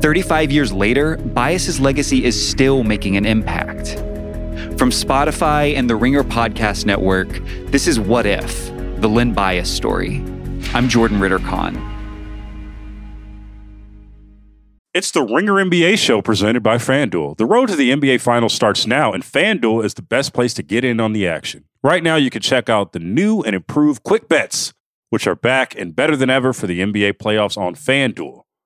35 0.00 0.50
years 0.50 0.72
later, 0.72 1.16
Bias's 1.16 1.80
legacy 1.80 2.24
is 2.24 2.48
still 2.48 2.82
making 2.82 3.16
an 3.16 3.26
impact. 3.26 3.96
From 4.78 4.90
Spotify 4.90 5.74
and 5.74 5.88
the 5.88 5.96
Ringer 5.96 6.22
Podcast 6.22 6.84
Network, 6.84 7.28
this 7.70 7.86
is 7.86 7.98
What 7.98 8.26
If, 8.26 8.66
the 9.00 9.08
Len 9.08 9.32
Bias 9.32 9.74
story. 9.74 10.22
I'm 10.74 10.88
Jordan 10.88 11.20
Ritter 11.20 11.38
Conn. 11.38 11.76
It's 14.96 15.10
the 15.10 15.22
Ringer 15.22 15.54
NBA 15.54 15.98
show 15.98 16.22
presented 16.22 16.62
by 16.62 16.76
FanDuel. 16.76 17.36
The 17.36 17.44
road 17.44 17.68
to 17.68 17.76
the 17.76 17.90
NBA 17.90 18.18
Finals 18.22 18.54
starts 18.54 18.86
now, 18.86 19.12
and 19.12 19.22
FanDuel 19.22 19.84
is 19.84 19.92
the 19.92 20.00
best 20.00 20.32
place 20.32 20.54
to 20.54 20.62
get 20.62 20.86
in 20.86 21.00
on 21.00 21.12
the 21.12 21.28
action. 21.28 21.64
Right 21.82 22.02
now, 22.02 22.16
you 22.16 22.30
can 22.30 22.40
check 22.40 22.70
out 22.70 22.92
the 22.92 22.98
new 22.98 23.42
and 23.42 23.54
improved 23.54 24.02
Quick 24.04 24.26
Bets, 24.26 24.72
which 25.10 25.26
are 25.26 25.36
back 25.36 25.78
and 25.78 25.94
better 25.94 26.16
than 26.16 26.30
ever 26.30 26.54
for 26.54 26.66
the 26.66 26.80
NBA 26.80 27.18
playoffs 27.18 27.58
on 27.58 27.74
FanDuel. 27.74 28.45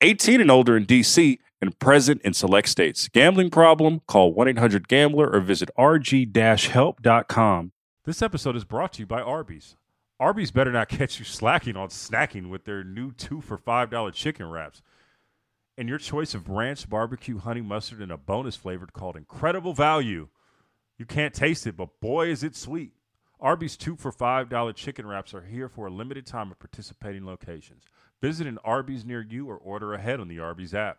18 0.00 0.40
and 0.40 0.50
older 0.50 0.76
in 0.76 0.86
DC 0.86 1.38
and 1.60 1.78
present 1.78 2.20
in 2.22 2.34
select 2.34 2.68
states. 2.68 3.08
Gambling 3.08 3.50
problem? 3.50 4.00
Call 4.06 4.34
1-800-GAMBLER 4.34 5.32
or 5.32 5.40
visit 5.40 5.70
rg-help.com. 5.78 7.72
This 8.04 8.22
episode 8.22 8.56
is 8.56 8.64
brought 8.64 8.92
to 8.94 9.00
you 9.00 9.06
by 9.06 9.20
Arby's. 9.20 9.76
Arby's 10.18 10.50
better 10.50 10.72
not 10.72 10.88
catch 10.88 11.18
you 11.18 11.24
slacking 11.24 11.76
on 11.76 11.88
snacking 11.88 12.48
with 12.48 12.64
their 12.64 12.84
new 12.84 13.12
2 13.12 13.40
for 13.40 13.58
$5 13.58 14.12
chicken 14.12 14.48
wraps. 14.48 14.82
And 15.76 15.88
your 15.88 15.98
choice 15.98 16.34
of 16.34 16.48
ranch, 16.48 16.88
barbecue, 16.88 17.38
honey 17.38 17.60
mustard, 17.60 18.00
and 18.00 18.10
a 18.10 18.16
bonus 18.16 18.56
flavored 18.56 18.92
called 18.92 19.16
Incredible 19.16 19.74
Value. 19.74 20.28
You 20.98 21.04
can't 21.04 21.34
taste 21.34 21.66
it, 21.66 21.76
but 21.76 22.00
boy 22.00 22.28
is 22.28 22.42
it 22.42 22.56
sweet. 22.56 22.92
Arby's 23.38 23.76
2 23.76 23.96
for 23.96 24.10
$5 24.10 24.74
chicken 24.74 25.06
wraps 25.06 25.34
are 25.34 25.42
here 25.42 25.68
for 25.68 25.86
a 25.86 25.90
limited 25.90 26.24
time 26.26 26.50
at 26.50 26.58
participating 26.58 27.26
locations. 27.26 27.82
Visit 28.22 28.46
an 28.46 28.58
Arby's 28.64 29.04
near 29.04 29.20
you 29.20 29.48
or 29.50 29.56
order 29.56 29.92
ahead 29.92 30.20
on 30.20 30.28
the 30.28 30.40
Arby's 30.40 30.72
app. 30.72 30.98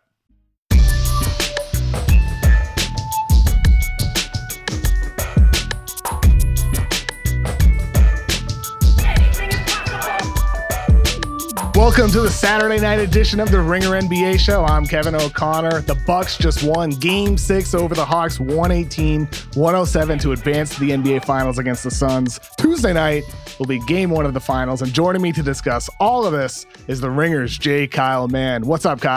Welcome 11.88 12.10
to 12.10 12.20
the 12.20 12.28
Saturday 12.28 12.78
night 12.78 13.00
edition 13.00 13.40
of 13.40 13.50
the 13.50 13.62
Ringer 13.62 13.98
NBA 13.98 14.40
show. 14.40 14.62
I'm 14.62 14.84
Kevin 14.84 15.14
O'Connor. 15.14 15.80
The 15.80 15.94
Bucks 15.94 16.36
just 16.36 16.62
won 16.62 16.90
game 16.90 17.38
6 17.38 17.72
over 17.72 17.94
the 17.94 18.04
Hawks 18.04 18.36
118-107 18.36 20.20
to 20.20 20.32
advance 20.32 20.74
to 20.74 20.80
the 20.80 20.90
NBA 20.90 21.24
finals 21.24 21.56
against 21.56 21.84
the 21.84 21.90
Suns. 21.90 22.38
Tuesday 22.58 22.92
night 22.92 23.24
will 23.58 23.64
be 23.64 23.78
game 23.86 24.10
1 24.10 24.26
of 24.26 24.34
the 24.34 24.40
finals 24.40 24.82
and 24.82 24.92
joining 24.92 25.22
me 25.22 25.32
to 25.32 25.42
discuss 25.42 25.88
all 25.98 26.26
of 26.26 26.32
this 26.34 26.66
is 26.88 27.00
the 27.00 27.10
Ringers 27.10 27.56
J 27.56 27.86
Kyle 27.86 28.28
Mann. 28.28 28.66
What's 28.66 28.84
up, 28.84 29.00
Kyle? 29.00 29.16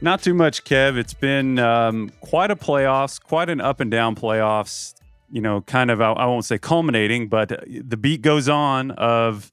Not 0.00 0.22
too 0.22 0.34
much, 0.34 0.64
Kev. 0.64 0.96
It's 0.96 1.14
been 1.14 1.60
um, 1.60 2.10
quite 2.20 2.50
a 2.50 2.56
playoffs, 2.56 3.22
quite 3.22 3.48
an 3.48 3.60
up 3.60 3.78
and 3.78 3.92
down 3.92 4.16
playoffs. 4.16 4.94
You 5.30 5.40
know, 5.40 5.60
kind 5.60 5.92
of 5.92 6.00
I, 6.00 6.10
I 6.10 6.26
won't 6.26 6.44
say 6.44 6.58
culminating, 6.58 7.28
but 7.28 7.62
the 7.68 7.96
beat 7.96 8.22
goes 8.22 8.48
on 8.48 8.90
of 8.90 9.52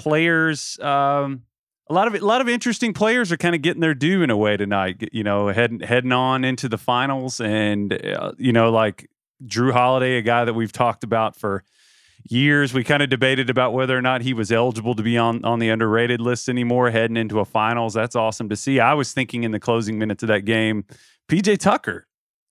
players. 0.00 0.78
Um, 0.80 1.42
a 1.88 1.94
lot 1.94 2.06
of 2.06 2.14
a 2.14 2.24
lot 2.24 2.40
of 2.40 2.48
interesting 2.48 2.92
players 2.92 3.32
are 3.32 3.36
kind 3.36 3.54
of 3.54 3.62
getting 3.62 3.80
their 3.80 3.94
due 3.94 4.22
in 4.22 4.30
a 4.30 4.36
way 4.36 4.56
tonight. 4.56 5.08
You 5.12 5.24
know, 5.24 5.48
heading 5.48 5.80
heading 5.80 6.12
on 6.12 6.44
into 6.44 6.68
the 6.68 6.78
finals, 6.78 7.40
and 7.40 7.92
uh, 7.92 8.32
you 8.38 8.52
know, 8.52 8.70
like 8.70 9.10
Jrue 9.44 9.72
Holiday, 9.72 10.16
a 10.16 10.22
guy 10.22 10.44
that 10.44 10.54
we've 10.54 10.72
talked 10.72 11.02
about 11.02 11.36
for 11.36 11.64
years. 12.28 12.72
We 12.72 12.84
kind 12.84 13.02
of 13.02 13.08
debated 13.08 13.50
about 13.50 13.72
whether 13.72 13.96
or 13.96 14.02
not 14.02 14.22
he 14.22 14.34
was 14.34 14.52
eligible 14.52 14.94
to 14.94 15.02
be 15.02 15.18
on 15.18 15.44
on 15.44 15.58
the 15.58 15.68
underrated 15.68 16.20
list 16.20 16.48
anymore. 16.48 16.90
Heading 16.90 17.16
into 17.16 17.40
a 17.40 17.44
finals, 17.44 17.94
that's 17.94 18.14
awesome 18.14 18.48
to 18.50 18.56
see. 18.56 18.78
I 18.78 18.94
was 18.94 19.12
thinking 19.12 19.42
in 19.42 19.50
the 19.50 19.60
closing 19.60 19.98
minutes 19.98 20.22
of 20.22 20.28
that 20.28 20.44
game, 20.44 20.84
PJ 21.28 21.58
Tucker 21.58 22.06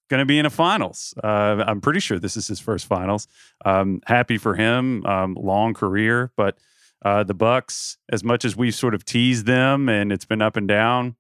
going 0.10 0.20
to 0.20 0.26
be 0.26 0.40
in 0.40 0.46
a 0.46 0.50
finals. 0.50 1.14
Uh, 1.24 1.64
I'm 1.66 1.82
pretty 1.82 2.00
sure 2.00 2.20
this 2.20 2.36
is 2.36 2.48
his 2.48 2.60
first 2.60 2.88
finals. 2.88 3.28
Um, 3.64 4.02
happy 4.06 4.38
for 4.38 4.56
him. 4.56 5.06
Um, 5.06 5.36
long 5.36 5.74
career, 5.74 6.32
but 6.36 6.58
uh, 7.04 7.24
the 7.24 7.34
Bucks, 7.34 7.98
as 8.12 8.24
much 8.24 8.46
as 8.46 8.56
we've 8.58 8.76
sort 8.76 8.94
of 8.94 9.06
teased 9.06 9.46
them 9.46 9.90
and 9.90 10.12
it's 10.12 10.26
been 10.26 10.42
up 10.42 10.58
and 10.58 10.68
down, 10.68 11.16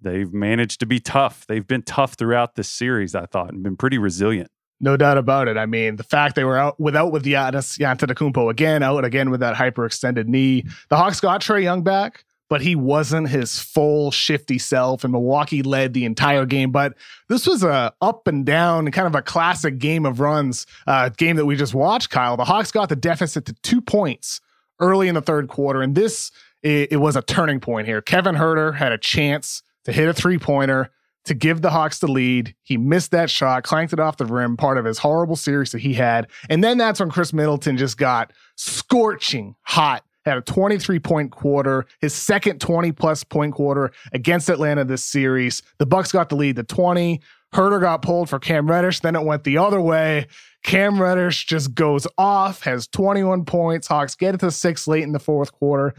they've 0.00 0.32
managed 0.32 0.80
to 0.80 0.86
be 0.86 1.00
tough. 1.00 1.46
They've 1.46 1.66
been 1.66 1.82
tough 1.82 2.14
throughout 2.14 2.54
this 2.54 2.68
series, 2.68 3.14
I 3.14 3.26
thought, 3.26 3.52
and 3.52 3.62
been 3.62 3.76
pretty 3.76 3.98
resilient. 3.98 4.50
No 4.80 4.96
doubt 4.96 5.18
about 5.18 5.48
it. 5.48 5.56
I 5.56 5.66
mean, 5.66 5.96
the 5.96 6.04
fact 6.04 6.34
they 6.34 6.44
were 6.44 6.58
out 6.58 6.78
without 6.78 7.12
with 7.12 7.24
Giannis 7.24 7.78
Antetokounmpo 7.78 8.50
again, 8.50 8.82
out 8.82 9.04
again 9.04 9.30
with 9.30 9.40
that 9.40 9.56
hyperextended 9.56 10.26
knee. 10.26 10.64
The 10.88 10.96
Hawks 10.96 11.20
got 11.20 11.40
Trae 11.40 11.62
Young 11.62 11.82
back, 11.82 12.24
but 12.50 12.60
he 12.60 12.74
wasn't 12.74 13.28
his 13.28 13.58
full 13.58 14.10
shifty 14.10 14.58
self, 14.58 15.04
and 15.04 15.12
Milwaukee 15.12 15.62
led 15.62 15.94
the 15.94 16.04
entire 16.04 16.44
game. 16.44 16.70
But 16.70 16.94
this 17.28 17.46
was 17.46 17.62
a 17.62 17.94
up 18.00 18.26
and 18.26 18.44
down, 18.44 18.90
kind 18.90 19.06
of 19.06 19.14
a 19.14 19.22
classic 19.22 19.78
game 19.78 20.04
of 20.04 20.20
runs, 20.20 20.66
uh, 20.86 21.08
game 21.08 21.36
that 21.36 21.46
we 21.46 21.56
just 21.56 21.74
watched. 21.74 22.10
Kyle, 22.10 22.36
the 22.36 22.44
Hawks 22.44 22.70
got 22.72 22.88
the 22.88 22.96
deficit 22.96 23.46
to 23.46 23.54
two 23.62 23.80
points 23.80 24.40
early 24.80 25.08
in 25.08 25.14
the 25.14 25.22
third 25.22 25.48
quarter. 25.48 25.82
And 25.82 25.94
this, 25.94 26.30
it, 26.62 26.92
it 26.92 26.96
was 26.96 27.16
a 27.16 27.22
turning 27.22 27.60
point 27.60 27.86
here. 27.86 28.00
Kevin 28.00 28.34
Huerter 28.34 28.76
had 28.76 28.92
a 28.92 28.98
chance 28.98 29.62
to 29.84 29.92
hit 29.92 30.08
a 30.08 30.14
three 30.14 30.38
pointer 30.38 30.90
to 31.24 31.34
give 31.34 31.62
the 31.62 31.70
Hawks 31.70 31.98
the 31.98 32.10
lead. 32.10 32.54
He 32.62 32.76
missed 32.76 33.10
that 33.12 33.30
shot, 33.30 33.64
clanked 33.64 33.92
it 33.92 34.00
off 34.00 34.16
the 34.16 34.26
rim, 34.26 34.56
part 34.56 34.78
of 34.78 34.84
his 34.84 34.98
horrible 34.98 35.36
series 35.36 35.72
that 35.72 35.80
he 35.80 35.94
had. 35.94 36.28
And 36.50 36.62
then 36.62 36.78
that's 36.78 37.00
when 37.00 37.10
Khris 37.10 37.32
Middleton 37.32 37.76
just 37.76 37.96
got 37.96 38.32
scorching 38.56 39.56
hot. 39.62 40.04
Had 40.24 40.38
a 40.38 40.42
23 40.42 41.00
point 41.00 41.32
quarter, 41.32 41.84
his 42.00 42.14
second 42.14 42.58
20 42.58 42.92
plus 42.92 43.24
point 43.24 43.54
quarter 43.54 43.92
against 44.12 44.48
Atlanta 44.48 44.82
this 44.82 45.04
series. 45.04 45.62
The 45.78 45.84
Bucks 45.84 46.12
got 46.12 46.30
the 46.30 46.36
lead 46.36 46.56
to 46.56 46.62
20. 46.62 47.20
Huerter 47.52 47.80
got 47.80 48.00
pulled 48.00 48.30
for 48.30 48.38
Cam 48.38 48.68
Reddish. 48.68 49.00
Then 49.00 49.16
it 49.16 49.24
went 49.24 49.44
the 49.44 49.58
other 49.58 49.80
way. 49.80 50.26
Cam 50.64 51.00
Reddish 51.00 51.44
just 51.44 51.74
goes 51.74 52.06
off, 52.16 52.62
has 52.62 52.86
21 52.88 53.44
points. 53.44 53.86
Hawks 53.86 54.16
get 54.16 54.34
it 54.34 54.38
to 54.38 54.50
six 54.50 54.88
late 54.88 55.02
in 55.02 55.12
the 55.12 55.18
fourth 55.18 55.52
quarter, 55.52 55.94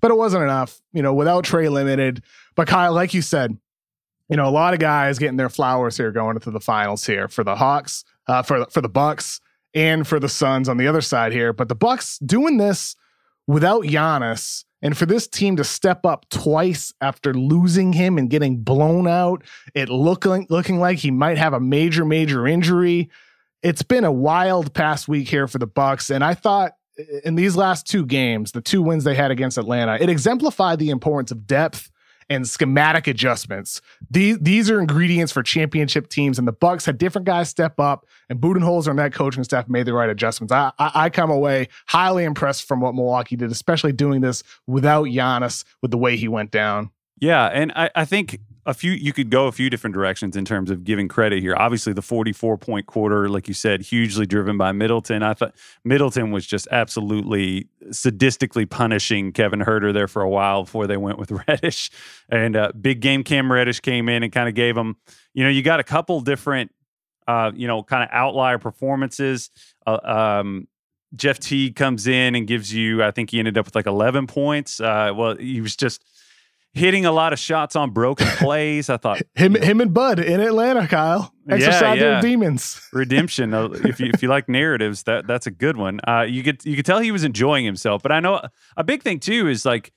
but 0.00 0.10
it 0.10 0.16
wasn't 0.16 0.44
enough, 0.44 0.80
you 0.92 1.02
know, 1.02 1.14
without 1.14 1.44
Trae 1.44 1.70
limited. 1.70 2.22
But 2.54 2.68
Kyle, 2.68 2.92
like 2.92 3.14
you 3.14 3.22
said, 3.22 3.56
you 4.28 4.36
know, 4.36 4.46
a 4.46 4.50
lot 4.50 4.74
of 4.74 4.78
guys 4.78 5.18
getting 5.18 5.38
their 5.38 5.48
flowers 5.48 5.96
here 5.96 6.12
going 6.12 6.36
into 6.36 6.50
the 6.50 6.60
finals 6.60 7.06
here 7.06 7.28
for 7.28 7.42
the 7.42 7.56
Hawks, 7.56 8.04
uh, 8.28 8.42
for 8.42 8.66
for 8.66 8.82
the 8.82 8.90
Bucks, 8.90 9.40
and 9.74 10.06
for 10.06 10.20
the 10.20 10.28
Suns 10.28 10.68
on 10.68 10.76
the 10.76 10.86
other 10.86 11.00
side 11.00 11.32
here. 11.32 11.54
But 11.54 11.68
the 11.68 11.74
Bucks 11.74 12.18
doing 12.18 12.58
this 12.58 12.96
without 13.46 13.84
Giannis, 13.84 14.64
and 14.82 14.96
for 14.96 15.06
this 15.06 15.26
team 15.26 15.56
to 15.56 15.64
step 15.64 16.04
up 16.04 16.28
twice 16.28 16.92
after 17.00 17.32
losing 17.32 17.94
him 17.94 18.18
and 18.18 18.28
getting 18.28 18.58
blown 18.58 19.08
out, 19.08 19.42
it 19.74 19.88
looking 19.88 20.46
looking 20.50 20.78
like 20.78 20.98
he 20.98 21.10
might 21.10 21.38
have 21.38 21.54
a 21.54 21.60
major 21.60 22.04
major 22.04 22.46
injury 22.46 23.08
it's 23.62 23.82
been 23.82 24.04
a 24.04 24.12
wild 24.12 24.72
past 24.74 25.08
week 25.08 25.28
here 25.28 25.46
for 25.46 25.58
the 25.58 25.66
Bucks, 25.66 26.10
and 26.10 26.24
I 26.24 26.34
thought 26.34 26.72
in 27.24 27.34
these 27.34 27.56
last 27.56 27.86
two 27.86 28.04
games, 28.04 28.52
the 28.52 28.60
two 28.60 28.82
wins 28.82 29.04
they 29.04 29.14
had 29.14 29.30
against 29.30 29.58
Atlanta, 29.58 29.96
it 30.00 30.08
exemplified 30.08 30.78
the 30.78 30.90
importance 30.90 31.30
of 31.30 31.46
depth 31.46 31.90
and 32.28 32.48
schematic 32.48 33.08
adjustments. 33.08 33.80
These 34.08 34.38
these 34.38 34.70
are 34.70 34.80
ingredients 34.80 35.32
for 35.32 35.42
championship 35.42 36.08
teams, 36.08 36.38
and 36.38 36.46
the 36.46 36.52
Bucks 36.52 36.86
had 36.86 36.96
different 36.96 37.26
guys 37.26 37.48
step 37.48 37.78
up, 37.80 38.06
and 38.28 38.40
Budenholzer 38.40 38.88
and 38.88 38.98
that 38.98 39.12
coaching 39.12 39.44
staff 39.44 39.68
made 39.68 39.86
the 39.86 39.92
right 39.92 40.08
adjustments. 40.08 40.52
I, 40.52 40.72
I, 40.78 40.90
I 40.94 41.10
come 41.10 41.30
away 41.30 41.68
highly 41.86 42.24
impressed 42.24 42.66
from 42.66 42.80
what 42.80 42.94
Milwaukee 42.94 43.36
did, 43.36 43.50
especially 43.50 43.92
doing 43.92 44.20
this 44.20 44.42
without 44.66 45.06
Giannis 45.06 45.64
with 45.82 45.90
the 45.90 45.98
way 45.98 46.16
he 46.16 46.28
went 46.28 46.50
down. 46.50 46.90
Yeah, 47.18 47.46
and 47.46 47.72
I, 47.76 47.90
I 47.94 48.04
think 48.04 48.40
a 48.66 48.74
few 48.74 48.92
you 48.92 49.12
could 49.12 49.30
go 49.30 49.46
a 49.46 49.52
few 49.52 49.70
different 49.70 49.94
directions 49.94 50.36
in 50.36 50.44
terms 50.44 50.70
of 50.70 50.84
giving 50.84 51.08
credit 51.08 51.40
here. 51.40 51.54
Obviously, 51.56 51.92
the 51.92 52.02
44 52.02 52.58
point 52.58 52.86
quarter, 52.86 53.28
like 53.28 53.48
you 53.48 53.54
said, 53.54 53.82
hugely 53.82 54.26
driven 54.26 54.58
by 54.58 54.72
Middleton. 54.72 55.22
I 55.22 55.34
thought 55.34 55.54
Middleton 55.84 56.30
was 56.30 56.46
just 56.46 56.68
absolutely 56.70 57.68
sadistically 57.86 58.68
punishing 58.68 59.32
Kevin 59.32 59.60
Huerter 59.60 59.92
there 59.92 60.08
for 60.08 60.22
a 60.22 60.28
while 60.28 60.64
before 60.64 60.86
they 60.86 60.96
went 60.96 61.18
with 61.18 61.30
Reddish. 61.48 61.90
And 62.28 62.56
uh, 62.56 62.72
big 62.78 63.00
game 63.00 63.24
Cam 63.24 63.50
Reddish 63.50 63.80
came 63.80 64.08
in 64.08 64.22
and 64.22 64.32
kind 64.32 64.48
of 64.48 64.54
gave 64.54 64.74
them, 64.74 64.96
you 65.32 65.42
know, 65.42 65.50
you 65.50 65.62
got 65.62 65.80
a 65.80 65.84
couple 65.84 66.20
different, 66.20 66.70
uh, 67.26 67.52
you 67.54 67.66
know, 67.66 67.82
kind 67.82 68.02
of 68.02 68.10
outlier 68.12 68.58
performances. 68.58 69.50
Uh, 69.86 69.98
um, 70.04 70.68
Jeff 71.16 71.38
Teague 71.38 71.74
comes 71.74 72.06
in 72.06 72.34
and 72.34 72.46
gives 72.46 72.72
you, 72.72 73.02
I 73.02 73.10
think 73.10 73.30
he 73.30 73.38
ended 73.38 73.58
up 73.58 73.64
with 73.64 73.74
like 73.74 73.86
11 73.86 74.26
points. 74.26 74.80
Uh, 74.80 75.12
well, 75.14 75.36
he 75.36 75.60
was 75.60 75.74
just 75.74 76.04
hitting 76.72 77.04
a 77.04 77.12
lot 77.12 77.32
of 77.32 77.38
shots 77.38 77.76
on 77.76 77.90
broken 77.90 78.26
plays. 78.36 78.88
I 78.88 78.96
thought 78.96 79.22
him, 79.34 79.54
him 79.54 79.80
and 79.80 79.92
Bud 79.92 80.18
in 80.18 80.40
Atlanta, 80.40 80.86
Kyle. 80.86 81.32
Exercise 81.48 81.82
yeah, 81.82 81.94
yeah. 81.94 82.00
their 82.00 82.20
demons. 82.20 82.80
Redemption. 82.92 83.54
Uh, 83.54 83.68
if 83.72 84.00
you 84.00 84.10
if 84.12 84.22
you 84.22 84.28
like 84.28 84.48
narratives, 84.48 85.04
that 85.04 85.26
that's 85.26 85.46
a 85.46 85.50
good 85.50 85.76
one. 85.76 86.00
Uh, 86.06 86.22
you 86.28 86.42
could 86.42 86.64
you 86.64 86.76
could 86.76 86.86
tell 86.86 87.00
he 87.00 87.10
was 87.10 87.24
enjoying 87.24 87.64
himself. 87.64 88.02
But 88.02 88.12
I 88.12 88.20
know 88.20 88.40
a 88.76 88.84
big 88.84 89.02
thing 89.02 89.20
too 89.20 89.48
is 89.48 89.64
like 89.64 89.92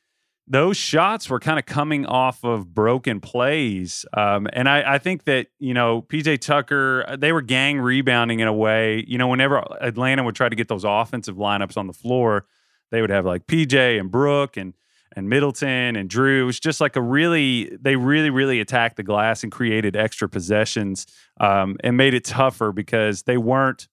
those 0.48 0.76
shots 0.76 1.30
were 1.30 1.40
kind 1.40 1.58
of 1.58 1.66
coming 1.66 2.06
off 2.06 2.44
of 2.44 2.74
broken 2.74 3.22
plays. 3.22 4.06
Um, 4.16 4.48
and 4.52 4.68
I, 4.68 4.96
I 4.96 4.98
think 4.98 5.24
that, 5.24 5.48
you 5.58 5.74
know, 5.74 6.02
PJ 6.02 6.42
Tucker, 6.42 7.16
they 7.18 7.32
were 7.32 7.42
gang 7.42 7.80
rebounding 7.80 8.42
in 8.42 8.48
a 8.48 8.54
way. 8.54 9.06
You 9.08 9.18
know, 9.18 9.28
whenever 9.28 9.64
Atlanta 9.80 10.24
would 10.24 10.36
try 10.36 10.50
to 10.50 10.56
get 10.56 10.68
those 10.68 10.84
offensive 10.84 11.38
lineups 11.38 11.78
on 11.78 11.88
the 11.88 11.94
floor, 11.94 12.46
they 12.92 13.00
would 13.00 13.10
have 13.10 13.26
like 13.26 13.48
PJ 13.48 14.00
and 14.00 14.12
Brook 14.12 14.58
and 14.58 14.74
and 15.16 15.30
Middleton 15.30 15.96
and 15.96 16.10
Jrue. 16.10 16.42
It 16.42 16.44
was 16.44 16.60
just 16.60 16.82
like 16.82 16.96
a 16.96 17.02
really, 17.02 17.76
they 17.80 17.96
really, 17.96 18.30
really 18.30 18.60
attacked 18.60 18.98
the 18.98 19.04
glass 19.04 19.44
and 19.44 19.52
created 19.52 19.96
extra 19.96 20.28
possessions 20.28 21.06
um, 21.40 21.78
and 21.84 21.98
made 21.98 22.14
it 22.14 22.26
tougher 22.26 22.72
because 22.72 23.24
they 23.24 23.38
weren't. 23.38 23.88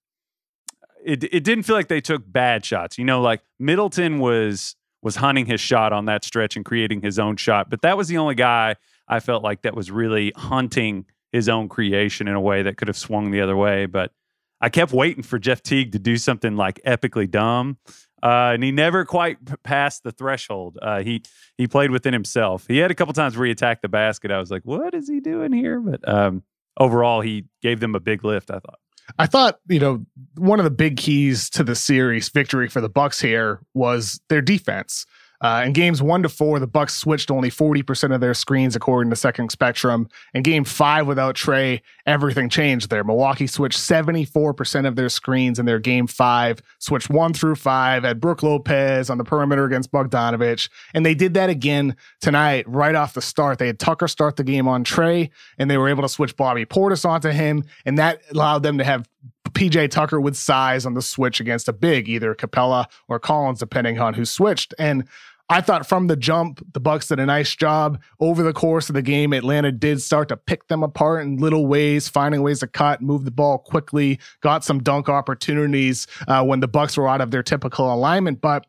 It, 1.04 1.24
it 1.24 1.44
didn't 1.44 1.64
feel 1.64 1.76
like 1.76 1.88
they 1.88 2.02
took 2.02 2.22
bad 2.30 2.64
shots. 2.64 2.98
You 2.98 3.04
know, 3.04 3.22
like 3.22 3.40
Middleton 3.58 4.18
was 4.18 4.76
was 5.02 5.16
hunting 5.16 5.46
his 5.46 5.60
shot 5.60 5.94
on 5.94 6.04
that 6.04 6.24
stretch 6.24 6.56
and 6.56 6.64
creating 6.64 7.00
his 7.00 7.18
own 7.18 7.36
shot, 7.36 7.70
but 7.70 7.80
that 7.82 7.96
was 7.96 8.08
the 8.08 8.18
only 8.18 8.34
guy 8.34 8.76
I 9.08 9.20
felt 9.20 9.42
like 9.42 9.62
that 9.62 9.74
was 9.74 9.90
really 9.90 10.32
hunting 10.36 11.06
his 11.32 11.48
own 11.48 11.68
creation 11.68 12.28
in 12.28 12.34
a 12.34 12.40
way 12.40 12.62
that 12.62 12.76
could 12.76 12.88
have 12.88 12.98
swung 12.98 13.30
the 13.30 13.40
other 13.40 13.56
way. 13.56 13.86
But 13.86 14.12
I 14.60 14.68
kept 14.68 14.92
waiting 14.92 15.22
for 15.22 15.38
Jeff 15.38 15.62
Teague 15.62 15.92
to 15.92 15.98
do 15.98 16.16
something 16.16 16.56
like 16.56 16.80
epically 16.86 17.30
dumb. 17.30 17.78
Uh, 18.22 18.52
and 18.52 18.62
he 18.62 18.70
never 18.70 19.04
quite 19.06 19.42
p- 19.44 19.54
passed 19.64 20.02
the 20.02 20.12
threshold. 20.12 20.78
Uh, 20.82 21.02
he 21.02 21.22
he 21.56 21.66
played 21.66 21.90
within 21.90 22.12
himself. 22.12 22.66
He 22.66 22.76
had 22.76 22.90
a 22.90 22.94
couple 22.94 23.14
times 23.14 23.36
where 23.36 23.46
he 23.46 23.52
attacked 23.52 23.80
the 23.80 23.88
basket. 23.88 24.30
I 24.30 24.38
was 24.38 24.50
like, 24.50 24.62
"What 24.64 24.92
is 24.92 25.08
he 25.08 25.20
doing 25.20 25.52
here?" 25.52 25.80
But 25.80 26.06
um, 26.06 26.42
overall, 26.78 27.22
he 27.22 27.46
gave 27.62 27.80
them 27.80 27.94
a 27.94 28.00
big 28.00 28.22
lift. 28.22 28.50
I 28.50 28.58
thought. 28.58 28.78
I 29.18 29.26
thought, 29.26 29.58
you 29.68 29.80
know, 29.80 30.06
one 30.36 30.60
of 30.60 30.64
the 30.64 30.70
big 30.70 30.96
keys 30.96 31.50
to 31.50 31.64
the 31.64 31.74
series 31.74 32.28
victory 32.28 32.68
for 32.68 32.80
the 32.80 32.88
Bucks 32.88 33.20
here 33.20 33.60
was 33.74 34.20
their 34.28 34.42
defense. 34.42 35.04
Uh, 35.40 35.62
in 35.64 35.72
games 35.72 36.02
one 36.02 36.22
to 36.22 36.28
four, 36.28 36.58
the 36.58 36.66
Bucks 36.66 36.94
switched 36.94 37.30
only 37.30 37.50
40% 37.50 38.14
of 38.14 38.20
their 38.20 38.34
screens 38.34 38.76
according 38.76 39.08
to 39.10 39.16
Second 39.16 39.50
Spectrum. 39.50 40.08
In 40.34 40.42
game 40.42 40.64
five 40.64 41.06
without 41.06 41.34
Trae, 41.34 41.80
everything 42.04 42.50
changed 42.50 42.90
there. 42.90 43.02
Milwaukee 43.02 43.46
switched 43.46 43.78
74% 43.78 44.86
of 44.86 44.96
their 44.96 45.08
screens 45.08 45.58
in 45.58 45.64
their 45.64 45.78
game 45.78 46.06
five, 46.06 46.60
switched 46.78 47.08
one 47.08 47.32
through 47.32 47.56
five, 47.56 48.04
at 48.04 48.20
Brook 48.20 48.42
Lopez 48.42 49.08
on 49.08 49.16
the 49.16 49.24
perimeter 49.24 49.64
against 49.64 49.90
Bogdanovich. 49.90 50.68
And 50.92 51.06
they 51.06 51.14
did 51.14 51.34
that 51.34 51.48
again 51.48 51.96
tonight, 52.20 52.68
right 52.68 52.94
off 52.94 53.14
the 53.14 53.22
start. 53.22 53.58
They 53.58 53.66
had 53.66 53.78
Tucker 53.78 54.08
start 54.08 54.36
the 54.36 54.44
game 54.44 54.68
on 54.68 54.84
Trae, 54.84 55.30
and 55.58 55.70
they 55.70 55.78
were 55.78 55.88
able 55.88 56.02
to 56.02 56.08
switch 56.08 56.36
Bobby 56.36 56.66
Portis 56.66 57.08
onto 57.08 57.30
him. 57.30 57.64
And 57.86 57.98
that 57.98 58.20
allowed 58.30 58.62
them 58.62 58.76
to 58.76 58.84
have 58.84 59.08
PJ 59.52 59.90
Tucker 59.90 60.20
with 60.20 60.36
size 60.36 60.86
on 60.86 60.94
the 60.94 61.02
switch 61.02 61.40
against 61.40 61.68
a 61.68 61.72
big, 61.72 62.08
either 62.08 62.34
Capela 62.34 62.86
or 63.08 63.18
Collins, 63.18 63.58
depending 63.58 63.98
on 63.98 64.14
who 64.14 64.24
switched. 64.24 64.74
And 64.78 65.08
I 65.50 65.60
thought 65.60 65.84
from 65.84 66.06
the 66.06 66.14
jump, 66.14 66.64
the 66.74 66.80
Bucks 66.80 67.08
did 67.08 67.18
a 67.18 67.26
nice 67.26 67.56
job. 67.56 68.00
Over 68.20 68.44
the 68.44 68.52
course 68.52 68.88
of 68.88 68.94
the 68.94 69.02
game, 69.02 69.32
Atlanta 69.32 69.72
did 69.72 70.00
start 70.00 70.28
to 70.28 70.36
pick 70.36 70.68
them 70.68 70.84
apart 70.84 71.24
in 71.24 71.38
little 71.38 71.66
ways, 71.66 72.08
finding 72.08 72.42
ways 72.42 72.60
to 72.60 72.68
cut, 72.68 73.02
move 73.02 73.24
the 73.24 73.32
ball 73.32 73.58
quickly, 73.58 74.20
got 74.42 74.64
some 74.64 74.80
dunk 74.80 75.08
opportunities 75.08 76.06
uh, 76.28 76.44
when 76.44 76.60
the 76.60 76.68
Bucks 76.68 76.96
were 76.96 77.08
out 77.08 77.20
of 77.20 77.32
their 77.32 77.42
typical 77.42 77.92
alignment. 77.92 78.40
But 78.40 78.64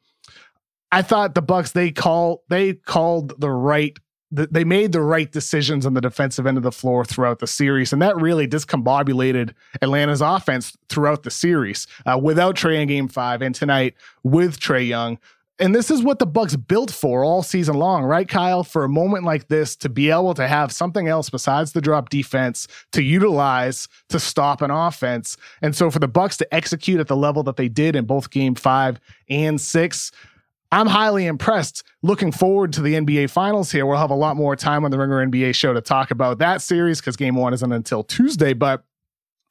I 0.92 1.04
thought 1.04 1.36
the 1.36 1.42
Bucks 1.44 1.72
they 1.72 1.92
call 1.92 2.44
they 2.50 2.74
called 2.74 3.40
the 3.40 3.52
right 3.52 3.96
they 4.32 4.64
made 4.64 4.94
the 4.94 5.02
right 5.02 5.30
decisions 5.30 5.86
on 5.86 5.94
the 5.94 6.00
defensive 6.00 6.48
end 6.48 6.56
of 6.56 6.64
the 6.64 6.72
floor 6.72 7.04
throughout 7.04 7.40
the 7.40 7.48
series, 7.48 7.92
and 7.92 8.02
that 8.02 8.16
really 8.16 8.48
discombobulated 8.48 9.54
Atlanta's 9.82 10.22
offense 10.22 10.76
throughout 10.88 11.24
the 11.24 11.30
series. 11.30 11.86
Uh, 12.06 12.18
without 12.18 12.56
Trae 12.56 12.82
in 12.82 12.88
Game 12.88 13.10
Five, 13.10 13.42
and 13.42 13.54
tonight 13.54 13.94
with 14.24 14.58
Trae 14.58 14.88
Young, 14.88 15.20
and 15.60 15.76
this 15.76 15.92
is 15.92 16.02
what 16.02 16.18
the 16.18 16.26
Bucks 16.26 16.56
built 16.56 16.90
for 16.90 17.24
all 17.24 17.44
season 17.44 17.76
long, 17.76 18.04
right, 18.04 18.28
Kyle? 18.28 18.64
For 18.64 18.84
a 18.84 18.90
moment 18.90 19.26
like 19.26 19.48
this, 19.48 19.76
to 19.78 19.90
be 19.90 20.10
able 20.10 20.34
to 20.34 20.48
have 20.48 20.72
something 20.72 21.08
else 21.08 21.30
besides 21.30 21.74
the 21.74 21.82
drop 21.82 22.10
defense 22.10 22.68
to 22.94 23.04
utilize 23.04 23.88
to 24.10 24.20
stop 24.20 24.62
an 24.62 24.72
offense. 24.72 25.38
And 25.62 25.76
so 25.76 25.92
for 25.92 26.00
the 26.00 26.08
Bucks 26.08 26.38
to 26.38 26.54
execute 26.54 27.00
at 27.00 27.08
the 27.08 27.16
level 27.16 27.44
that 27.44 27.58
they 27.58 27.70
did 27.70 27.96
in 27.96 28.06
both 28.06 28.32
game 28.32 28.56
five 28.56 29.00
and 29.30 29.62
six, 29.62 30.12
I'm 30.72 30.88
highly 30.88 31.26
impressed. 31.26 31.84
Looking 32.02 32.32
forward 32.32 32.74
to 32.74 32.82
the 32.82 32.96
NBA 32.96 33.30
finals 33.30 33.72
here. 33.72 33.86
We'll 33.86 33.98
have 33.98 34.10
a 34.10 34.16
lot 34.16 34.38
more 34.38 34.56
time 34.56 34.86
on 34.86 34.92
the 34.92 34.98
Ringer 34.98 35.26
NBA 35.28 35.54
show 35.54 35.74
to 35.74 35.82
talk 35.82 36.12
about 36.12 36.40
that 36.40 36.62
series 36.62 37.02
because 37.02 37.18
game 37.18 37.36
one 37.36 37.54
isn't 37.54 37.72
until 37.72 38.04
Tuesday. 38.04 38.54
But 38.54 38.84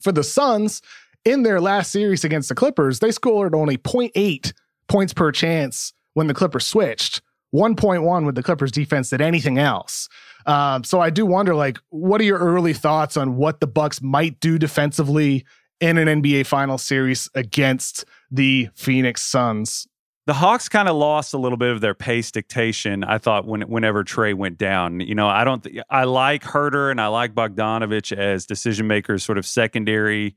for 0.01 0.13
the 0.13 0.25
Suns, 0.25 0.81
in 1.25 1.43
their 1.43 1.61
last 1.61 1.93
series 1.93 2.25
against 2.25 2.49
the 2.49 2.55
Clippers, 2.55 3.01
they 3.01 3.11
scored 3.11 3.55
only 3.55 3.77
0.8 3.77 4.53
points 4.91 5.15
per 5.15 5.33
chance 5.33 5.95
when 6.15 6.27
the 6.27 6.35
Clippers 6.35 6.67
switched. 6.67 7.23
1.1 7.55 8.27
with 8.27 8.35
the 8.35 8.43
Clippers 8.43 8.71
defense 8.71 9.11
than 9.11 9.21
anything 9.21 9.59
else. 9.59 10.09
Um, 10.47 10.85
so 10.85 11.01
I 11.01 11.11
do 11.11 11.27
wonder, 11.27 11.55
like, 11.55 11.79
what 11.89 12.21
are 12.21 12.25
your 12.25 12.39
early 12.39 12.73
thoughts 12.73 13.17
on 13.17 13.37
what 13.37 13.61
the 13.61 13.67
Bucks 13.67 14.01
might 14.03 14.39
do 14.41 14.59
defensively 14.59 15.45
in 15.81 15.99
an 15.99 16.23
NBA 16.23 16.47
final 16.47 16.79
series 16.79 17.29
against 17.35 18.05
the 18.31 18.69
Phoenix 18.75 19.23
Suns? 19.23 19.87
The 20.27 20.35
Hawks 20.35 20.69
kind 20.69 20.89
of 20.89 20.95
lost 20.95 21.35
a 21.35 21.39
little 21.39 21.59
bit 21.59 21.71
of 21.71 21.81
their 21.81 21.95
pace 21.95 22.31
dictation. 22.31 23.03
I 23.03 23.19
thought 23.19 23.47
when 23.47 23.63
whenever 23.63 24.05
Trae 24.05 24.35
went 24.35 24.59
down, 24.59 25.01
you 25.01 25.15
know, 25.15 25.27
I 25.27 25.43
don't. 25.43 25.65
Th- 25.65 25.83
I 25.91 26.05
like 26.05 26.45
Huerter 26.45 26.91
and 26.91 27.01
I 27.01 27.09
like 27.09 27.35
Bogdanovich 27.35 28.17
as 28.17 28.47
decision 28.47 28.87
makers, 28.87 29.25
sort 29.25 29.39
of 29.39 29.47
secondary 29.47 30.37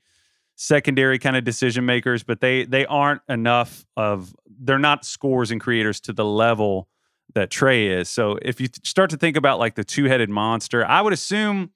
secondary 0.56 1.20
kind 1.20 1.36
of 1.36 1.44
decision 1.44 1.86
makers, 1.86 2.24
but 2.24 2.40
they 2.42 2.66
they 2.66 2.86
aren't 2.86 3.22
enough 3.28 3.86
of 3.98 4.36
they're 4.60 4.80
not 4.80 5.06
scores 5.06 5.52
and 5.52 5.60
creators 5.60 6.00
to 6.02 6.14
the 6.14 6.26
level 6.26 6.88
that 7.34 7.50
Trae 7.50 7.90
is. 7.90 8.10
So 8.10 8.38
if 8.42 8.62
you 8.62 8.68
start 8.84 9.10
to 9.10 9.18
think 9.18 9.38
about 9.38 9.60
like 9.60 9.76
the 9.76 9.84
two 9.84 10.06
headed 10.06 10.30
monster, 10.30 10.86
I 10.86 11.02
would 11.02 11.14
assume. 11.14 11.72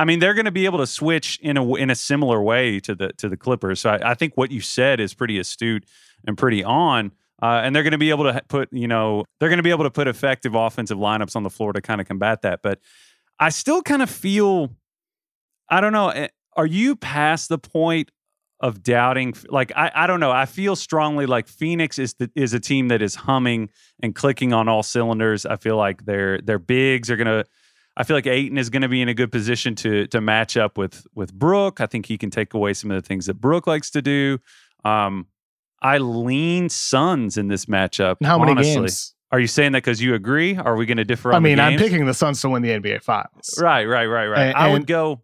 I 0.00 0.04
mean, 0.04 0.20
they're 0.20 0.34
going 0.34 0.44
to 0.44 0.52
be 0.52 0.64
able 0.64 0.78
to 0.78 0.86
switch 0.86 1.40
in 1.42 1.56
a 1.56 1.74
in 1.74 1.90
a 1.90 1.94
similar 1.96 2.40
way 2.40 2.78
to 2.80 2.94
the 2.94 3.12
to 3.14 3.28
the 3.28 3.36
Clippers. 3.36 3.80
So 3.80 3.90
I, 3.90 4.12
I 4.12 4.14
think 4.14 4.36
what 4.36 4.52
you 4.52 4.60
said 4.60 5.00
is 5.00 5.12
pretty 5.12 5.38
astute 5.38 5.84
and 6.26 6.38
pretty 6.38 6.62
on. 6.62 7.12
Uh, 7.40 7.60
and 7.62 7.74
they're 7.74 7.84
going 7.84 7.92
to 7.92 7.98
be 7.98 8.10
able 8.10 8.24
to 8.24 8.42
put, 8.48 8.68
you 8.72 8.88
know, 8.88 9.24
they're 9.38 9.48
going 9.48 9.58
to 9.58 9.62
be 9.62 9.70
able 9.70 9.84
to 9.84 9.90
put 9.90 10.08
effective 10.08 10.56
offensive 10.56 10.98
lineups 10.98 11.36
on 11.36 11.44
the 11.44 11.50
floor 11.50 11.72
to 11.72 11.80
kind 11.80 12.00
of 12.00 12.08
combat 12.08 12.42
that. 12.42 12.62
But 12.62 12.80
I 13.38 13.50
still 13.50 13.80
kind 13.80 14.02
of 14.02 14.10
feel, 14.10 14.70
I 15.68 15.80
don't 15.80 15.92
know, 15.92 16.08
eh, 16.08 16.28
are 16.56 16.66
you 16.66 16.96
past 16.96 17.48
the 17.48 17.58
point 17.58 18.10
of 18.60 18.82
doubting 18.82 19.34
like 19.48 19.70
I, 19.76 19.90
I 19.94 20.06
don't 20.06 20.18
know 20.18 20.32
i 20.32 20.44
feel 20.44 20.74
strongly 20.74 21.26
like 21.26 21.46
phoenix 21.46 21.98
is 21.98 22.14
the, 22.14 22.30
is 22.34 22.54
a 22.54 22.60
team 22.60 22.88
that 22.88 23.02
is 23.02 23.14
humming 23.14 23.70
and 24.02 24.14
clicking 24.14 24.52
on 24.52 24.68
all 24.68 24.82
cylinders 24.82 25.46
i 25.46 25.56
feel 25.56 25.76
like 25.76 26.04
their 26.04 26.40
their 26.40 26.58
bigs 26.58 27.08
are 27.08 27.16
gonna 27.16 27.44
i 27.96 28.02
feel 28.02 28.16
like 28.16 28.26
Ayton 28.26 28.58
is 28.58 28.68
gonna 28.68 28.88
be 28.88 29.00
in 29.00 29.08
a 29.08 29.14
good 29.14 29.30
position 29.30 29.76
to 29.76 30.08
to 30.08 30.20
match 30.20 30.56
up 30.56 30.76
with 30.76 31.06
with 31.14 31.32
Brook 31.32 31.80
i 31.80 31.86
think 31.86 32.06
he 32.06 32.18
can 32.18 32.30
take 32.30 32.52
away 32.52 32.74
some 32.74 32.90
of 32.90 33.00
the 33.00 33.06
things 33.06 33.26
that 33.26 33.34
Brook 33.34 33.68
likes 33.68 33.90
to 33.90 34.02
do 34.02 34.38
um 34.84 35.28
i 35.80 35.98
lean 35.98 36.68
suns 36.68 37.38
in 37.38 37.46
this 37.46 37.66
matchup 37.66 38.16
how 38.24 38.38
many 38.38 38.52
honestly. 38.52 38.74
games 38.74 39.14
are 39.30 39.38
you 39.38 39.46
saying 39.46 39.72
that 39.72 39.84
because 39.84 40.00
you 40.00 40.14
agree? 40.14 40.56
Are 40.56 40.74
we 40.74 40.86
going 40.86 40.96
to 40.96 41.04
differ? 41.04 41.34
I 41.34 41.38
mean, 41.38 41.60
I'm 41.60 41.78
picking 41.78 42.06
the 42.06 42.14
Suns 42.14 42.40
to 42.40 42.48
win 42.48 42.62
the 42.62 42.70
NBA 42.70 43.02
Finals. 43.02 43.58
Right, 43.60 43.84
right, 43.84 44.06
right, 44.06 44.26
right. 44.26 44.46
And, 44.46 44.56
I 44.56 44.72
would 44.72 44.86
go 44.86 45.20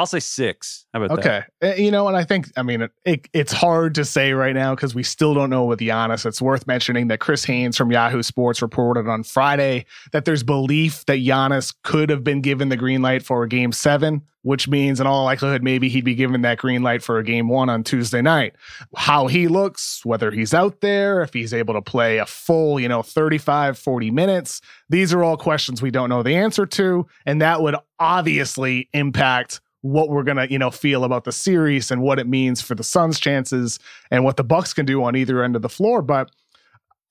I'll 0.00 0.06
say 0.06 0.20
six. 0.20 0.86
How 0.94 1.02
about 1.02 1.18
Okay. 1.18 1.42
Uh, 1.62 1.74
You 1.74 1.90
know, 1.90 2.08
and 2.08 2.16
I 2.16 2.24
think, 2.24 2.50
I 2.56 2.62
mean, 2.62 2.80
it, 2.80 2.90
it, 3.04 3.28
it's 3.34 3.52
hard 3.52 3.94
to 3.96 4.04
say 4.06 4.32
right 4.32 4.54
now 4.54 4.74
because 4.74 4.94
we 4.94 5.02
still 5.02 5.34
don't 5.34 5.50
know 5.50 5.66
with 5.66 5.80
Giannis. 5.80 6.24
It's 6.24 6.40
worth 6.40 6.66
mentioning 6.66 7.08
that 7.08 7.20
Chris 7.20 7.44
Haynes 7.44 7.76
from 7.76 7.92
Yahoo 7.92 8.22
Sports 8.22 8.62
reported 8.62 9.08
on 9.08 9.24
Friday 9.24 9.84
that 10.12 10.24
there's 10.24 10.42
belief 10.42 11.04
that 11.04 11.18
Giannis 11.18 11.74
could 11.84 12.08
have 12.08 12.24
been 12.24 12.40
given 12.40 12.70
the 12.70 12.78
green 12.78 13.02
light 13.02 13.22
for 13.22 13.42
a 13.42 13.48
game 13.48 13.72
seven, 13.72 14.22
which 14.40 14.68
means 14.68 15.00
in 15.00 15.06
all 15.06 15.24
likelihood, 15.24 15.62
maybe 15.62 15.90
he'd 15.90 16.06
be 16.06 16.14
given 16.14 16.40
that 16.40 16.56
green 16.56 16.82
light 16.82 17.02
for 17.02 17.18
a 17.18 17.22
game 17.22 17.50
one 17.50 17.68
on 17.68 17.84
Tuesday 17.84 18.22
night. 18.22 18.54
How 18.96 19.26
he 19.26 19.48
looks, 19.48 20.00
whether 20.06 20.30
he's 20.30 20.54
out 20.54 20.80
there, 20.80 21.20
if 21.20 21.34
he's 21.34 21.52
able 21.52 21.74
to 21.74 21.82
play 21.82 22.16
a 22.16 22.24
full, 22.24 22.80
you 22.80 22.88
know, 22.88 23.02
35, 23.02 23.76
40 23.76 24.10
minutes, 24.10 24.62
these 24.88 25.12
are 25.12 25.22
all 25.22 25.36
questions 25.36 25.82
we 25.82 25.90
don't 25.90 26.08
know 26.08 26.22
the 26.22 26.36
answer 26.36 26.64
to. 26.64 27.06
And 27.26 27.42
that 27.42 27.60
would 27.60 27.76
obviously 27.98 28.88
impact 28.94 29.60
what 29.82 30.08
we're 30.08 30.22
gonna 30.22 30.46
you 30.50 30.58
know 30.58 30.70
feel 30.70 31.04
about 31.04 31.24
the 31.24 31.32
series 31.32 31.90
and 31.90 32.02
what 32.02 32.18
it 32.18 32.26
means 32.26 32.60
for 32.60 32.74
the 32.74 32.84
Suns' 32.84 33.18
chances 33.18 33.78
and 34.10 34.24
what 34.24 34.36
the 34.36 34.44
Bucks 34.44 34.72
can 34.72 34.86
do 34.86 35.02
on 35.04 35.16
either 35.16 35.42
end 35.42 35.56
of 35.56 35.62
the 35.62 35.68
floor. 35.68 36.02
But 36.02 36.30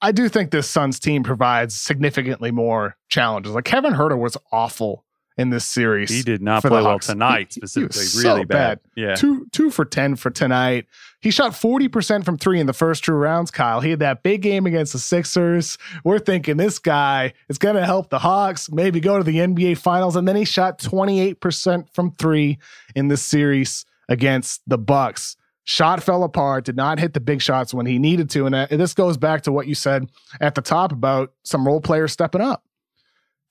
I 0.01 0.11
do 0.11 0.29
think 0.29 0.51
this 0.51 0.69
Suns 0.69 0.99
team 0.99 1.23
provides 1.23 1.79
significantly 1.79 2.51
more 2.51 2.95
challenges. 3.09 3.53
Like 3.53 3.65
Kevin 3.65 3.93
Huerter 3.93 4.17
was 4.17 4.37
awful 4.51 5.03
in 5.39 5.49
this 5.49 5.65
series. 5.65 6.09
He 6.09 6.21
did 6.21 6.41
not 6.41 6.61
play 6.61 6.81
well 6.81 6.99
tonight, 6.99 7.53
He- 7.55 7.59
he 7.59 7.61
was 7.61 7.71
specifically. 7.71 8.03
so 8.21 8.29
really 8.33 8.45
bad. 8.45 8.79
Yeah. 8.95 9.15
Two 9.15 9.47
two 9.51 9.71
for 9.71 9.85
ten 9.85 10.15
for 10.15 10.29
tonight. 10.29 10.85
He 11.21 11.31
shot 11.31 11.51
40% 11.51 12.23
from 12.23 12.37
three 12.37 12.59
in 12.61 12.65
the 12.67 12.71
first 12.73 13.03
two 13.03 13.11
rounds, 13.11 13.51
Kyle. 13.51 13.81
He 13.81 13.89
had 13.89 13.99
that 13.99 14.23
big 14.23 14.41
game 14.41 14.65
against 14.65 14.93
the 14.93 14.99
Sixers. 14.99 15.77
We're 16.05 16.19
thinking 16.19 16.55
this 16.55 16.79
guy 16.79 17.33
is 17.49 17.57
gonna 17.57 17.85
help 17.85 18.09
the 18.09 18.19
Hawks, 18.19 18.71
maybe 18.71 18.99
go 19.01 19.17
to 19.17 19.23
the 19.23 19.37
NBA 19.39 19.75
finals. 19.77 20.15
And 20.15 20.25
then 20.27 20.37
he 20.37 20.45
shot 20.45 20.79
28% 20.79 21.87
from 21.93 22.11
three 22.15 22.57
in 22.95 23.07
this 23.09 23.21
series 23.21 23.85
against 24.07 24.61
the 24.67 24.77
Bucks. 24.77 25.35
Shot 25.65 26.01
fell 26.01 26.23
apart, 26.23 26.65
did 26.65 26.75
not 26.77 26.99
hit 26.99 27.13
the 27.13 27.19
big 27.19 27.41
shots 27.41 27.73
when 27.73 27.85
he 27.85 27.99
needed 27.99 28.29
to. 28.31 28.45
And 28.45 28.55
uh, 28.55 28.67
this 28.71 28.93
goes 28.93 29.17
back 29.17 29.41
to 29.43 29.51
what 29.51 29.67
you 29.67 29.75
said 29.75 30.09
at 30.41 30.55
the 30.55 30.61
top 30.61 30.91
about 30.91 31.33
some 31.43 31.65
role 31.67 31.81
players 31.81 32.11
stepping 32.13 32.41
up. 32.41 32.63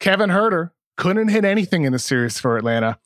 Kevin 0.00 0.30
Huerter 0.30 0.70
couldn't 0.98 1.28
hit 1.28 1.46
anything 1.46 1.84
in 1.84 1.92
the 1.92 1.98
series 1.98 2.38
for 2.38 2.58
Atlanta. 2.58 2.98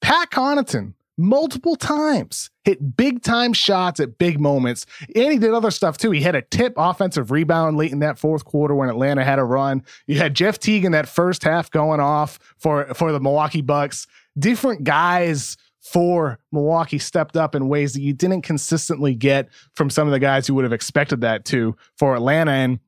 Pat 0.00 0.30
Connaughton, 0.30 0.94
multiple 1.18 1.76
times, 1.76 2.48
hit 2.64 2.96
big 2.96 3.22
time 3.22 3.52
shots 3.52 4.00
at 4.00 4.16
big 4.16 4.40
moments. 4.40 4.86
And 5.14 5.32
he 5.32 5.38
did 5.38 5.52
other 5.52 5.72
stuff 5.72 5.98
too. 5.98 6.12
He 6.12 6.22
had 6.22 6.36
a 6.36 6.42
tip 6.42 6.72
offensive 6.76 7.30
rebound 7.30 7.76
late 7.76 7.92
in 7.92 7.98
that 7.98 8.18
fourth 8.18 8.44
quarter 8.44 8.74
when 8.74 8.88
Atlanta 8.88 9.24
had 9.24 9.38
a 9.38 9.44
run. 9.44 9.82
You 10.06 10.16
had 10.16 10.34
Jeff 10.34 10.58
Teague 10.58 10.84
in 10.84 10.92
that 10.92 11.08
first 11.08 11.42
half 11.42 11.70
going 11.70 12.00
off 12.00 12.38
for, 12.56 12.94
for 12.94 13.12
the 13.12 13.20
Milwaukee 13.20 13.62
Bucks. 13.62 14.06
Different 14.38 14.84
guys 14.84 15.56
for 15.80 16.38
Milwaukee 16.52 16.98
stepped 16.98 17.36
up 17.36 17.56
in 17.56 17.68
ways 17.68 17.94
that 17.94 18.00
you 18.00 18.12
didn't 18.12 18.42
consistently 18.42 19.14
get 19.14 19.48
from 19.74 19.90
some 19.90 20.06
of 20.06 20.12
the 20.12 20.20
guys 20.20 20.46
who 20.46 20.54
would 20.54 20.64
have 20.64 20.72
expected 20.72 21.22
that 21.22 21.44
to 21.46 21.76
for 21.98 22.14
Atlanta. 22.14 22.52
And 22.52 22.78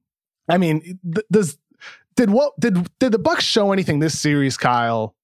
I 0.49 0.59
mean, 0.59 1.01
th- 1.03 1.27
does 1.31 1.59
did 2.17 2.31
what 2.31 2.53
did 2.59 2.89
did 2.99 3.13
the 3.13 3.19
Bucks 3.19 3.45
show 3.45 3.73
anything 3.73 3.99
this 3.99 4.19
series, 4.19 4.57
Kyle, 4.57 5.15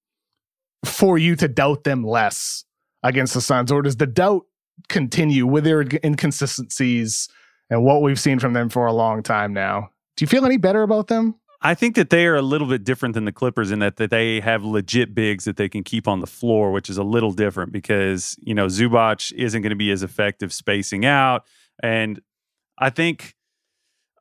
for 0.84 1.18
you 1.18 1.36
to 1.36 1.48
doubt 1.48 1.84
them 1.84 2.04
less 2.04 2.64
against 3.02 3.34
the 3.34 3.40
Suns, 3.40 3.70
or 3.70 3.82
does 3.82 3.96
the 3.96 4.06
doubt 4.06 4.42
continue 4.88 5.46
with 5.46 5.64
their 5.64 5.84
inconsistencies 6.04 7.28
and 7.70 7.84
what 7.84 8.02
we've 8.02 8.20
seen 8.20 8.38
from 8.38 8.52
them 8.52 8.68
for 8.68 8.86
a 8.86 8.92
long 8.92 9.22
time 9.22 9.52
now? 9.52 9.90
Do 10.16 10.22
you 10.22 10.26
feel 10.26 10.46
any 10.46 10.56
better 10.56 10.82
about 10.82 11.08
them? 11.08 11.34
I 11.60 11.74
think 11.74 11.96
that 11.96 12.10
they 12.10 12.26
are 12.26 12.36
a 12.36 12.42
little 12.42 12.68
bit 12.68 12.84
different 12.84 13.14
than 13.14 13.24
the 13.24 13.32
Clippers 13.32 13.72
in 13.72 13.80
that, 13.80 13.96
that 13.96 14.10
they 14.10 14.40
have 14.40 14.64
legit 14.64 15.14
bigs 15.14 15.44
that 15.44 15.56
they 15.56 15.68
can 15.68 15.82
keep 15.82 16.06
on 16.06 16.20
the 16.20 16.26
floor, 16.26 16.70
which 16.70 16.88
is 16.88 16.98
a 16.98 17.02
little 17.02 17.32
different 17.32 17.72
because, 17.72 18.36
you 18.40 18.54
know, 18.54 18.66
Zubac 18.66 19.32
isn't 19.32 19.62
going 19.62 19.70
to 19.70 19.76
be 19.76 19.90
as 19.90 20.04
effective 20.04 20.52
spacing 20.52 21.04
out. 21.04 21.44
And 21.82 22.20
I 22.78 22.90
think, 22.90 23.34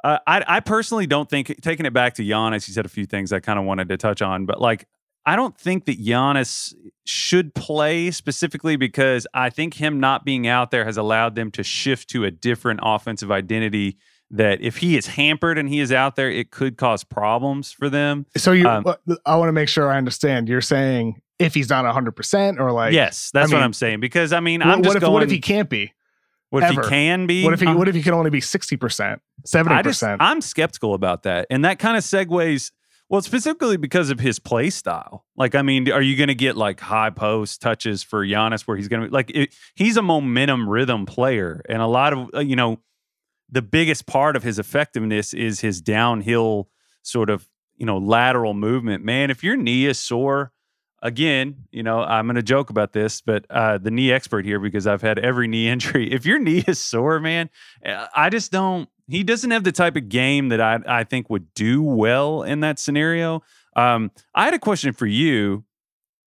uh, 0.03 0.19
I, 0.27 0.43
I 0.47 0.59
personally 0.59 1.07
don't 1.07 1.29
think, 1.29 1.61
taking 1.61 1.85
it 1.85 1.93
back 1.93 2.15
to 2.15 2.23
Giannis, 2.23 2.65
he 2.65 2.71
said 2.71 2.85
a 2.85 2.89
few 2.89 3.05
things 3.05 3.33
I 3.33 3.39
kind 3.39 3.59
of 3.59 3.65
wanted 3.65 3.89
to 3.89 3.97
touch 3.97 4.21
on, 4.21 4.45
but 4.45 4.61
like, 4.61 4.87
I 5.25 5.35
don't 5.35 5.57
think 5.57 5.85
that 5.85 5.99
Giannis 5.99 6.73
should 7.05 7.53
play 7.53 8.11
specifically 8.11 8.77
because 8.77 9.27
I 9.33 9.49
think 9.49 9.73
him 9.73 9.99
not 9.99 10.23
being 10.23 10.47
out 10.47 10.71
there 10.71 10.85
has 10.85 10.95
allowed 10.95 11.35
them 11.35 11.51
to 11.51 11.63
shift 11.63 12.09
to 12.11 12.23
a 12.23 12.31
different 12.31 12.79
offensive 12.81 13.29
identity 13.29 13.97
that 14.31 14.61
if 14.61 14.77
he 14.77 14.97
is 14.97 15.07
hampered 15.07 15.57
and 15.57 15.67
he 15.67 15.79
is 15.79 15.91
out 15.91 16.15
there, 16.15 16.29
it 16.29 16.51
could 16.51 16.77
cause 16.77 17.03
problems 17.03 17.73
for 17.73 17.89
them. 17.89 18.25
So 18.37 18.53
you, 18.53 18.67
Um, 18.67 18.85
I 19.25 19.35
want 19.35 19.49
to 19.49 19.53
make 19.53 19.69
sure 19.69 19.91
I 19.91 19.97
understand. 19.97 20.47
You're 20.47 20.61
saying 20.61 21.21
if 21.39 21.53
he's 21.53 21.69
not 21.69 21.85
100 21.85 22.11
percent, 22.15 22.59
or 22.59 22.71
like, 22.71 22.93
yes, 22.93 23.29
that's 23.33 23.51
I 23.51 23.55
what 23.55 23.63
I'm 23.63 23.73
saying. 23.73 23.99
Because 23.99 24.33
I 24.33 24.39
mean, 24.39 24.61
I'm 24.61 24.79
what 24.79 24.83
just 24.83 24.95
if 24.97 25.01
going. 25.01 25.13
what 25.13 25.23
if 25.23 25.31
he 25.31 25.39
can't 25.39 25.69
be? 25.69 25.93
What 26.49 26.63
if 26.63 26.69
he 26.71 26.77
can 26.77 27.27
be? 27.27 27.43
What 27.43 27.53
if 27.53 27.59
he 27.59 27.67
Uh, 27.67 27.75
what 27.75 27.87
if 27.87 27.95
he 27.95 28.01
can 28.01 28.13
only 28.13 28.29
be 28.29 28.41
60 28.41 28.77
percent, 28.77 29.21
70 29.45 29.75
I 29.75 29.81
just, 29.81 30.01
percent? 30.01 30.21
I'm 30.21 30.41
skeptical 30.41 30.93
about 30.93 31.23
that, 31.23 31.47
and 31.49 31.65
that 31.65 31.79
kind 31.79 31.97
of 31.97 32.03
segues. 32.03 32.71
Well, 33.09 33.21
specifically 33.21 33.77
because 33.77 34.09
of 34.09 34.19
his 34.19 34.37
play 34.37 34.69
style. 34.69 35.25
Like, 35.37 35.55
I 35.55 35.61
mean, 35.61 35.89
are 35.89 36.01
you 36.01 36.17
going 36.17 36.27
to 36.27 36.35
get 36.35 36.57
like 36.57 36.81
high 36.81 37.09
post 37.09 37.61
touches 37.61 38.03
for 38.03 38.25
Giannis 38.25 38.63
where 38.63 38.75
he's 38.75 38.89
going 38.89 39.03
to 39.03 39.07
be 39.07 39.13
like 39.13 39.31
it, 39.33 39.55
he's 39.75 39.95
a 39.95 40.01
momentum 40.01 40.67
rhythm 40.67 41.05
player, 41.05 41.61
and 41.69 41.81
a 41.81 41.87
lot 41.87 42.11
of 42.13 42.29
uh, 42.33 42.39
you 42.39 42.55
know 42.55 42.79
the 43.49 43.61
biggest 43.61 44.05
part 44.07 44.35
of 44.35 44.43
his 44.43 44.59
effectiveness 44.59 45.33
is 45.33 45.61
his 45.61 45.81
downhill 45.81 46.69
sort 47.01 47.29
of 47.29 47.47
you 47.77 47.85
know 47.85 47.97
lateral 47.97 48.53
movement. 48.53 49.03
Man, 49.05 49.31
if 49.31 49.43
your 49.43 49.55
knee 49.55 49.85
is 49.85 49.99
sore, 49.99 50.51
again, 51.01 51.55
you 51.71 51.83
know 51.83 52.01
I'm 52.01 52.25
going 52.25 52.35
to 52.35 52.43
joke 52.43 52.69
about 52.69 52.93
this, 52.93 53.21
but 53.21 53.45
uh, 53.49 53.77
the 53.77 53.91
knee 53.91 54.11
expert 54.11 54.45
here 54.45 54.59
because 54.59 54.87
I've 54.87 55.01
had 55.01 55.19
every 55.19 55.47
knee 55.47 55.67
injury. 55.69 56.11
If 56.11 56.25
your 56.25 56.39
knee 56.39 56.63
is 56.67 56.79
sore, 56.79 57.19
man, 57.19 57.49
uh, 57.85 58.07
I 58.15 58.29
just 58.29 58.51
don't. 58.51 58.89
He 59.07 59.23
doesn't 59.23 59.51
have 59.51 59.63
the 59.63 59.71
type 59.71 59.95
of 59.95 60.09
game 60.09 60.49
that 60.49 60.61
I 60.61 60.79
I 60.87 61.03
think 61.03 61.29
would 61.29 61.53
do 61.53 61.81
well 61.81 62.43
in 62.43 62.59
that 62.61 62.79
scenario. 62.79 63.43
Um, 63.75 64.11
I 64.33 64.45
had 64.45 64.53
a 64.53 64.59
question 64.59 64.93
for 64.93 65.05
you. 65.05 65.63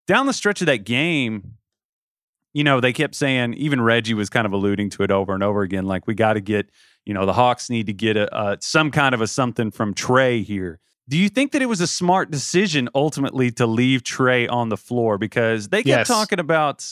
Down 0.07 0.27
the 0.27 0.33
stretch 0.33 0.61
of 0.61 0.67
that 0.67 0.85
game, 0.85 1.55
you 2.53 2.65
know, 2.65 2.81
they 2.81 2.93
kept 2.93 3.15
saying, 3.15 3.55
even 3.55 3.81
Reggie 3.81 4.15
was 4.15 4.29
kind 4.29 4.47
of 4.47 4.53
alluding 4.53 4.91
to 4.91 5.03
it 5.03 5.11
over 5.11 5.35
and 5.35 5.43
over 5.43 5.63
again, 5.63 5.87
like 5.87 6.07
we 6.07 6.15
got 6.15 6.35
to 6.35 6.41
get, 6.41 6.71
you 7.05 7.15
know, 7.15 7.27
the 7.27 7.33
Hawks 7.33 7.71
need 7.71 7.87
to 7.87 7.93
get 7.93 8.17
a, 8.17 8.37
a 8.37 8.59
some 8.61 8.91
kind 8.91 9.15
of 9.15 9.21
a 9.21 9.27
something 9.27 9.71
from 9.71 9.95
Trae 9.95 10.45
here. 10.45 10.81
Do 11.11 11.19
you 11.19 11.29
think 11.29 11.51
that 11.53 11.61
it 11.61 11.67
was 11.67 11.81
a 11.81 11.89
smart 11.89 12.31
decision 12.31 12.89
ultimately 12.95 13.51
to 13.53 13.67
leave 13.67 14.05
Trae 14.05 14.49
on 14.49 14.69
the 14.69 14.77
floor 14.77 15.19
because 15.19 15.69
they 15.69 15.79
kept 15.79 15.87
Yes. 15.89 16.07
talking 16.09 16.39
about 16.39 16.87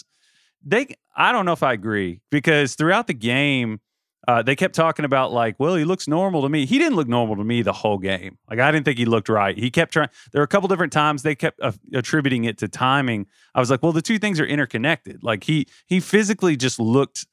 they? 0.64 0.88
I 1.16 1.30
don't 1.30 1.46
know 1.46 1.52
if 1.52 1.62
I 1.62 1.72
agree 1.72 2.20
because 2.30 2.74
throughout 2.74 3.06
the 3.06 3.14
game, 3.14 3.80
uh, 4.26 4.42
they 4.42 4.56
kept 4.56 4.74
talking 4.74 5.04
about 5.04 5.30
like, 5.32 5.54
well, 5.60 5.76
he 5.76 5.84
looks 5.84 6.08
normal 6.08 6.42
to 6.42 6.48
me. 6.48 6.66
He 6.66 6.78
didn't 6.78 6.96
look 6.96 7.06
normal 7.06 7.36
to 7.36 7.44
me 7.44 7.62
the 7.62 7.72
whole 7.72 7.96
game. 7.98 8.38
Like 8.50 8.58
I 8.58 8.72
didn't 8.72 8.84
think 8.86 8.98
he 8.98 9.04
looked 9.04 9.28
right. 9.28 9.56
He 9.56 9.70
kept 9.70 9.92
trying. 9.92 10.08
There 10.32 10.40
were 10.40 10.44
a 10.44 10.48
couple 10.48 10.68
different 10.68 10.92
times 10.92 11.22
they 11.22 11.36
kept 11.36 11.60
uh, 11.60 11.70
attributing 11.94 12.42
it 12.42 12.58
to 12.58 12.66
timing. 12.66 13.26
I 13.54 13.60
was 13.60 13.70
like, 13.70 13.84
well, 13.84 13.92
the 13.92 14.02
two 14.02 14.18
things 14.18 14.40
are 14.40 14.44
interconnected. 14.46 15.22
Like 15.22 15.44
he 15.44 15.66
he 15.86 16.00
physically 16.00 16.56
just 16.56 16.80
looked 16.80 17.24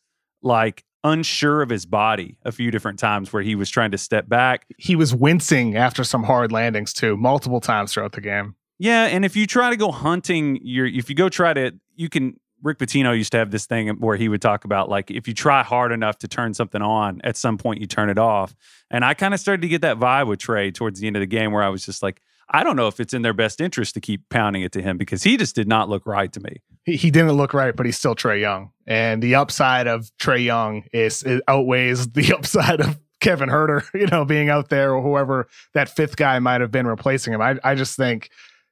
like 0.43 0.85
unsure 1.05 1.61
of 1.61 1.69
his 1.69 1.85
body 1.85 2.37
a 2.43 2.51
few 2.51 2.71
different 2.71 2.97
times 2.97 3.31
where 3.31 3.43
he 3.43 3.55
was 3.55 3.69
trying 3.69 3.91
to 3.91 3.97
step 3.97 4.27
back. 4.27 4.65
he 4.77 4.95
was 4.95 5.13
wincing 5.13 5.77
after 5.77 6.03
some 6.03 6.23
hard 6.23 6.51
landings 6.51 6.91
too, 6.91 7.15
multiple 7.15 7.61
times 7.61 7.93
throughout 7.93 8.13
the 8.13 8.21
game. 8.21 8.55
Yeah, 8.79 9.05
and 9.05 9.23
if 9.23 9.35
you 9.35 9.47
try 9.47 9.69
to 9.69 9.77
go 9.77 9.91
hunting, 9.91 10.59
you're 10.61 10.87
if 10.87 11.09
you 11.09 11.15
go 11.15 11.29
try 11.29 11.53
to, 11.53 11.71
you 11.95 12.09
can. 12.09 12.39
Rick 12.63 12.79
Pitino 12.79 13.15
used 13.15 13.31
to 13.33 13.37
have 13.37 13.51
this 13.51 13.67
thing 13.67 13.89
where 13.99 14.15
he 14.15 14.27
would 14.27 14.41
talk 14.41 14.65
about 14.65 14.89
like 14.89 15.11
if 15.11 15.27
you 15.27 15.35
try 15.35 15.61
hard 15.61 15.91
enough 15.91 16.17
to 16.19 16.27
turn 16.27 16.55
something 16.55 16.81
on, 16.81 17.21
at 17.23 17.37
some 17.37 17.59
point 17.59 17.79
you 17.79 17.85
turn 17.85 18.09
it 18.09 18.17
off. 18.17 18.55
And 18.89 19.05
I 19.05 19.13
kind 19.13 19.35
of 19.35 19.39
started 19.39 19.61
to 19.61 19.67
get 19.67 19.81
that 19.81 19.99
vibe 19.99 20.27
with 20.27 20.39
Trae 20.39 20.73
towards 20.73 20.99
the 20.99 21.05
end 21.05 21.15
of 21.15 21.19
the 21.19 21.27
game, 21.27 21.51
where 21.51 21.61
I 21.61 21.69
was 21.69 21.85
just 21.85 22.01
like, 22.01 22.21
I 22.49 22.63
don't 22.63 22.75
know 22.75 22.87
if 22.87 22.99
it's 22.99 23.13
in 23.13 23.21
their 23.21 23.33
best 23.33 23.61
interest 23.61 23.93
to 23.95 24.01
keep 24.01 24.29
pounding 24.29 24.63
it 24.63 24.71
to 24.71 24.81
him 24.81 24.97
because 24.97 25.21
he 25.21 25.37
just 25.37 25.53
did 25.55 25.67
not 25.67 25.89
look 25.89 26.07
right 26.07 26.31
to 26.33 26.39
me. 26.39 26.61
He, 26.85 27.09
didn't 27.09 27.31
look 27.31 27.55
right, 27.55 27.75
but 27.75 27.87
he's 27.87 27.97
still 27.97 28.15
Trae 28.15 28.39
Young. 28.39 28.71
And 28.85 29.21
the 29.21 29.35
upside 29.35 29.87
of 29.87 30.11
Trae 30.21 30.43
Young 30.43 30.83
is 30.93 31.23
it 31.23 31.41
outweighs 31.47 32.09
the 32.09 32.33
upside 32.37 32.79
of 32.79 32.99
Kevin 33.19 33.49
Huerter, 33.49 33.83
you 33.99 34.05
know, 34.07 34.23
being 34.23 34.49
out 34.49 34.69
there 34.69 34.93
or 34.93 35.01
whoever 35.01 35.47
that 35.73 35.89
fifth 35.89 36.15
guy 36.15 36.37
might 36.39 36.61
have 36.61 36.71
been 36.71 36.85
replacing 36.85 37.33
him. 37.33 37.41
I, 37.41 37.57
I 37.63 37.73
just 37.73 37.97
think, 37.97 38.29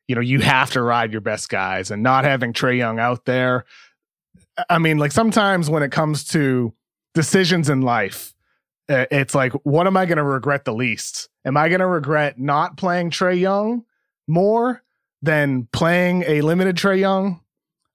you 0.07 0.13
know, 0.13 0.21
you 0.21 0.39
have 0.41 0.69
to 0.71 0.81
ride 0.81 1.11
your 1.11 1.21
best 1.21 1.49
guys 1.49 1.89
and 1.89 2.03
not 2.03 2.23
having 2.23 2.53
Trae 2.53 2.77
Young 2.77 2.99
out 2.99 3.25
there. 3.25 3.65
I 4.69 4.77
mean, 4.77 4.99
like 4.99 5.11
sometimes 5.11 5.69
when 5.69 5.81
it 5.81 5.91
comes 5.91 6.23
to 6.25 6.71
decisions 7.15 7.67
in 7.69 7.81
life, 7.81 8.33
uh, 8.89 9.05
it's 9.09 9.33
like, 9.33 9.53
what 9.63 9.87
am 9.87 9.97
I 9.97 10.05
going 10.05 10.17
to 10.17 10.23
regret 10.23 10.65
the 10.65 10.73
least? 10.73 11.29
Am 11.45 11.57
I 11.57 11.69
going 11.69 11.79
to 11.79 11.87
regret 11.87 12.39
not 12.39 12.77
playing 12.77 13.09
Trae 13.09 13.39
Young 13.39 13.85
more 14.27 14.83
than 15.21 15.67
playing 15.71 16.23
a 16.27 16.41
limited 16.41 16.75
Trae 16.75 16.99
Young? 16.99 17.39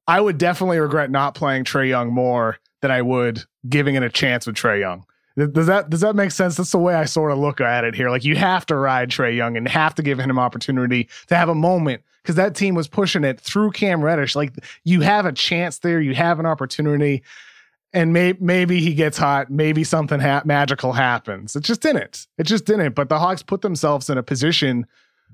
I 0.09 0.21
would 0.21 0.39
definitely 0.39 0.79
regret 0.79 1.11
not 1.11 1.35
playing 1.35 1.65
Trae 1.65 1.89
Young 1.89 2.13
more 2.13 2.59
than 2.81 2.91
I 2.91 3.03
would 3.03 3.45
giving 3.69 3.95
it 3.95 4.03
a 4.03 4.09
chance 4.09 4.47
with 4.47 4.57
Trae 4.57 4.81
Young. 4.81 5.05
Does 5.37 5.67
that 5.67 5.89
does 5.89 6.01
that 6.01 6.17
make 6.17 6.33
sense? 6.33 6.57
That's 6.57 6.73
the 6.73 6.79
way 6.79 6.95
I 6.95 7.05
sort 7.05 7.31
of 7.31 7.39
look 7.39 7.61
at 7.61 7.85
it 7.85 7.95
here. 7.95 8.11
Like 8.11 8.25
you 8.25 8.35
have 8.35 8.67
to 8.67 8.75
ride 8.75 9.11
Trae 9.11 9.37
Young 9.37 9.57
and 9.57 9.69
have 9.69 9.95
to 9.95 10.03
give 10.03 10.19
him 10.19 10.37
opportunity 10.37 11.09
to 11.29 11.37
have 11.37 11.49
a 11.49 11.55
moment 11.55 12.03
because 12.23 12.35
that 12.35 12.57
team 12.57 12.75
was 12.75 12.89
pushing 12.89 13.23
it 13.23 13.39
through 13.39 13.71
Cam 13.71 14.03
Reddish. 14.03 14.35
Like 14.35 14.53
you 14.83 15.03
have 15.03 15.27
a 15.27 15.33
chance 15.33 15.79
there, 15.79 16.01
you 16.01 16.15
have 16.15 16.41
an 16.41 16.47
opportunity, 16.47 17.23
and 17.93 18.13
may, 18.13 18.35
maybe 18.41 18.81
he 18.81 18.95
gets 18.95 19.17
hot, 19.17 19.51
maybe 19.51 19.85
something 19.85 20.19
ha- 20.19 20.43
magical 20.45 20.93
happens. 20.93 21.55
It 21.55 21.63
just 21.63 21.83
didn't. 21.83 22.27
It 22.37 22.45
just 22.45 22.65
didn't. 22.65 22.95
But 22.95 23.09
the 23.09 23.19
Hawks 23.19 23.43
put 23.43 23.63
themselves 23.63 24.11
in 24.11 24.19
a 24.19 24.23
position 24.23 24.87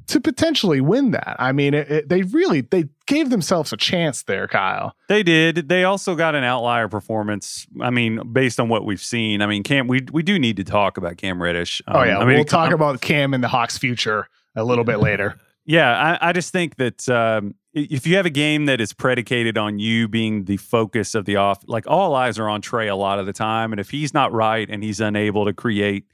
to 0.07 0.21
potentially 0.21 0.81
win 0.81 1.13
that. 1.13 1.37
I 1.39 1.53
mean, 1.53 1.75
it, 1.75 1.91
it, 1.91 2.09
they 2.09 2.23
really 2.23 2.61
they 2.61 2.85
gave 3.07 3.31
themselves 3.31 3.73
a 3.73 3.77
chance 3.77 4.23
there, 4.25 4.47
Kyle. 4.47 4.95
They 5.09 5.23
did. 5.23 5.69
They 5.69 5.85
also 5.85 6.15
got 6.15 6.35
an 6.35 6.45
outlier 6.45 6.89
performance. 6.89 7.67
I 7.81 7.91
mean, 7.91 8.33
based 8.33 8.61
on 8.61 8.69
what 8.69 8.85
we've 8.85 9.01
seen. 9.01 9.43
I 9.43 9.47
mean, 9.47 9.63
Cam, 9.63 9.87
we 9.87 10.07
we 10.13 10.23
do 10.23 10.39
need 10.39 10.57
to 10.57 10.65
talk 10.65 10.97
about 10.97 11.17
Cam 11.17 11.43
Reddish. 11.43 11.81
Um, 11.87 11.97
oh 11.97 12.03
yeah, 12.05 12.19
I 12.19 12.25
mean, 12.25 12.37
we'll 12.37 12.45
talk 12.45 12.73
about 12.73 13.01
Cam 13.01 13.35
and 13.35 13.43
the 13.43 13.49
Hawks' 13.49 13.79
future 13.79 14.29
a 14.55 14.65
little 14.65 14.85
bit 14.85 14.99
later. 15.01 15.39
Yeah, 15.67 16.19
I, 16.21 16.29
I 16.29 16.33
just 16.35 16.53
think 16.53 16.77
that 16.77 17.09
um, 17.09 17.55
if 17.73 18.07
you 18.07 18.17
have 18.17 18.27
a 18.27 18.31
game 18.31 18.67
that 18.67 18.83
is 18.83 18.93
predicated 18.93 19.57
on 19.57 19.79
you 19.79 20.09
being 20.09 20.45
the 20.45 20.59
focus 20.59 21.15
of 21.15 21.25
the 21.25 21.37
off, 21.37 21.65
like 21.67 21.87
all 21.87 22.15
eyes 22.15 22.39
are 22.39 22.51
on 22.51 22.61
Trae 22.61 22.91
a 22.91 22.95
lot 22.95 23.19
of 23.19 23.25
the 23.25 23.33
time, 23.33 23.73
and 23.73 23.81
if 23.81 23.89
he's 23.89 24.13
not 24.13 24.31
right 24.31 24.69
and 24.69 24.85
he's 24.85 25.01
unable 25.01 25.47
to 25.47 25.55
create 25.55 26.05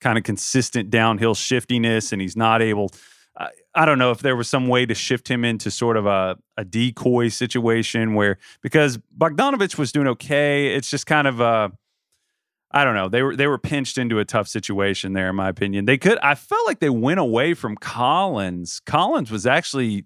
kind 0.00 0.16
of 0.16 0.22
consistent 0.22 0.90
downhill 0.90 1.34
shiftiness, 1.34 2.12
and 2.12 2.22
he's 2.22 2.36
not 2.36 2.62
able 2.62 2.92
I 3.74 3.84
don't 3.84 3.98
know 3.98 4.10
if 4.10 4.20
there 4.20 4.36
was 4.36 4.48
some 4.48 4.68
way 4.68 4.86
to 4.86 4.94
shift 4.94 5.30
him 5.30 5.44
into 5.44 5.70
sort 5.70 5.96
of 5.96 6.06
a, 6.06 6.36
a 6.56 6.64
decoy 6.64 7.28
situation 7.28 8.14
where 8.14 8.38
because 8.62 8.98
Bogdanovich 9.16 9.78
was 9.78 9.92
doing 9.92 10.08
okay, 10.08 10.74
it's 10.74 10.90
just 10.90 11.06
kind 11.06 11.26
of 11.26 11.40
uh 11.40 11.68
I 12.72 12.84
don't 12.84 12.94
know. 12.94 13.08
They 13.08 13.22
were 13.22 13.34
they 13.34 13.46
were 13.46 13.58
pinched 13.58 13.98
into 13.98 14.18
a 14.18 14.24
tough 14.24 14.46
situation 14.48 15.12
there, 15.12 15.30
in 15.30 15.36
my 15.36 15.48
opinion. 15.48 15.84
They 15.84 15.98
could 15.98 16.18
I 16.18 16.34
felt 16.34 16.66
like 16.66 16.80
they 16.80 16.90
went 16.90 17.20
away 17.20 17.54
from 17.54 17.76
Collins. 17.76 18.80
Collins 18.86 19.30
was 19.30 19.46
actually 19.46 20.04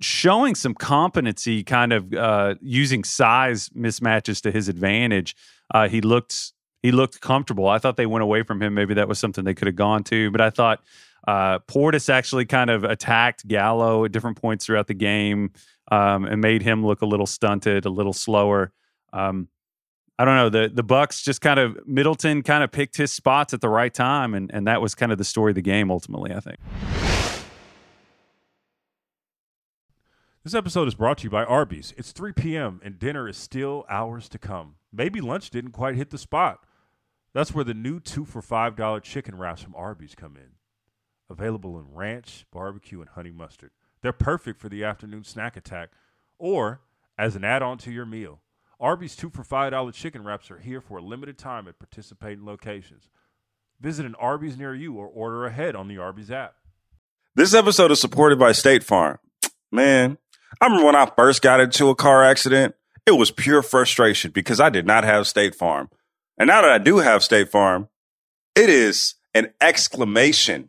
showing 0.00 0.54
some 0.54 0.74
competency, 0.74 1.62
kind 1.62 1.92
of 1.92 2.12
uh, 2.12 2.54
using 2.60 3.04
size 3.04 3.68
mismatches 3.70 4.42
to 4.42 4.50
his 4.50 4.68
advantage. 4.68 5.36
Uh, 5.72 5.88
he 5.88 6.00
looked 6.00 6.52
he 6.82 6.90
looked 6.90 7.20
comfortable. 7.20 7.68
I 7.68 7.78
thought 7.78 7.96
they 7.96 8.06
went 8.06 8.22
away 8.24 8.42
from 8.42 8.60
him. 8.60 8.74
Maybe 8.74 8.94
that 8.94 9.08
was 9.08 9.18
something 9.18 9.44
they 9.44 9.54
could 9.54 9.68
have 9.68 9.76
gone 9.76 10.02
to, 10.04 10.30
but 10.30 10.40
I 10.40 10.50
thought 10.50 10.82
uh, 11.26 11.60
Portis 11.60 12.08
actually 12.08 12.46
kind 12.46 12.70
of 12.70 12.84
attacked 12.84 13.46
Gallo 13.46 14.04
at 14.04 14.12
different 14.12 14.40
points 14.40 14.66
throughout 14.66 14.86
the 14.86 14.94
game 14.94 15.52
um, 15.90 16.24
and 16.24 16.40
made 16.40 16.62
him 16.62 16.84
look 16.84 17.02
a 17.02 17.06
little 17.06 17.26
stunted, 17.26 17.84
a 17.84 17.90
little 17.90 18.12
slower. 18.12 18.72
Um, 19.12 19.48
I 20.18 20.24
don't 20.24 20.36
know. 20.36 20.48
The 20.48 20.70
the 20.72 20.82
Bucks 20.82 21.22
just 21.22 21.40
kind 21.40 21.58
of 21.58 21.78
Middleton 21.86 22.42
kind 22.42 22.62
of 22.62 22.70
picked 22.70 22.96
his 22.96 23.12
spots 23.12 23.54
at 23.54 23.60
the 23.60 23.68
right 23.68 23.92
time, 23.92 24.34
and 24.34 24.50
and 24.52 24.66
that 24.66 24.80
was 24.80 24.94
kind 24.94 25.10
of 25.10 25.18
the 25.18 25.24
story 25.24 25.52
of 25.52 25.56
the 25.56 25.62
game 25.62 25.90
ultimately. 25.90 26.32
I 26.32 26.40
think. 26.40 26.58
This 30.44 30.54
episode 30.54 30.88
is 30.88 30.96
brought 30.96 31.18
to 31.18 31.24
you 31.24 31.30
by 31.30 31.44
Arby's. 31.44 31.94
It's 31.96 32.10
3 32.10 32.32
p.m. 32.32 32.80
and 32.84 32.98
dinner 32.98 33.28
is 33.28 33.36
still 33.36 33.86
hours 33.88 34.28
to 34.30 34.38
come. 34.40 34.74
Maybe 34.92 35.20
lunch 35.20 35.50
didn't 35.50 35.70
quite 35.70 35.94
hit 35.94 36.10
the 36.10 36.18
spot. 36.18 36.66
That's 37.32 37.54
where 37.54 37.62
the 37.62 37.74
new 37.74 38.00
two 38.00 38.24
for 38.24 38.42
$5 38.42 39.02
chicken 39.04 39.38
wraps 39.38 39.62
from 39.62 39.76
Arby's 39.76 40.16
come 40.16 40.36
in 40.36 40.56
available 41.32 41.78
in 41.78 41.92
ranch, 41.92 42.46
barbecue, 42.52 43.00
and 43.00 43.10
honey 43.10 43.32
mustard. 43.32 43.70
They're 44.02 44.12
perfect 44.12 44.60
for 44.60 44.68
the 44.68 44.84
afternoon 44.84 45.24
snack 45.24 45.56
attack 45.56 45.90
or 46.38 46.80
as 47.18 47.34
an 47.36 47.44
add 47.44 47.62
on 47.62 47.78
to 47.78 47.90
your 47.90 48.06
meal. 48.06 48.40
Arby's 48.78 49.14
2 49.16 49.30
for 49.30 49.44
$5 49.44 49.94
chicken 49.94 50.24
wraps 50.24 50.50
are 50.50 50.58
here 50.58 50.80
for 50.80 50.98
a 50.98 51.02
limited 51.02 51.38
time 51.38 51.68
at 51.68 51.78
participating 51.78 52.44
locations. 52.44 53.08
Visit 53.80 54.06
an 54.06 54.16
Arby's 54.16 54.56
near 54.56 54.74
you 54.74 54.94
or 54.94 55.06
order 55.06 55.46
ahead 55.46 55.76
on 55.76 55.88
the 55.88 55.98
Arby's 55.98 56.30
app. 56.30 56.54
This 57.34 57.54
episode 57.54 57.90
is 57.90 58.00
supported 58.00 58.38
by 58.38 58.52
State 58.52 58.84
Farm. 58.84 59.18
Man, 59.70 60.18
I 60.60 60.66
remember 60.66 60.86
when 60.86 60.96
I 60.96 61.06
first 61.16 61.42
got 61.42 61.60
into 61.60 61.88
a 61.88 61.94
car 61.94 62.24
accident, 62.24 62.74
it 63.06 63.12
was 63.12 63.30
pure 63.30 63.62
frustration 63.62 64.32
because 64.32 64.60
I 64.60 64.68
did 64.68 64.86
not 64.86 65.04
have 65.04 65.26
State 65.26 65.54
Farm. 65.54 65.88
And 66.36 66.48
now 66.48 66.62
that 66.62 66.70
I 66.70 66.78
do 66.78 66.98
have 66.98 67.22
State 67.22 67.50
Farm, 67.50 67.88
it 68.54 68.68
is 68.68 69.14
an 69.34 69.52
exclamation 69.60 70.68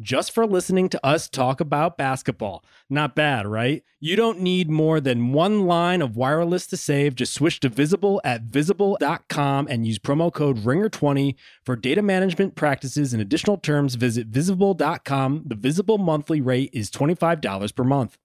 just 0.00 0.32
for 0.32 0.46
listening 0.46 0.88
to 0.90 1.06
us 1.06 1.28
talk 1.28 1.60
about 1.60 1.96
basketball. 1.96 2.64
Not 2.90 3.14
bad, 3.14 3.46
right? 3.46 3.82
You 4.00 4.16
don't 4.16 4.40
need 4.40 4.68
more 4.68 5.00
than 5.00 5.32
one 5.32 5.66
line 5.66 6.02
of 6.02 6.16
wireless 6.16 6.66
to 6.68 6.76
save. 6.76 7.14
Just 7.14 7.34
switch 7.34 7.60
to 7.60 7.68
Visible 7.68 8.20
at 8.24 8.42
visible.com 8.42 9.66
and 9.68 9.86
use 9.86 9.98
promo 9.98 10.32
code 10.32 10.58
RINGER20 10.58 11.34
for 11.64 11.76
data 11.76 12.02
management 12.02 12.54
practices 12.54 13.12
and 13.12 13.22
additional 13.22 13.56
terms. 13.56 13.94
Visit 13.94 14.26
visible.com. 14.28 15.44
The 15.46 15.54
Visible 15.54 15.98
monthly 15.98 16.40
rate 16.40 16.70
is 16.72 16.90
$25 16.90 17.74
per 17.74 17.84
month. 17.84 18.18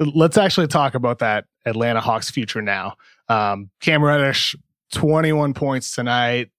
Let's 0.00 0.38
actually 0.38 0.66
talk 0.66 0.94
about 0.94 1.20
that 1.20 1.44
Atlanta 1.64 2.00
Hawks 2.00 2.30
future 2.30 2.62
now. 2.62 2.96
Um, 3.28 3.70
Cam 3.80 4.02
Reddish, 4.02 4.56
21 4.92 5.54
points 5.54 5.94
tonight. 5.94 6.50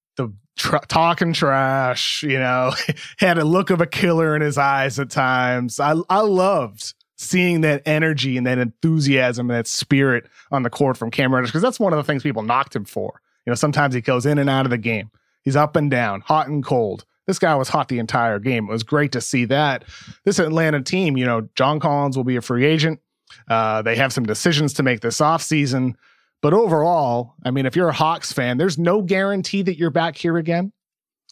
The 0.57 0.81
talking 0.87 1.33
trash, 1.33 2.23
you 2.23 2.39
know, 2.39 2.73
had 3.17 3.37
a 3.37 3.43
look 3.45 3.69
of 3.69 3.81
a 3.81 3.87
killer 3.87 4.35
in 4.35 4.41
his 4.41 4.57
eyes 4.57 4.99
at 4.99 5.09
times. 5.09 5.79
I 5.79 5.95
I 6.09 6.19
loved 6.19 6.93
seeing 7.17 7.61
that 7.61 7.81
energy 7.85 8.37
and 8.37 8.45
that 8.45 8.57
enthusiasm 8.57 9.49
and 9.49 9.57
that 9.57 9.67
spirit 9.67 10.25
on 10.51 10.63
the 10.63 10.69
court 10.69 10.97
from 10.97 11.11
Cam 11.11 11.33
Reddish 11.33 11.49
because 11.49 11.61
that's 11.61 11.79
one 11.79 11.93
of 11.93 11.97
the 11.97 12.03
things 12.03 12.23
people 12.23 12.43
knocked 12.43 12.75
him 12.75 12.85
for. 12.85 13.21
You 13.45 13.51
know, 13.51 13.55
sometimes 13.55 13.93
he 13.95 14.01
goes 14.01 14.25
in 14.25 14.37
and 14.37 14.49
out 14.49 14.65
of 14.65 14.69
the 14.69 14.77
game. 14.77 15.09
He's 15.43 15.55
up 15.55 15.75
and 15.75 15.89
down, 15.89 16.21
hot 16.21 16.47
and 16.47 16.63
cold. 16.63 17.05
This 17.25 17.39
guy 17.39 17.55
was 17.55 17.69
hot 17.69 17.87
the 17.87 17.99
entire 17.99 18.39
game. 18.39 18.65
It 18.65 18.71
was 18.71 18.83
great 18.83 19.11
to 19.13 19.21
see 19.21 19.45
that. 19.45 19.85
This 20.25 20.39
Atlanta 20.39 20.81
team, 20.81 21.17
you 21.17 21.25
know, 21.25 21.47
John 21.55 21.79
Collins 21.79 22.17
will 22.17 22.23
be 22.23 22.35
a 22.35 22.41
free 22.41 22.65
agent. 22.65 22.99
Uh, 23.47 23.81
they 23.81 23.95
have 23.95 24.13
some 24.13 24.25
decisions 24.25 24.73
to 24.73 24.83
make 24.83 25.01
this 25.01 25.19
offseason. 25.19 25.95
But 26.43 26.53
overall, 26.53 27.35
I 27.45 27.51
mean, 27.51 27.65
if 27.65 27.73
you're 27.73 27.87
a 27.87 27.93
Hawks 27.93 28.33
fan, 28.33 28.57
there's 28.57 28.77
no 28.77 29.01
guarantee 29.01 29.61
that 29.61 29.77
you're 29.77 29.89
back 29.89 30.17
here 30.17 30.37
again. 30.37 30.73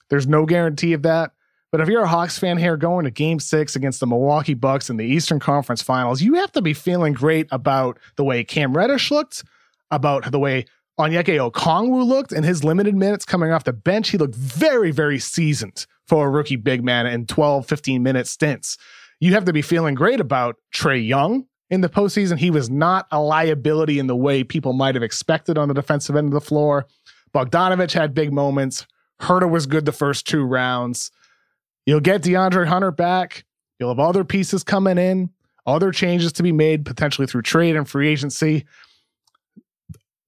There's 0.10 0.26
no 0.26 0.46
guarantee 0.46 0.94
of 0.94 1.04
that. 1.04 1.32
But 1.70 1.82
if 1.82 1.90
you're 1.90 2.04
a 2.04 2.08
Hawks 2.08 2.40
fan 2.40 2.58
here 2.58 2.78
going 2.78 3.04
to 3.04 3.12
game 3.12 3.42
six 3.42 3.76
against 3.76 4.00
the 4.00 4.08
Milwaukee 4.08 4.54
Bucks 4.54 4.90
in 4.90 4.96
the 4.96 5.06
Eastern 5.06 5.40
Conference 5.40 5.82
Finals, 5.82 6.22
you 6.22 6.36
have 6.36 6.54
to 6.54 6.62
be 6.62 6.74
feeling 6.74 7.12
great 7.12 7.48
about 7.52 8.00
the 8.16 8.24
way 8.24 8.46
Cam 8.46 8.76
Reddish 8.76 9.12
looked, 9.12 9.44
about 9.92 10.32
the 10.32 10.40
way 10.40 10.66
Onyeka 10.98 11.52
Okongwu 11.52 12.06
looked 12.06 12.32
in 12.32 12.44
his 12.44 12.64
limited 12.64 12.96
minutes 12.96 13.26
coming 13.26 13.52
off 13.52 13.66
the 13.66 13.74
bench. 13.74 14.10
He 14.10 14.18
looked 14.18 14.36
very, 14.36 14.92
very 14.92 15.20
seasoned 15.20 15.88
for 16.08 16.26
a 16.26 16.30
rookie 16.30 16.56
big 16.56 16.86
man 16.86 17.06
in 17.06 17.26
12, 17.26 17.68
15 17.68 18.02
minute 18.02 18.28
stints. 18.28 18.78
You 19.20 19.34
have 19.34 19.44
to 19.44 19.54
be 19.54 19.62
feeling 19.62 19.96
great 19.96 20.22
about 20.22 20.56
Trae 20.74 21.06
Young, 21.06 21.48
in 21.72 21.82
the 21.82 21.90
postseason. 21.90 22.38
He 22.38 22.52
was 22.52 22.70
not 22.70 23.08
a 23.12 23.20
liability 23.20 23.98
in 23.98 24.06
the 24.06 24.16
way 24.16 24.44
people 24.44 24.74
might 24.74 24.94
have 24.94 25.04
expected 25.04 25.58
on 25.58 25.70
the 25.70 25.74
defensive 25.74 26.16
end 26.16 26.28
of 26.28 26.34
the 26.34 26.42
floor. 26.42 26.86
Bogdanovich 27.34 27.94
had 27.94 28.14
big 28.14 28.32
moments. 28.32 28.86
Huerter 29.22 29.50
was 29.50 29.66
good 29.66 29.86
the 29.86 29.92
first 29.94 30.28
two 30.28 30.44
rounds. 30.44 31.12
You'll 31.86 32.02
get 32.02 32.22
DeAndre 32.22 32.68
Hunter 32.68 32.92
back. 32.92 33.46
You'll 33.80 33.90
have 33.90 34.00
other 34.00 34.24
pieces 34.24 34.64
coming 34.64 34.98
in, 34.98 35.32
other 35.66 35.92
changes 35.92 36.34
to 36.34 36.44
be 36.44 36.52
made 36.52 36.86
potentially 36.86 37.26
through 37.26 37.44
trade 37.44 37.76
and 37.76 37.90
free 37.90 38.10
agency. 38.10 38.66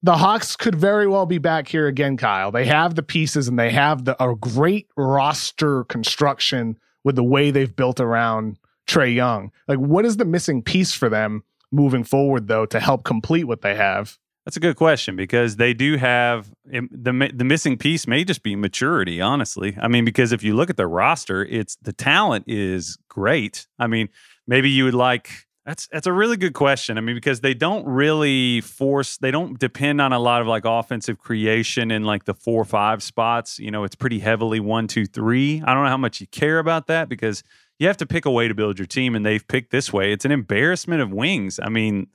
The 0.02 0.18
Hawks 0.18 0.56
could 0.56 0.76
very 0.76 1.08
well 1.08 1.26
be 1.26 1.38
back 1.38 1.68
here 1.68 1.88
again, 1.88 2.18
Kyle. 2.18 2.52
They 2.52 2.66
have 2.66 2.96
the 2.96 3.04
pieces 3.04 3.48
and 3.48 3.60
they 3.60 3.72
have 3.72 4.06
the, 4.06 4.22
a 4.24 4.36
great 4.36 4.88
roster 4.98 5.84
construction 5.86 6.78
with 7.04 7.16
the 7.16 7.24
way 7.24 7.52
they've 7.52 7.76
built 7.76 8.00
around 8.00 8.58
Trae 8.88 9.14
Young. 9.14 9.52
Like, 9.68 9.80
what 9.80 10.06
is 10.06 10.18
the 10.18 10.26
missing 10.26 10.62
piece 10.62 10.94
for 10.94 11.10
them 11.10 11.44
moving 11.72 12.04
forward, 12.04 12.48
though, 12.48 12.66
to 12.68 12.80
help 12.80 13.04
complete 13.04 13.46
what 13.46 13.62
they 13.62 13.76
have? 13.76 14.18
That's 14.46 14.58
a 14.58 14.60
good 14.60 14.76
question 14.76 15.16
because 15.16 15.56
they 15.56 15.74
do 15.74 15.96
have 15.96 16.52
the 16.66 17.32
the 17.34 17.46
missing 17.46 17.78
piece 17.78 18.08
may 18.08 18.26
just 18.26 18.44
be 18.44 18.58
maturity. 18.58 19.22
Honestly, 19.22 19.78
I 19.82 19.88
mean, 19.88 20.04
because 20.04 20.34
if 20.34 20.44
you 20.44 20.54
look 20.54 20.70
at 20.70 20.76
the 20.76 20.86
roster, 20.86 21.46
it's 21.46 21.78
the 21.82 21.94
talent 21.94 22.44
is 22.48 22.98
great. 23.08 23.68
I 23.80 23.88
mean, 23.88 24.10
maybe 24.46 24.70
you 24.70 24.84
would 24.84 24.96
like 24.96 25.30
that's 25.66 25.88
that's 25.88 26.08
a 26.08 26.12
really 26.12 26.36
good 26.36 26.54
question. 26.54 26.98
I 26.98 27.02
mean, 27.02 27.16
because 27.16 27.40
they 27.40 27.54
don't 27.54 27.86
really 27.86 28.60
force, 28.60 29.16
they 29.18 29.32
don't 29.32 29.58
depend 29.58 30.02
on 30.02 30.12
a 30.12 30.20
lot 30.20 30.42
of 30.42 30.48
like 30.48 30.66
offensive 30.66 31.20
creation 31.20 31.90
in 31.90 32.04
like 32.04 32.26
the 32.26 32.34
four 32.34 32.66
five 32.66 33.02
spots. 33.02 33.60
You 33.60 33.72
know, 33.72 33.86
it's 33.86 33.96
pretty 33.96 34.20
heavily 34.20 34.60
one 34.60 34.88
two 34.88 35.06
three. 35.06 35.62
I 35.66 35.74
don't 35.74 35.84
know 35.84 35.90
how 35.90 35.98
much 35.98 36.20
you 36.20 36.28
care 36.28 36.60
about 36.60 36.88
that 36.88 37.08
because 37.08 37.44
you 37.80 37.88
have 37.88 37.98
to 37.98 38.06
pick 38.06 38.26
a 38.26 38.32
way 38.32 38.48
to 38.48 38.54
build 38.54 38.80
your 38.80 38.86
team, 38.86 39.16
and 39.16 39.26
they've 39.26 39.46
picked 39.48 39.72
this 39.72 39.92
way. 39.92 40.12
It's 40.12 40.26
an 40.26 40.32
embarrassment 40.32 41.02
of 41.02 41.12
wings. 41.12 41.60
I 41.62 41.70
mean 41.70 42.08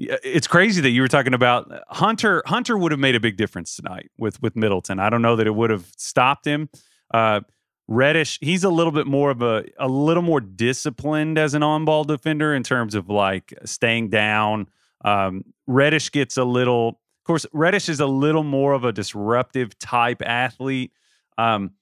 it's 0.00 0.46
crazy 0.46 0.80
that 0.80 0.90
you 0.90 1.02
were 1.02 1.08
talking 1.08 1.34
about 1.34 1.70
uh, 1.70 1.80
Hunter. 1.88 2.42
Hunter 2.46 2.76
would 2.78 2.90
have 2.90 3.00
made 3.00 3.14
a 3.14 3.20
big 3.20 3.36
difference 3.36 3.76
tonight 3.76 4.10
with 4.18 4.40
with 4.42 4.56
Middleton. 4.56 4.98
I 4.98 5.10
don't 5.10 5.22
know 5.22 5.36
that 5.36 5.46
it 5.46 5.54
would 5.54 5.70
have 5.70 5.86
stopped 5.96 6.46
him. 6.46 6.70
Uh, 7.12 7.40
Reddish, 7.86 8.38
he's 8.40 8.64
a 8.64 8.70
little 8.70 8.92
bit 8.92 9.06
more 9.06 9.30
of 9.30 9.42
a 9.42 9.64
a 9.78 9.88
little 9.88 10.22
more 10.22 10.40
disciplined 10.40 11.38
as 11.38 11.54
an 11.54 11.62
on 11.62 11.84
ball 11.84 12.04
defender 12.04 12.54
in 12.54 12.62
terms 12.62 12.94
of 12.94 13.10
like 13.10 13.52
staying 13.64 14.08
down. 14.08 14.68
Um, 15.04 15.44
Reddish 15.66 16.10
gets 16.10 16.36
a 16.36 16.44
little. 16.44 16.88
Of 16.88 17.24
course, 17.26 17.46
Reddish 17.52 17.88
is 17.90 18.00
a 18.00 18.06
little 18.06 18.42
more 18.42 18.72
of 18.72 18.84
a 18.84 18.92
disruptive 18.92 19.78
type 19.78 20.22
athlete. 20.22 20.92
Um, 21.36 21.72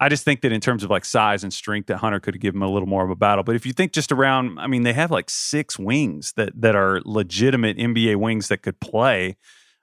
I 0.00 0.08
just 0.08 0.24
think 0.24 0.40
that 0.40 0.52
in 0.52 0.60
terms 0.60 0.82
of 0.82 0.90
like 0.90 1.04
size 1.04 1.44
and 1.44 1.52
strength, 1.52 1.86
that 1.86 1.98
Hunter 1.98 2.18
could 2.18 2.40
give 2.40 2.54
him 2.54 2.62
a 2.62 2.68
little 2.68 2.88
more 2.88 3.04
of 3.04 3.10
a 3.10 3.16
battle. 3.16 3.44
But 3.44 3.54
if 3.54 3.64
you 3.64 3.72
think 3.72 3.92
just 3.92 4.10
around, 4.10 4.58
I 4.58 4.66
mean, 4.66 4.82
they 4.82 4.92
have 4.92 5.10
like 5.10 5.30
six 5.30 5.78
wings 5.78 6.32
that 6.36 6.50
that 6.60 6.74
are 6.74 7.00
legitimate 7.04 7.76
NBA 7.78 8.16
wings 8.16 8.48
that 8.48 8.62
could 8.62 8.80
play. 8.80 9.36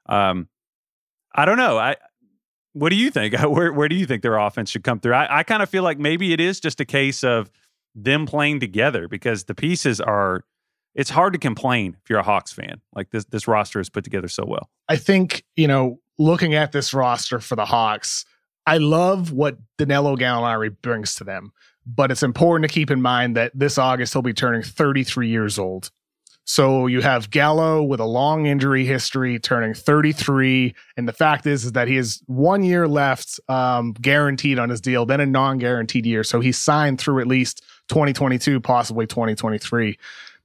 Um, 0.08 0.50
I 1.34 1.46
don't 1.46 1.58
know. 1.58 1.78
I 1.78 1.96
what 2.74 2.90
do 2.90 2.96
you 2.96 3.10
think? 3.10 3.40
Where 3.40 3.72
where 3.72 3.88
do 3.88 3.96
you 3.96 4.06
think 4.06 4.22
their 4.22 4.38
offense 4.38 4.70
should 4.70 4.84
come 4.84 5.00
through? 5.00 5.14
I, 5.14 5.40
I 5.40 5.44
kind 5.44 5.64
of 5.64 5.70
feel 5.70 5.84
like 5.84 5.98
maybe 5.98 6.34
it 6.34 6.40
is 6.40 6.60
just 6.60 6.80
a 6.82 6.86
case 6.86 7.24
of 7.24 7.50
them 7.96 8.26
playing 8.26 8.60
together 8.60 9.08
because 9.08 9.46
the 9.46 9.56
pieces 9.56 10.02
are. 10.02 10.44
It's 10.94 11.10
hard 11.10 11.32
to 11.32 11.40
complain 11.40 11.96
if 12.04 12.10
you're 12.10 12.20
a 12.20 12.24
Hawks 12.24 12.52
fan. 12.52 12.82
Like 12.94 13.12
this 13.12 13.24
this 13.26 13.48
roster 13.48 13.80
is 13.80 13.90
put 13.90 14.04
together 14.04 14.28
so 14.28 14.44
well. 14.46 14.70
I 14.90 14.98
think 14.98 15.46
you 15.56 15.68
know, 15.68 16.02
looking 16.20 16.54
at 16.54 16.74
this 16.74 16.94
roster 16.94 17.40
for 17.40 17.56
the 17.56 17.64
Hawks 17.64 18.26
I 18.72 18.78
love 18.78 19.34
what 19.34 19.58
Danilo 19.78 20.16
Gallinari 20.16 20.74
brings 20.82 21.16
to 21.16 21.26
them, 21.26 21.52
but 21.86 22.10
it's 22.10 22.24
important 22.24 22.70
to 22.70 22.74
keep 22.74 22.90
in 22.90 23.02
mind 23.02 23.36
that 23.36 23.52
this 23.54 23.78
August 23.78 24.14
he'll 24.14 24.22
be 24.22 24.32
turning 24.32 24.64
33 24.64 25.28
years 25.28 25.60
old. 25.60 25.92
So 26.46 26.88
you 26.88 27.02
have 27.02 27.30
Gallo 27.30 27.84
with 27.84 28.00
a 28.00 28.06
long 28.06 28.46
injury 28.46 28.86
history, 28.86 29.40
turning 29.40 29.74
33, 29.74 30.74
and 30.96 31.06
the 31.06 31.12
fact 31.12 31.46
is, 31.46 31.66
is 31.66 31.74
that 31.74 31.90
he 31.90 31.98
has 31.98 32.24
one 32.28 32.64
year 32.64 32.88
left, 32.88 33.42
um, 33.50 33.92
guaranteed 33.92 34.58
on 34.58 34.70
his 34.70 34.80
deal, 34.80 35.06
then 35.06 35.20
a 35.20 35.26
non-guaranteed 35.26 36.06
year. 36.06 36.24
So 36.24 36.40
he's 36.40 36.58
signed 36.58 36.98
through 36.98 37.20
at 37.20 37.28
least 37.28 37.62
2022, 37.90 38.62
possibly 38.62 39.06
2023. 39.06 40.00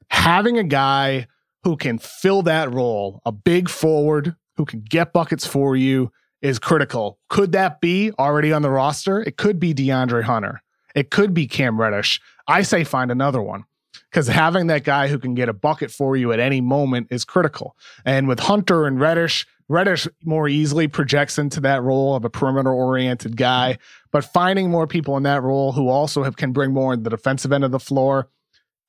Having 0.09 0.59
a 0.59 0.65
guy 0.65 1.29
who 1.63 1.77
can 1.77 1.99
fill 1.99 2.43
that 2.43 2.75
role, 2.75 3.23
a 3.25 3.31
big 3.31 3.69
forward 3.69 4.35
who 4.57 4.65
can 4.65 4.81
get 4.81 5.13
buckets 5.13 5.47
for 5.47 5.77
you, 5.77 6.11
is 6.43 6.59
critical. 6.59 7.19
Could 7.29 7.53
that 7.53 7.81
be 7.81 8.13
already 8.19 8.53
on 8.53 8.63
the 8.63 8.71
roster? 8.71 9.21
It 9.21 9.37
could 9.37 9.59
be 9.59 9.75
DeAndre 9.75 10.25
Hunter. 10.25 10.63
It 10.95 11.11
could 11.11 11.35
be 11.35 11.47
Cam 11.47 11.81
Reddish. 11.81 12.21
I 12.49 12.63
say 12.63 12.85
find 12.85 13.11
another 13.11 13.43
one 13.43 13.65
because 14.11 14.29
having 14.29 14.69
that 14.69 14.85
guy 14.85 15.09
who 15.09 15.19
can 15.19 15.35
get 15.35 15.49
a 15.49 15.53
bucket 15.53 15.91
for 15.91 16.17
you 16.17 16.33
at 16.33 16.41
any 16.41 16.61
moment 16.61 17.09
is 17.11 17.25
critical. 17.25 17.77
And 18.05 18.29
with 18.29 18.41
Hunter 18.41 18.87
and 18.87 19.01
Reddish, 19.01 19.47
Reddish 19.69 20.07
more 20.25 20.49
easily 20.49 20.87
projects 20.89 21.39
into 21.39 21.61
that 21.61 21.83
role 21.83 22.15
of 22.15 22.25
a 22.25 22.31
perimeter 22.31 22.73
oriented 22.73 23.37
guy, 23.37 23.79
but 24.13 24.25
finding 24.25 24.71
more 24.71 24.87
people 24.87 25.17
in 25.17 25.25
that 25.25 25.43
role 25.43 25.73
who 25.73 25.89
also 25.89 26.23
have, 26.23 26.37
can 26.37 26.53
bring 26.53 26.73
more 26.73 26.95
in 26.95 27.03
the 27.03 27.11
defensive 27.11 27.53
end 27.53 27.65
of 27.65 27.73
the 27.73 27.81
floor 27.81 28.29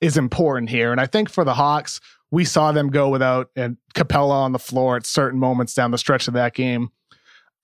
is 0.01 0.17
important 0.17 0.69
here. 0.69 0.91
And 0.91 1.01
I 1.01 1.07
think 1.07 1.29
for 1.29 1.43
the 1.43 1.55
Hawks, 1.55 1.99
we 2.29 2.45
saw 2.45 2.71
them 2.71 2.89
go 2.89 3.09
without 3.09 3.49
and 3.55 3.77
Capela 3.95 4.31
on 4.31 4.51
the 4.51 4.59
floor 4.59 4.95
at 4.97 5.05
certain 5.05 5.39
moments 5.39 5.73
down 5.73 5.91
the 5.91 5.97
stretch 5.97 6.27
of 6.27 6.35
that 6.35 6.53
game. 6.53 6.91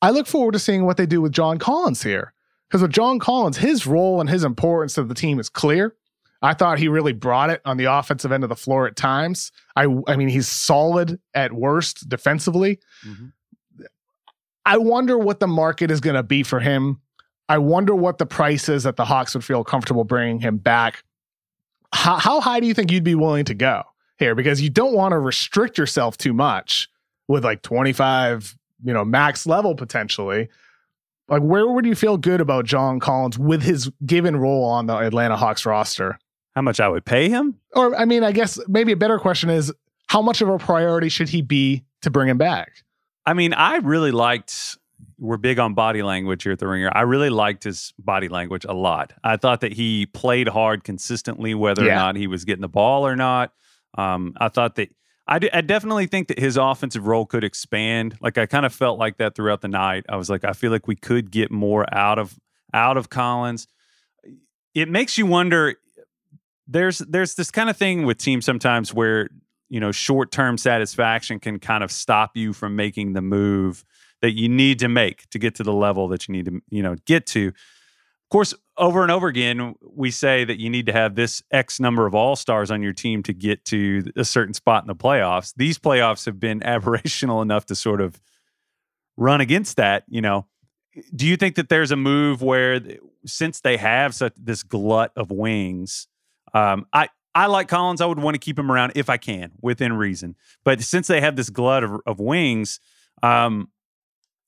I 0.03 0.09
look 0.09 0.27
forward 0.27 0.51
to 0.51 0.59
seeing 0.59 0.85
what 0.85 0.97
they 0.97 1.05
do 1.05 1.21
with 1.21 1.31
John 1.31 1.57
Collins 1.57 2.03
here. 2.03 2.33
Because 2.67 2.81
with 2.81 2.91
John 2.91 3.19
Collins, 3.19 3.57
his 3.57 3.87
role 3.87 4.19
and 4.19 4.29
his 4.29 4.43
importance 4.43 4.95
to 4.95 5.03
the 5.03 5.13
team 5.13 5.39
is 5.39 5.47
clear. 5.47 5.95
I 6.41 6.53
thought 6.53 6.77
he 6.77 6.89
really 6.89 7.13
brought 7.13 7.49
it 7.49 7.61
on 7.63 7.77
the 7.77 7.85
offensive 7.85 8.33
end 8.33 8.43
of 8.43 8.49
the 8.49 8.55
floor 8.55 8.85
at 8.85 8.97
times. 8.97 9.53
I, 9.77 9.87
I 10.07 10.17
mean, 10.17 10.27
he's 10.27 10.49
solid 10.49 11.21
at 11.33 11.53
worst 11.53 12.09
defensively. 12.09 12.79
Mm-hmm. 13.07 13.85
I 14.65 14.77
wonder 14.77 15.17
what 15.17 15.39
the 15.39 15.47
market 15.47 15.89
is 15.89 16.01
going 16.01 16.15
to 16.17 16.23
be 16.23 16.43
for 16.43 16.59
him. 16.59 16.99
I 17.47 17.59
wonder 17.59 17.95
what 17.95 18.17
the 18.17 18.25
price 18.25 18.67
is 18.67 18.83
that 18.83 18.97
the 18.97 19.05
Hawks 19.05 19.33
would 19.35 19.45
feel 19.45 19.63
comfortable 19.63 20.03
bringing 20.03 20.41
him 20.41 20.57
back. 20.57 21.03
How, 21.93 22.17
how 22.17 22.41
high 22.41 22.59
do 22.59 22.67
you 22.67 22.73
think 22.73 22.91
you'd 22.91 23.05
be 23.05 23.15
willing 23.15 23.45
to 23.45 23.53
go 23.53 23.83
here? 24.17 24.35
Because 24.35 24.61
you 24.61 24.69
don't 24.69 24.95
want 24.95 25.13
to 25.13 25.19
restrict 25.19 25.77
yourself 25.77 26.17
too 26.17 26.33
much 26.33 26.89
with 27.29 27.45
like 27.45 27.61
25 27.61 28.57
you 28.83 28.93
know, 28.93 29.05
max 29.05 29.45
level 29.45 29.75
potentially. 29.75 30.49
Like, 31.29 31.41
where 31.41 31.67
would 31.67 31.85
you 31.85 31.95
feel 31.95 32.17
good 32.17 32.41
about 32.41 32.65
John 32.65 32.99
Collins 32.99 33.39
with 33.39 33.63
his 33.63 33.89
given 34.05 34.35
role 34.35 34.65
on 34.65 34.87
the 34.87 34.97
Atlanta 34.97 35.37
Hawks 35.37 35.65
roster? 35.65 36.19
How 36.55 36.61
much 36.61 36.79
I 36.79 36.87
would 36.87 37.05
pay 37.05 37.29
him? 37.29 37.59
Or, 37.73 37.95
I 37.95 38.05
mean, 38.05 38.23
I 38.23 38.31
guess 38.31 38.59
maybe 38.67 38.91
a 38.91 38.97
better 38.97 39.17
question 39.17 39.49
is 39.49 39.73
how 40.07 40.21
much 40.21 40.41
of 40.41 40.49
a 40.49 40.57
priority 40.57 41.09
should 41.09 41.29
he 41.29 41.41
be 41.41 41.83
to 42.01 42.11
bring 42.11 42.29
him 42.29 42.37
back? 42.37 42.83
I 43.25 43.33
mean, 43.33 43.53
I 43.53 43.77
really 43.77 44.11
liked. 44.11 44.77
We're 45.17 45.37
big 45.37 45.57
on 45.57 45.73
body 45.73 46.03
language 46.03 46.43
here 46.43 46.51
at 46.51 46.59
the 46.59 46.67
Ringer. 46.67 46.91
I 46.93 47.01
really 47.01 47.29
liked 47.29 47.63
his 47.63 47.93
body 47.97 48.27
language 48.27 48.65
a 48.65 48.73
lot. 48.73 49.13
I 49.23 49.37
thought 49.37 49.61
that 49.61 49.71
he 49.71 50.05
played 50.07 50.49
hard 50.49 50.83
consistently, 50.83 51.55
whether 51.55 51.85
yeah. 51.85 51.93
or 51.93 51.95
not 51.95 52.15
he 52.17 52.27
was 52.27 52.43
getting 52.43 52.61
the 52.61 52.67
ball 52.67 53.07
or 53.07 53.15
not. 53.15 53.53
Um, 53.97 54.33
I 54.37 54.49
thought 54.49 54.75
that 54.75 54.89
I, 55.27 55.39
d- 55.39 55.49
I 55.53 55.61
definitely 55.61 56.07
think 56.07 56.27
that 56.27 56.39
his 56.39 56.57
offensive 56.57 57.07
role 57.07 57.25
could 57.25 57.43
expand. 57.43 58.17
Like 58.21 58.37
I 58.37 58.45
kind 58.45 58.65
of 58.65 58.73
felt 58.73 58.99
like 58.99 59.17
that 59.17 59.35
throughout 59.35 59.61
the 59.61 59.69
night. 59.69 60.05
I 60.09 60.17
was 60.17 60.29
like, 60.29 60.43
I 60.43 60.53
feel 60.53 60.71
like 60.71 60.87
we 60.87 60.95
could 60.95 61.31
get 61.31 61.51
more 61.51 61.85
out 61.93 62.19
of 62.19 62.37
out 62.73 62.97
of 62.97 63.09
Collins. 63.09 63.67
It 64.73 64.89
makes 64.89 65.17
you 65.17 65.25
wonder. 65.25 65.75
There's 66.67 66.99
there's 66.99 67.35
this 67.35 67.51
kind 67.51 67.69
of 67.69 67.77
thing 67.77 68.05
with 68.05 68.17
teams 68.17 68.45
sometimes 68.45 68.93
where 68.93 69.29
you 69.69 69.79
know 69.79 69.91
short 69.91 70.31
term 70.31 70.57
satisfaction 70.57 71.39
can 71.39 71.59
kind 71.59 71.83
of 71.83 71.91
stop 71.91 72.35
you 72.35 72.53
from 72.53 72.75
making 72.75 73.13
the 73.13 73.21
move 73.21 73.83
that 74.21 74.31
you 74.31 74.49
need 74.49 74.79
to 74.79 74.87
make 74.87 75.29
to 75.29 75.39
get 75.39 75.55
to 75.55 75.63
the 75.63 75.73
level 75.73 76.07
that 76.09 76.27
you 76.27 76.33
need 76.33 76.45
to 76.45 76.61
you 76.69 76.83
know 76.83 76.95
get 77.05 77.25
to. 77.27 77.47
Of 77.47 78.29
course, 78.29 78.53
over 78.77 79.03
and 79.03 79.11
over 79.11 79.27
again, 79.27 79.75
we 79.81 80.11
say 80.11 80.43
that 80.45 80.59
you 80.59 80.69
need 80.69 80.85
to 80.87 80.93
have 80.93 81.15
this 81.15 81.43
X 81.51 81.79
number 81.79 82.05
of 82.05 82.15
all 82.15 82.35
stars 82.35 82.71
on 82.71 82.81
your 82.81 82.93
team 82.93 83.23
to 83.23 83.33
get 83.33 83.63
to 83.65 84.03
a 84.15 84.25
certain 84.25 84.53
spot 84.53 84.83
in 84.83 84.87
the 84.87 84.95
playoffs. 84.95 85.53
These 85.55 85.77
playoffs 85.77 86.25
have 86.25 86.39
been 86.39 86.59
aberrational 86.65 87.41
enough 87.41 87.65
to 87.67 87.75
sort 87.75 88.01
of 88.01 88.19
run 89.17 89.41
against 89.41 89.77
that. 89.77 90.03
You 90.07 90.21
know, 90.21 90.47
do 91.15 91.25
you 91.25 91.37
think 91.37 91.55
that 91.55 91.69
there's 91.69 91.91
a 91.91 91.95
move 91.95 92.41
where, 92.41 92.81
since 93.25 93.61
they 93.61 93.77
have 93.77 94.15
such 94.15 94.33
this 94.37 94.63
glut 94.63 95.11
of 95.15 95.31
wings, 95.31 96.07
um, 96.53 96.85
I 96.93 97.09
I 97.35 97.47
like 97.47 97.67
Collins. 97.67 98.01
I 98.01 98.05
would 98.05 98.19
want 98.19 98.35
to 98.35 98.39
keep 98.39 98.59
him 98.59 98.71
around 98.71 98.93
if 98.95 99.09
I 99.09 99.17
can, 99.17 99.51
within 99.61 99.93
reason. 99.93 100.35
But 100.63 100.81
since 100.81 101.07
they 101.07 101.19
have 101.19 101.35
this 101.35 101.49
glut 101.49 101.83
of, 101.83 101.99
of 102.05 102.19
wings, 102.19 102.79
um, 103.23 103.69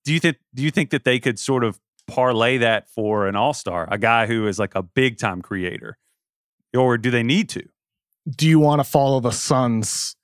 do 0.04 0.14
you 0.14 0.20
think 0.20 0.38
do 0.54 0.64
you 0.64 0.72
think 0.72 0.92
that 0.92 1.04
they 1.04 1.20
could 1.20 1.40
sort 1.40 1.64
of 1.64 1.80
parlay 2.08 2.58
that 2.58 2.90
for 2.90 3.28
an 3.28 3.36
all 3.36 3.54
star, 3.54 3.88
a 3.92 3.98
guy 3.98 4.28
who 4.28 4.48
is 4.48 4.60
like 4.60 4.76
a 4.76 4.84
big 4.84 5.18
time 5.18 5.42
creator? 5.42 5.98
Or 6.76 6.98
do 6.98 7.10
they 7.10 7.24
need 7.24 7.50
to? 7.50 7.64
Do 8.30 8.48
you 8.48 8.60
want 8.60 8.80
to 8.80 8.84
follow 8.84 9.20
the 9.20 9.32
Suns' 9.32 10.16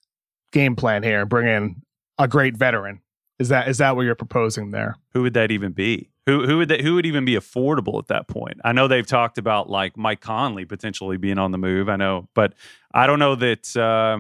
game 0.52 0.76
plan 0.76 1.04
here 1.04 1.22
and 1.22 1.30
bring 1.30 1.48
in 1.48 1.82
a 2.18 2.28
great 2.28 2.58
veteran? 2.58 3.02
Is 3.40 3.50
that 3.50 3.68
is 3.68 3.80
that 3.80 3.96
what 3.96 4.04
you're 4.04 4.16
proposing 4.16 4.72
there? 4.72 4.96
Who 5.14 5.24
would 5.24 5.34
that 5.34 5.52
even 5.52 5.72
be? 5.72 6.10
Who 6.28 6.46
who 6.46 6.58
would 6.60 6.70
that, 6.70 6.82
who 6.82 6.96
would 6.96 7.06
even 7.06 7.26
be 7.26 7.36
affordable 7.36 7.98
at 7.98 8.08
that 8.08 8.28
point? 8.28 8.60
I 8.64 8.72
know 8.72 8.88
they've 8.88 9.06
talked 9.06 9.38
about 9.38 9.70
like 9.70 9.98
Mike 9.98 10.22
Conley 10.22 10.66
potentially 10.66 11.18
being 11.18 11.40
on 11.40 11.52
the 11.52 11.58
move. 11.58 11.90
I 11.90 11.96
know, 11.96 12.30
but 12.36 12.54
I 12.94 13.08
don't 13.08 13.18
know 13.18 13.36
that 13.36 13.76
uh, 13.76 14.20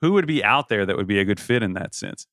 who 0.00 0.12
would 0.12 0.26
be 0.26 0.42
out 0.42 0.68
there 0.68 0.86
that 0.86 0.96
would 0.96 1.06
be 1.06 1.18
a 1.18 1.24
good 1.24 1.40
fit 1.40 1.62
in 1.62 1.74
that 1.74 1.94
sense. 1.94 2.26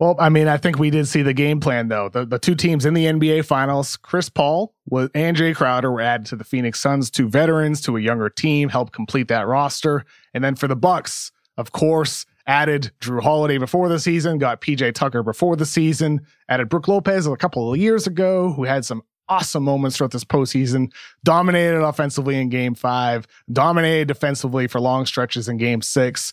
Well, 0.00 0.16
I 0.18 0.28
mean, 0.28 0.48
I 0.48 0.56
think 0.56 0.78
we 0.78 0.90
did 0.90 1.06
see 1.06 1.22
the 1.22 1.32
game 1.32 1.60
plan 1.60 1.88
though. 1.88 2.08
The 2.08 2.26
the 2.26 2.38
two 2.38 2.54
teams 2.54 2.84
in 2.84 2.94
the 2.94 3.06
NBA 3.06 3.44
Finals, 3.46 3.96
Chris 3.96 4.28
Paul 4.28 4.74
and 4.92 5.36
Jae 5.36 5.54
Crowder 5.54 5.90
were 5.90 6.00
added 6.00 6.26
to 6.28 6.36
the 6.36 6.44
Phoenix 6.44 6.80
Suns, 6.80 7.10
two 7.10 7.28
veterans 7.28 7.80
to 7.82 7.96
a 7.96 8.00
younger 8.00 8.28
team, 8.28 8.68
helped 8.68 8.92
complete 8.92 9.28
that 9.28 9.46
roster. 9.46 10.04
And 10.32 10.42
then 10.42 10.56
for 10.56 10.66
the 10.66 10.76
Bucks, 10.76 11.30
of 11.56 11.70
course, 11.72 12.26
added 12.46 12.90
Jrue 13.00 13.22
Holiday 13.22 13.58
before 13.58 13.88
the 13.88 14.00
season, 14.00 14.38
got 14.38 14.60
PJ 14.60 14.94
Tucker 14.94 15.22
before 15.22 15.56
the 15.56 15.66
season, 15.66 16.20
added 16.48 16.68
Brook 16.68 16.88
Lopez 16.88 17.26
a 17.26 17.36
couple 17.36 17.72
of 17.72 17.78
years 17.78 18.06
ago, 18.06 18.52
who 18.52 18.64
had 18.64 18.84
some 18.84 19.02
awesome 19.28 19.62
moments 19.62 19.96
throughout 19.96 20.10
this 20.10 20.24
postseason, 20.24 20.92
dominated 21.22 21.82
offensively 21.82 22.38
in 22.38 22.48
game 22.48 22.74
five, 22.74 23.26
dominated 23.52 24.08
defensively 24.08 24.66
for 24.66 24.80
long 24.80 25.06
stretches 25.06 25.48
in 25.48 25.56
game 25.56 25.80
six. 25.82 26.32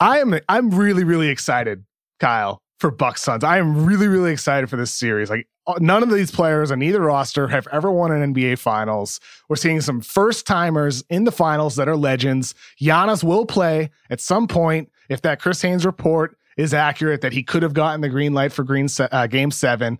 I 0.00 0.18
am 0.18 0.38
I'm 0.48 0.70
really 0.70 1.04
really 1.04 1.28
excited, 1.28 1.84
Kyle, 2.18 2.62
for 2.78 2.90
Bucks 2.90 3.22
Suns. 3.22 3.44
I 3.44 3.58
am 3.58 3.84
really 3.84 4.08
really 4.08 4.32
excited 4.32 4.70
for 4.70 4.76
this 4.76 4.92
series. 4.92 5.30
Like 5.30 5.48
uh, 5.66 5.74
none 5.80 6.02
of 6.02 6.10
these 6.10 6.30
players 6.30 6.70
on 6.70 6.82
either 6.82 7.00
roster 7.00 7.48
have 7.48 7.66
ever 7.72 7.90
won 7.90 8.12
an 8.12 8.34
NBA 8.34 8.58
Finals. 8.58 9.20
We're 9.48 9.56
seeing 9.56 9.80
some 9.80 10.00
first 10.00 10.46
timers 10.46 11.04
in 11.10 11.24
the 11.24 11.32
finals 11.32 11.76
that 11.76 11.88
are 11.88 11.96
legends. 11.96 12.54
Giannis 12.80 13.22
will 13.22 13.46
play 13.46 13.90
at 14.10 14.20
some 14.20 14.48
point 14.48 14.90
if 15.08 15.22
that 15.22 15.40
Chris 15.40 15.60
Haynes 15.62 15.84
report 15.84 16.36
is 16.56 16.74
accurate 16.74 17.20
that 17.20 17.32
he 17.32 17.42
could 17.42 17.62
have 17.62 17.74
gotten 17.74 18.00
the 18.00 18.08
green 18.08 18.34
light 18.34 18.52
for 18.52 18.64
Green 18.64 18.88
se- 18.88 19.08
uh, 19.12 19.26
Game 19.26 19.50
Seven. 19.50 19.98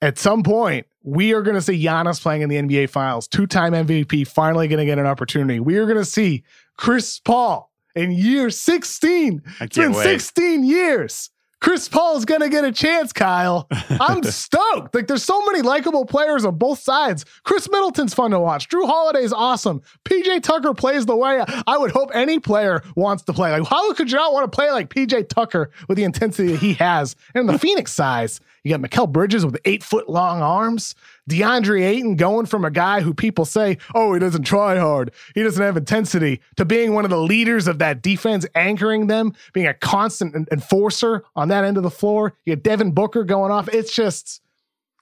At 0.00 0.16
some 0.16 0.42
point, 0.42 0.86
we 1.02 1.34
are 1.34 1.42
going 1.42 1.56
to 1.56 1.62
see 1.62 1.82
Giannis 1.82 2.20
playing 2.20 2.42
in 2.42 2.48
the 2.48 2.56
NBA 2.56 2.90
Finals. 2.90 3.26
Two-time 3.26 3.72
MVP, 3.72 4.26
finally 4.28 4.68
going 4.68 4.78
to 4.78 4.84
get 4.84 4.98
an 4.98 5.06
opportunity. 5.06 5.58
We 5.58 5.76
are 5.76 5.86
going 5.86 5.98
to 5.98 6.04
see 6.04 6.44
Chris 6.76 7.18
Paul 7.20 7.67
in 7.98 8.12
year 8.12 8.48
16. 8.48 9.42
It's 9.60 9.76
been 9.76 9.92
wait. 9.92 10.04
16 10.04 10.64
years. 10.64 11.30
Chris 11.60 11.88
Paul 11.88 12.16
is 12.16 12.24
going 12.24 12.40
to 12.40 12.48
get 12.48 12.64
a 12.64 12.70
chance, 12.70 13.12
Kyle. 13.12 13.66
I'm 13.90 14.22
stoked. 14.22 14.94
Like, 14.94 15.08
there's 15.08 15.24
so 15.24 15.44
many 15.46 15.60
likable 15.60 16.06
players 16.06 16.44
on 16.44 16.56
both 16.56 16.78
sides. 16.78 17.24
Khris 17.42 17.68
Middleton's 17.68 18.14
fun 18.14 18.30
to 18.30 18.38
watch. 18.38 18.68
Jrue 18.68 18.86
Holiday's 18.86 19.32
awesome. 19.32 19.82
PJ 20.04 20.44
Tucker 20.44 20.72
plays 20.72 21.06
the 21.06 21.16
way 21.16 21.44
I 21.66 21.76
would 21.76 21.90
hope 21.90 22.10
any 22.14 22.38
player 22.38 22.82
wants 22.94 23.24
to 23.24 23.32
play. 23.32 23.50
Like, 23.50 23.68
how 23.68 23.92
could 23.94 24.08
you 24.08 24.16
not 24.16 24.32
want 24.32 24.50
to 24.50 24.54
play 24.54 24.70
like 24.70 24.88
PJ 24.88 25.28
Tucker 25.28 25.72
with 25.88 25.96
the 25.96 26.04
intensity 26.04 26.52
that 26.52 26.60
he 26.60 26.74
has? 26.74 27.16
And 27.34 27.48
the 27.48 27.58
Phoenix 27.58 27.92
size, 27.92 28.40
you 28.62 28.76
got 28.76 28.80
Mikal 28.80 29.10
Bridges 29.10 29.44
with 29.44 29.58
eight 29.64 29.82
foot 29.82 30.08
long 30.08 30.40
arms. 30.40 30.94
DeAndre 31.28 31.82
Ayton 31.84 32.16
going 32.16 32.46
from 32.46 32.64
a 32.64 32.70
guy 32.70 33.00
who 33.02 33.12
people 33.12 33.44
say, 33.44 33.78
oh, 33.94 34.14
he 34.14 34.18
doesn't 34.20 34.44
try 34.44 34.78
hard, 34.78 35.12
he 35.34 35.42
doesn't 35.42 35.62
have 35.62 35.76
intensity, 35.76 36.40
to 36.56 36.64
being 36.64 36.94
one 36.94 37.04
of 37.04 37.10
the 37.10 37.20
leaders 37.20 37.68
of 37.68 37.78
that 37.80 38.02
defense, 38.02 38.46
anchoring 38.54 39.06
them, 39.08 39.34
being 39.52 39.66
a 39.66 39.74
constant 39.74 40.48
enforcer 40.50 41.24
on 41.36 41.48
that 41.48 41.64
end 41.64 41.76
of 41.76 41.82
the 41.82 41.90
floor. 41.90 42.34
You 42.44 42.56
get 42.56 42.64
Devin 42.64 42.92
Booker 42.92 43.24
going 43.24 43.52
off. 43.52 43.68
It's 43.68 43.94
just 43.94 44.40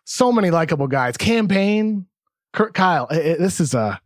so 0.04 0.32
many 0.32 0.50
likable 0.50 0.88
guys. 0.88 1.16
Campaign, 1.16 2.06
Kurt 2.52 2.74
Kyle. 2.74 3.06
i- 3.10 3.14
i- 3.14 3.36
this 3.38 3.60
is 3.60 3.74
a 3.74 4.00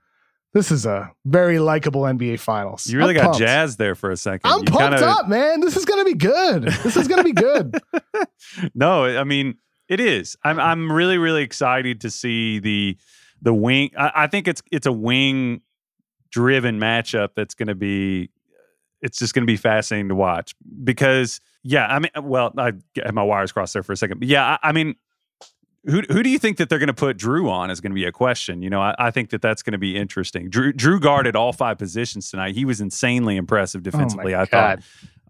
this 0.52 0.72
is 0.72 0.84
a 0.84 1.12
very 1.26 1.60
likable 1.60 2.02
NBA 2.02 2.40
Finals. 2.40 2.88
You 2.88 2.98
really 2.98 3.10
I'm 3.10 3.16
got 3.18 3.24
pumped. 3.26 3.38
jazzed 3.38 3.78
there 3.78 3.94
for 3.94 4.10
a 4.10 4.16
second. 4.16 4.50
I'm 4.50 4.58
You 4.60 4.64
pumped 4.64 4.98
kinda- 4.98 5.06
up, 5.06 5.28
man. 5.28 5.60
This 5.60 5.76
is 5.76 5.84
gonna 5.84 6.04
be 6.04 6.14
good. 6.14 6.64
This 6.64 6.96
is 6.96 7.06
gonna 7.06 7.22
be 7.22 7.32
good. 7.32 7.78
no, 8.74 9.04
I 9.04 9.22
mean 9.24 9.58
it 9.90 9.98
is. 9.98 10.36
I'm 10.44 10.58
I'm 10.58 10.90
really 10.90 11.18
really 11.18 11.42
excited 11.42 12.00
to 12.02 12.10
see 12.10 12.60
the 12.60 12.96
the 13.42 13.52
wing. 13.52 13.90
I, 13.98 14.12
I 14.14 14.26
think 14.28 14.48
it's 14.48 14.62
it's 14.70 14.86
a 14.86 14.92
wing 14.92 15.60
driven 16.30 16.78
matchup 16.78 17.30
that's 17.34 17.54
going 17.54 17.68
to 17.68 17.74
be. 17.74 18.30
It's 19.02 19.18
just 19.18 19.34
going 19.34 19.42
to 19.42 19.46
be 19.50 19.56
fascinating 19.56 20.08
to 20.10 20.14
watch 20.14 20.54
because 20.84 21.40
yeah, 21.64 21.86
I 21.86 21.98
mean, 21.98 22.10
well, 22.22 22.54
I 22.56 22.72
had 22.96 23.14
my 23.14 23.24
wires 23.24 23.50
crossed 23.50 23.72
there 23.72 23.82
for 23.82 23.92
a 23.92 23.96
second, 23.96 24.20
but 24.20 24.28
yeah, 24.28 24.56
I, 24.62 24.68
I 24.70 24.72
mean. 24.72 24.94
Who, 25.86 26.02
who 26.10 26.22
do 26.22 26.28
you 26.28 26.38
think 26.38 26.58
that 26.58 26.68
they're 26.68 26.78
going 26.78 26.88
to 26.88 26.92
put 26.92 27.16
Jrue 27.16 27.48
on 27.48 27.70
is 27.70 27.80
going 27.80 27.92
to 27.92 27.94
be 27.94 28.04
a 28.04 28.12
question. 28.12 28.60
You 28.60 28.68
know, 28.68 28.82
I, 28.82 28.94
I 28.98 29.10
think 29.10 29.30
that 29.30 29.40
that's 29.40 29.62
going 29.62 29.72
to 29.72 29.78
be 29.78 29.96
interesting. 29.96 30.50
Jrue, 30.50 30.74
Jrue 30.74 31.00
guarded 31.00 31.36
all 31.36 31.54
five 31.54 31.78
positions 31.78 32.30
tonight. 32.30 32.54
He 32.54 32.66
was 32.66 32.82
insanely 32.82 33.38
impressive 33.38 33.82
defensively. 33.82 34.34
I 34.34 34.44
thought. 34.44 34.80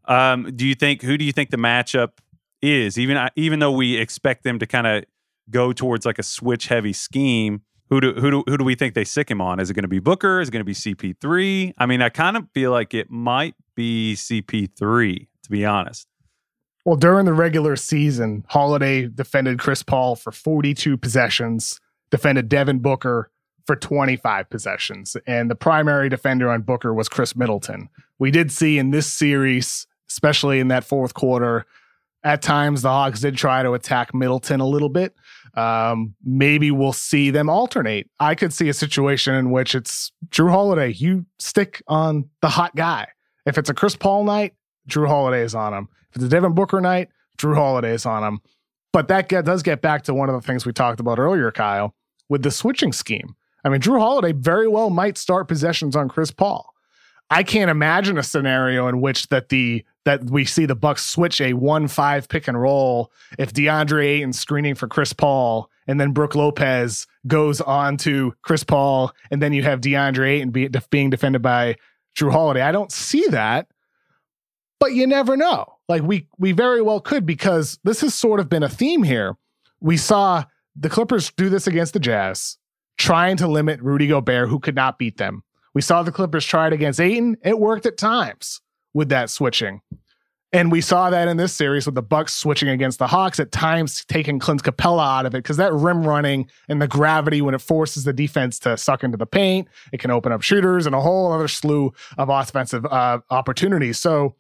Um, 0.07 0.51
do 0.57 0.67
you 0.67 0.75
think 0.75 1.03
who 1.03 1.17
do 1.17 1.25
you 1.25 1.31
think 1.31 1.51
the 1.51 1.57
matchup 1.57 2.15
is? 2.63 2.99
Even 2.99 3.29
even 3.37 3.59
though 3.59 3.73
we 3.73 3.97
expect 3.97 4.45
them 4.45 4.59
to 4.59 4.67
kind 4.67 4.87
of 4.87 5.05
go 5.51 5.73
towards 5.73 6.07
like 6.07 6.19
a 6.19 6.23
switch 6.23 6.69
heavy 6.69 6.93
scheme, 6.93 7.63
who 7.89 8.01
do 8.01 8.13
who 8.15 8.31
do 8.31 8.45
who 8.47 8.57
do 8.57 8.65
we 8.65 8.75
think 8.75 8.95
they 8.95 9.05
sick 9.05 9.31
him 9.31 9.41
on? 9.41 9.61
Is 9.61 9.71
it 9.71 9.75
going 9.75 9.83
to 9.83 9.89
be 9.89 9.99
Booker? 9.99 10.41
Is 10.41 10.49
it 10.49 10.53
going 10.53 10.61
to 10.61 10.65
be 10.65 10.75
CP3? 10.75 11.75
I 11.79 11.87
mean, 11.87 12.03
I 12.03 12.09
kind 12.09 12.37
of 12.37 12.47
feel 12.55 12.71
like 12.71 12.95
it 12.95 13.11
might 13.11 13.55
be 13.75 14.15
CP3 14.15 15.27
to 15.43 15.51
be 15.51 15.65
honest. 15.65 16.07
Well, 16.85 16.97
during 16.97 17.27
the 17.27 17.33
regular 17.33 17.77
season, 17.77 18.45
Holiday 18.49 19.07
defended 19.07 19.59
Chris 19.59 19.83
Paul 19.83 20.17
for 20.17 20.33
42 20.33 20.97
possessions, 20.97 21.79
defended 22.11 22.49
Devin 22.49 22.79
Booker 22.79 23.31
for 23.67 23.77
25 23.77 24.49
possessions, 24.49 25.17
and 25.27 25.51
the 25.51 25.55
primary 25.55 26.09
defender 26.09 26.51
on 26.51 26.63
Booker 26.63 26.95
was 26.95 27.09
Khris 27.09 27.37
Middleton. 27.37 27.89
We 28.19 28.31
did 28.31 28.51
see 28.51 28.79
in 28.79 28.91
this 28.91 29.07
series, 29.07 29.87
especially 30.09 30.59
in 30.59 30.69
that 30.69 30.85
fourth 30.85 31.13
quarter, 31.15 31.67
at 32.23 32.43
times 32.43 32.83
the 32.83 32.89
Hawks 32.89 33.21
did 33.21 33.37
try 33.37 33.63
to 33.63 33.73
attack 33.73 34.15
Middleton 34.15 34.61
a 34.61 34.67
little 34.67 34.89
bit. 34.89 35.15
Um, 35.55 36.15
maybe 36.25 36.71
we'll 36.71 36.93
see 36.93 37.31
them 37.31 37.49
alternate. 37.49 38.09
I 38.21 38.35
could 38.35 38.53
see 38.53 38.69
a 38.69 38.75
situation 38.75 39.35
in 39.35 39.51
which 39.51 39.75
it's 39.75 40.13
Jrue 40.29 40.51
Holiday, 40.51 40.93
you 40.93 41.27
stick 41.39 41.83
on 41.89 42.29
the 42.41 42.49
hot 42.49 42.77
guy. 42.77 43.09
If 43.47 43.59
it's 43.59 43.71
a 43.71 43.75
Chris 43.75 43.97
Paul 43.97 44.25
night, 44.25 44.55
Jrue 44.89 45.09
Holiday 45.09 45.43
is 45.43 45.55
on 45.55 45.75
him. 45.75 45.89
If 46.11 46.17
it's 46.17 46.25
a 46.25 46.29
Devin 46.29 46.55
Booker 46.55 46.81
night, 46.81 47.09
Jrue 47.39 47.55
Holiday 47.55 47.93
is 47.93 48.07
on 48.07 48.23
him. 48.23 48.41
But 48.93 49.09
that 49.09 49.29
get, 49.29 49.45
does 49.45 49.63
get 49.63 49.81
back 49.81 50.03
to 50.05 50.15
one 50.15 50.29
of 50.29 50.35
the 50.35 50.47
things 50.47 50.67
we 50.67 50.73
talked 50.73 51.01
about 51.01 51.19
earlier, 51.19 51.51
Kyle, 51.51 51.95
with 52.29 52.43
the 52.43 52.51
switching 52.51 52.93
scheme. 52.93 53.35
I 53.65 53.69
mean, 53.69 53.81
Jrue 53.81 54.01
Holiday 54.01 54.33
very 54.33 54.69
well 54.69 54.91
might 54.91 55.19
start 55.19 55.49
possessions 55.49 55.95
on 55.97 56.09
Chris 56.09 56.31
Paul. 56.31 56.73
I 57.31 57.43
can't 57.45 57.71
imagine 57.71 58.19
a 58.19 58.23
scenario 58.23 58.89
in 58.89 59.01
which 59.01 59.29
that 59.29 59.51
the 59.51 59.85
that 60.05 60.25
we 60.25 60.45
see 60.45 60.67
the 60.67 60.75
Bucks 60.75 61.05
switch 61.05 61.41
a 61.41 61.53
one-five 61.53 62.29
pick 62.29 62.49
and 62.49 62.61
roll 62.61 63.13
if 63.39 63.53
DeAndre 63.53 64.05
Ayton's 64.07 64.39
screening 64.39 64.75
for 64.75 64.89
Chris 64.89 65.13
Paul 65.13 65.71
and 65.87 66.01
then 66.01 66.13
Brook 66.13 66.35
Lopez 66.35 67.07
goes 67.27 67.61
on 67.61 67.97
to 67.99 68.35
Chris 68.43 68.65
Paul 68.65 69.13
and 69.31 69.43
then 69.43 69.53
you 69.53 69.63
have 69.63 69.81
DeAndre 69.81 70.29
Ayton 70.31 70.51
be, 70.51 70.69
being 70.91 71.11
defended 71.11 71.43
by 71.43 71.77
Jrue 72.17 72.33
Holiday. 72.33 72.63
I 72.63 72.73
don't 72.73 72.91
see 72.91 73.27
that, 73.29 73.69
but 74.79 74.93
you 74.93 75.07
never 75.07 75.37
know. 75.37 75.67
Like 75.89 76.03
we 76.03 76.29
we 76.39 76.53
very 76.53 76.83
well 76.83 77.01
could 77.01 77.27
because 77.27 77.79
this 77.85 78.01
has 78.01 78.15
sort 78.15 78.41
of 78.41 78.49
been 78.49 78.63
a 78.63 78.69
theme 78.69 79.03
here. 79.03 79.37
We 79.81 79.97
saw 79.97 80.45
the 80.77 80.89
Clippers 80.89 81.31
do 81.33 81.49
this 81.49 81.67
against 81.67 81.93
the 81.93 82.01
Jazz, 82.01 82.57
trying 82.97 83.37
to 83.39 83.49
limit 83.49 83.81
Rudy 83.83 84.07
Gobert, 84.07 84.49
who 84.49 84.61
could 84.61 84.75
not 84.75 84.99
beat 84.99 85.17
them. 85.17 85.43
We 85.75 85.83
saw 85.83 86.03
the 86.03 86.13
Clippers 86.13 86.45
try 86.45 86.69
it 86.69 86.73
against 86.73 87.01
Ayton. 87.01 87.37
It 87.45 87.59
worked 87.59 87.87
at 87.87 87.97
times 87.97 88.61
with 88.95 89.09
that 89.11 89.31
switching. 89.31 89.81
And 90.53 90.73
we 90.73 90.81
saw 90.81 91.11
that 91.11 91.29
in 91.29 91.37
this 91.37 91.53
series 91.53 91.87
with 91.87 91.95
the 91.95 92.03
Bucks 92.03 92.35
switching 92.35 92.69
against 92.69 92.99
the 92.99 93.07
Hawks 93.07 93.39
at 93.39 93.53
times 93.53 94.05
taking 94.07 94.41
Clint 94.41 94.65
Capela 94.65 95.21
out 95.21 95.27
of 95.27 95.35
it 95.35 95.39
because 95.39 95.59
that 95.59 95.73
rim 95.73 96.03
running 96.03 96.51
and 96.69 96.83
the 96.83 96.89
gravity 96.89 97.41
when 97.41 97.55
it 97.55 97.61
forces 97.61 98.03
the 98.03 98.13
defense 98.13 98.59
to 98.61 98.77
suck 98.77 99.05
into 99.05 99.17
the 99.17 99.27
paint, 99.27 99.69
it 99.93 100.01
can 100.01 100.11
open 100.11 100.33
up 100.33 100.43
shooters 100.43 100.87
and 100.87 100.95
a 100.95 101.01
whole 101.01 101.33
other 101.33 101.47
slew 101.47 101.93
of 102.19 102.29
offensive 102.29 102.85
uh, 102.87 103.21
opportunities. 103.31 104.01
So 104.01 104.35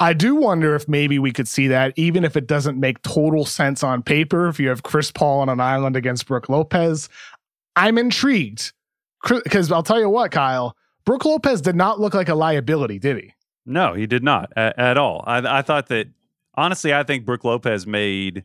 I 0.00 0.12
do 0.12 0.36
wonder 0.36 0.74
if 0.74 0.86
maybe 0.86 1.18
we 1.18 1.32
could 1.32 1.48
see 1.48 1.68
that, 1.68 1.94
even 1.96 2.24
if 2.24 2.36
it 2.36 2.46
doesn't 2.46 2.78
make 2.78 3.00
total 3.00 3.46
sense 3.46 3.82
on 3.82 4.02
paper. 4.02 4.48
If 4.48 4.60
you 4.60 4.68
have 4.68 4.82
Chris 4.82 5.10
Paul 5.10 5.40
on 5.40 5.48
an 5.48 5.60
island 5.60 5.96
against 5.96 6.26
Brook 6.26 6.50
Lopez, 6.50 7.08
I'm 7.74 7.96
intrigued 7.96 8.72
because 9.26 9.72
I'll 9.72 9.82
tell 9.82 9.98
you 9.98 10.10
what, 10.10 10.30
Kyle, 10.30 10.76
Brook 11.06 11.24
Lopez 11.24 11.62
did 11.62 11.74
not 11.74 11.98
look 11.98 12.12
like 12.12 12.28
a 12.28 12.34
liability, 12.34 12.98
did 12.98 13.16
he? 13.16 13.32
No, 13.68 13.94
he 13.94 14.06
did 14.06 14.24
not 14.24 14.52
at, 14.56 14.78
at 14.78 14.98
all. 14.98 15.22
I, 15.26 15.58
I 15.58 15.62
thought 15.62 15.88
that 15.88 16.08
honestly, 16.54 16.92
I 16.92 17.02
think 17.02 17.24
Brook 17.24 17.44
Lopez 17.44 17.86
made 17.86 18.44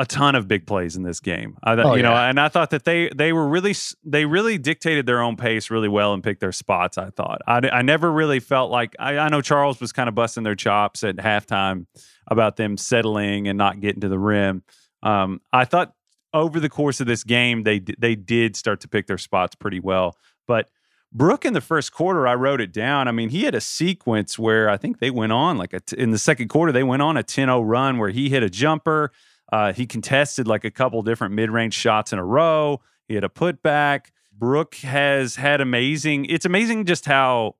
a 0.00 0.06
ton 0.06 0.36
of 0.36 0.46
big 0.46 0.64
plays 0.66 0.94
in 0.94 1.02
this 1.02 1.18
game. 1.18 1.56
I, 1.62 1.72
Oh, 1.72 1.94
you 1.94 2.02
know, 2.04 2.12
yeah. 2.12 2.28
and 2.28 2.38
I 2.38 2.48
thought 2.48 2.70
that 2.70 2.84
they 2.84 3.08
they 3.16 3.32
were 3.32 3.48
really 3.48 3.74
they 4.04 4.24
really 4.26 4.56
dictated 4.56 5.06
their 5.06 5.20
own 5.20 5.36
pace 5.36 5.70
really 5.70 5.88
well 5.88 6.14
and 6.14 6.22
picked 6.22 6.40
their 6.40 6.52
spots. 6.52 6.98
I 6.98 7.10
thought 7.10 7.40
I, 7.46 7.60
I 7.72 7.82
never 7.82 8.12
really 8.12 8.38
felt 8.38 8.70
like 8.70 8.94
I, 8.98 9.18
I 9.18 9.28
know 9.28 9.40
Charles 9.40 9.80
was 9.80 9.92
kind 9.92 10.08
of 10.08 10.14
busting 10.14 10.44
their 10.44 10.54
chops 10.54 11.02
at 11.02 11.16
halftime 11.16 11.86
about 12.28 12.56
them 12.56 12.76
settling 12.76 13.48
and 13.48 13.58
not 13.58 13.80
getting 13.80 14.00
to 14.02 14.08
the 14.08 14.18
rim. 14.18 14.62
Um, 15.02 15.40
I 15.52 15.64
thought 15.64 15.94
over 16.32 16.60
the 16.60 16.68
course 16.68 17.00
of 17.00 17.06
this 17.08 17.24
game 17.24 17.64
they 17.64 17.80
they 17.98 18.14
did 18.14 18.54
start 18.54 18.80
to 18.82 18.88
pick 18.88 19.06
their 19.06 19.18
spots 19.18 19.54
pretty 19.56 19.80
well, 19.80 20.16
but. 20.46 20.68
Brook 21.12 21.44
in 21.44 21.54
the 21.54 21.60
first 21.60 21.92
quarter, 21.92 22.28
I 22.28 22.34
wrote 22.34 22.60
it 22.60 22.72
down. 22.72 23.08
I 23.08 23.12
mean, 23.12 23.30
he 23.30 23.44
had 23.44 23.54
a 23.54 23.60
sequence 23.60 24.38
where 24.38 24.68
I 24.68 24.76
think 24.76 24.98
they 24.98 25.10
went 25.10 25.32
on 25.32 25.56
like 25.56 25.74
in 25.96 26.10
the 26.10 26.18
second 26.18 26.48
quarter, 26.48 26.70
they 26.70 26.82
went 26.82 27.02
on 27.02 27.16
a 27.16 27.22
10 27.22 27.48
0 27.48 27.62
run 27.62 27.98
where 27.98 28.10
he 28.10 28.28
hit 28.28 28.42
a 28.42 28.50
jumper. 28.50 29.10
Uh, 29.50 29.72
he 29.72 29.86
contested 29.86 30.46
like 30.46 30.64
a 30.64 30.70
couple 30.70 31.02
different 31.02 31.34
mid 31.34 31.50
range 31.50 31.74
shots 31.74 32.12
in 32.12 32.18
a 32.18 32.24
row. 32.24 32.80
He 33.06 33.14
had 33.14 33.24
a 33.24 33.30
putback. 33.30 34.08
Brook 34.32 34.76
has 34.76 35.36
had 35.36 35.60
amazing. 35.60 36.26
It's 36.26 36.44
amazing 36.44 36.84
just 36.84 37.06
how 37.06 37.56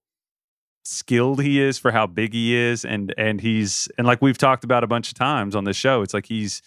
skilled 0.85 1.43
he 1.43 1.61
is 1.61 1.79
for 1.79 1.91
how 1.91 2.07
big 2.07 2.35
he 2.35 2.55
is, 2.55 2.85
and 2.85 3.15
and 3.17 3.41
he's 3.41 3.89
and 3.97 4.07
like 4.07 4.21
we've 4.21 4.39
talked 4.39 4.65
about 4.65 4.85
a 4.85 4.87
bunch 4.87 5.09
of 5.09 5.15
times 5.15 5.57
on 5.57 5.65
this 5.65 5.77
show. 5.77 6.03
It's 6.03 6.15
like 6.15 6.27
he's 6.27 6.63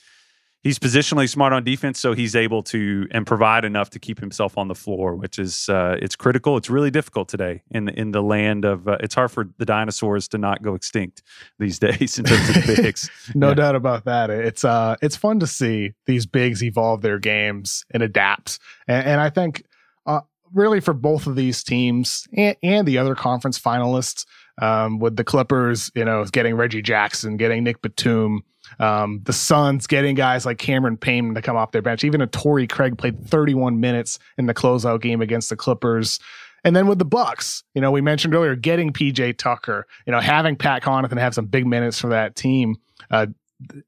he's 0.64 0.78
positionally 0.80 1.28
smart 1.30 1.54
on 1.54 1.64
defense, 1.64 2.00
so 2.00 2.14
he's 2.14 2.36
able 2.36 2.62
to 2.64 3.08
and 3.12 3.26
provide 3.26 3.66
enough 3.66 3.90
to 3.92 4.00
keep 4.00 4.20
himself 4.20 4.58
on 4.58 4.68
the 4.68 4.76
floor, 4.76 5.16
which 5.16 5.40
is 5.40 5.70
uh, 5.70 5.98
it's 6.02 6.16
critical. 6.16 6.58
It's 6.58 6.70
really 6.70 6.92
difficult 6.92 7.30
today 7.30 7.64
in 7.72 7.86
the, 7.86 8.00
in 8.00 8.12
the 8.12 8.22
land 8.22 8.66
of. 8.66 8.88
Uh, 8.88 8.98
it's 9.02 9.16
hard 9.16 9.32
for 9.32 9.48
the 9.58 9.66
dinosaurs 9.66 10.28
to 10.30 10.38
not 10.38 10.62
go 10.62 10.76
extinct 10.76 11.24
these 11.60 11.80
days 11.88 12.18
in 12.20 12.26
terms 12.26 12.50
of 12.50 12.56
bigs. 12.66 13.10
No 13.36 13.50
Yeah. 13.50 13.54
doubt 13.56 13.76
about 13.76 14.06
that. 14.06 14.30
It's 14.30 14.64
uh 14.66 14.96
it's 15.02 15.16
fun 15.16 15.40
to 15.40 15.48
see 15.48 15.94
these 16.06 16.26
bigs 16.26 16.64
evolve 16.64 17.02
their 17.02 17.20
games 17.20 17.86
and 17.92 18.04
adapt. 18.04 18.60
And, 18.88 19.06
and 19.06 19.22
I 19.22 19.30
think 19.30 19.64
uh, 20.06 20.22
really 20.54 20.80
for 20.82 20.94
both 20.94 21.28
of 21.28 21.36
these 21.36 21.64
teams 21.64 22.28
and, 22.36 22.56
and 22.62 22.88
the 22.88 22.98
other 22.98 23.16
conference 23.16 23.60
finalists, 23.60 24.26
Um, 24.62 25.00
with 25.00 25.16
the 25.16 25.24
Clippers, 25.24 25.90
you 25.96 26.04
know, 26.06 26.24
getting 26.26 26.56
Reggie 26.56 26.82
Jackson, 26.84 27.38
getting 27.38 27.64
Nick 27.64 27.82
Batum, 27.82 28.44
um, 28.80 29.22
the 29.24 29.34
Suns 29.34 29.88
getting 29.88 30.16
guys 30.16 30.46
like 30.46 30.58
Cameron 30.58 30.98
Payne 30.98 31.34
to 31.34 31.42
come 31.42 31.56
off 31.56 31.72
their 31.72 31.82
bench. 31.82 32.04
Even 32.04 32.22
a 32.22 32.28
Torrey 32.28 32.68
Craig 32.68 32.98
played 32.98 33.24
31 33.28 33.80
minutes 33.80 34.20
in 34.38 34.46
the 34.46 34.54
closeout 34.54 35.02
game 35.02 35.22
against 35.22 35.50
the 35.50 35.56
Clippers. 35.56 36.20
And 36.64 36.76
then 36.76 36.88
with 36.88 37.00
the 37.00 37.06
Bucks, 37.06 37.64
you 37.74 37.82
know, 37.82 37.92
we 37.92 38.02
mentioned 38.02 38.36
earlier 38.36 38.56
getting 38.56 38.94
PJ 38.94 39.38
Tucker, 39.38 39.88
you 40.06 40.12
know, 40.12 40.20
having 40.20 40.56
Pat 40.56 40.84
Connaughton 40.84 41.18
have 41.18 41.34
some 41.34 41.46
big 41.46 41.66
minutes 41.66 42.00
for 42.00 42.10
that 42.10 42.36
team. 42.36 42.76
Uh, 43.10 43.28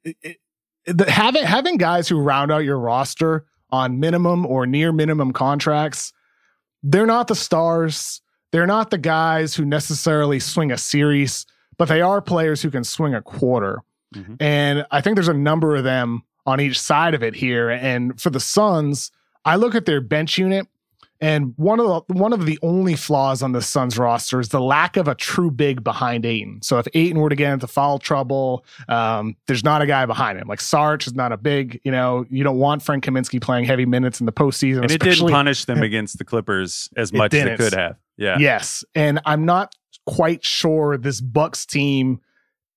it, 0.04 0.18
it, 0.24 0.38
having 1.10 1.44
having 1.44 1.78
guys 1.78 2.08
who 2.08 2.20
round 2.20 2.52
out 2.52 2.60
your 2.60 2.80
roster 2.80 3.46
on 3.72 4.00
minimum 4.00 4.46
or 4.46 4.66
near 4.66 4.92
minimum 4.92 5.34
contracts, 5.34 6.14
they're 6.82 7.06
not 7.06 7.28
the 7.28 7.36
stars. 7.36 8.22
They're 8.52 8.68
not 8.68 8.92
the 8.92 8.98
guys 8.98 9.56
who 9.56 9.66
necessarily 9.66 10.40
swing 10.40 10.72
a 10.72 10.78
series, 10.78 11.46
but 11.78 11.88
they 11.88 12.02
are 12.02 12.22
players 12.22 12.62
who 12.62 12.70
can 12.70 12.84
swing 12.84 13.16
a 13.16 13.22
quarter. 13.22 13.82
Mm-hmm. 14.14 14.36
And 14.40 14.86
I 14.92 15.02
think 15.02 15.16
there's 15.16 15.28
a 15.28 15.34
number 15.34 15.76
of 15.76 15.84
them 15.84 16.24
on 16.46 16.60
each 16.60 16.80
side 16.80 17.14
of 17.14 17.24
it 17.24 17.36
here. 17.36 17.70
And 17.70 18.20
for 18.20 18.30
the 18.30 18.40
Suns, 18.40 19.12
I 19.46 19.56
look 19.56 19.76
at 19.76 19.86
their 19.86 20.02
bench 20.02 20.38
unit 20.38 20.68
and 21.24 21.54
one 21.56 21.80
of 21.80 21.86
the 21.86 22.14
one 22.14 22.34
of 22.34 22.46
the 22.46 22.60
only 22.62 22.98
flaws 22.98 23.42
on 23.42 23.54
the 23.54 23.62
Suns 23.62 23.98
roster 23.98 24.42
is 24.42 24.50
the 24.50 24.60
lack 24.60 24.98
of 24.98 25.08
a 25.08 25.16
true 25.16 25.50
big 25.50 25.82
behind 25.82 26.26
Ayton. 26.26 26.60
So 26.62 26.80
if 26.80 26.88
Ayton 26.94 27.18
were 27.18 27.30
to 27.30 27.36
get 27.38 27.54
into 27.54 27.66
foul 27.66 27.98
trouble, 27.98 28.66
um, 28.90 29.38
there's 29.48 29.64
not 29.64 29.82
a 29.82 29.88
guy 29.88 30.06
behind 30.06 30.38
him. 30.38 30.50
Like 30.50 30.60
Sarge 30.60 31.08
is 31.08 31.14
not 31.14 31.32
a 31.32 31.38
big, 31.38 31.80
you 31.86 31.94
know, 31.94 32.26
you 32.30 32.44
don't 32.44 32.58
want 32.58 32.84
Frank 32.84 33.06
Kaminsky 33.06 33.42
playing 33.42 33.64
heavy 33.64 33.86
minutes 33.86 34.20
in 34.20 34.26
the 34.26 34.34
postseason. 34.34 34.82
And 34.82 34.92
it 34.92 35.00
didn't 35.00 35.30
punish 35.30 35.64
them 35.64 35.82
against 35.84 36.18
the 36.18 36.26
Clippers 36.26 36.90
as 36.98 37.14
much 37.14 37.34
as 37.34 37.46
it 37.46 37.58
could 37.58 37.74
have. 37.74 37.96
Yeah. 38.18 38.38
Yes. 38.38 38.84
And 38.94 39.22
I'm 39.24 39.46
not 39.46 39.74
quite 40.06 40.44
sure 40.44 40.98
this 40.98 41.22
Bucks 41.22 41.66
team 41.66 42.20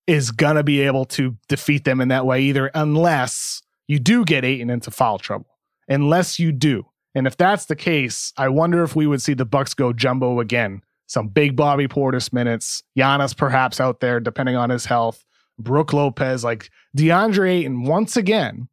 is 0.07 0.31
gonna 0.31 0.63
be 0.63 0.81
able 0.81 1.05
to 1.05 1.35
defeat 1.47 1.83
them 1.83 2.01
in 2.01 2.07
that 2.07 2.25
way 2.25 2.41
either, 2.41 2.71
unless 2.73 3.61
you 3.87 3.99
do 3.99 4.25
get 4.25 4.43
Ayton 4.45 4.69
into 4.69 4.89
foul 4.89 5.19
trouble. 5.19 5.57
Unless 5.87 6.39
you 6.39 6.51
do. 6.51 6.85
And 7.15 7.27
if 7.27 7.37
that's 7.37 7.65
the 7.65 7.75
case, 7.75 8.33
I 8.37 8.49
wonder 8.49 8.83
if 8.83 8.95
we 8.95 9.07
would 9.07 9.21
see 9.21 9.33
the 9.33 9.45
Bucks 9.45 9.73
go 9.73 9.93
jumbo 9.93 10.39
again. 10.39 10.81
Some 11.07 11.29
big 11.29 11.55
Bobby 11.55 11.87
Portis 11.87 12.33
minutes, 12.33 12.83
Giannis 12.97 13.35
perhaps 13.35 13.79
out 13.79 14.01
there, 14.01 14.19
depending 14.19 14.55
on 14.55 14.69
his 14.69 14.85
health. 14.85 15.23
Brook 15.57 15.93
Lopez, 15.93 16.43
like 16.43 16.69
DeAndre 16.95 17.49
Ayton, 17.49 17.83
once 17.83 18.17
again, 18.17 18.67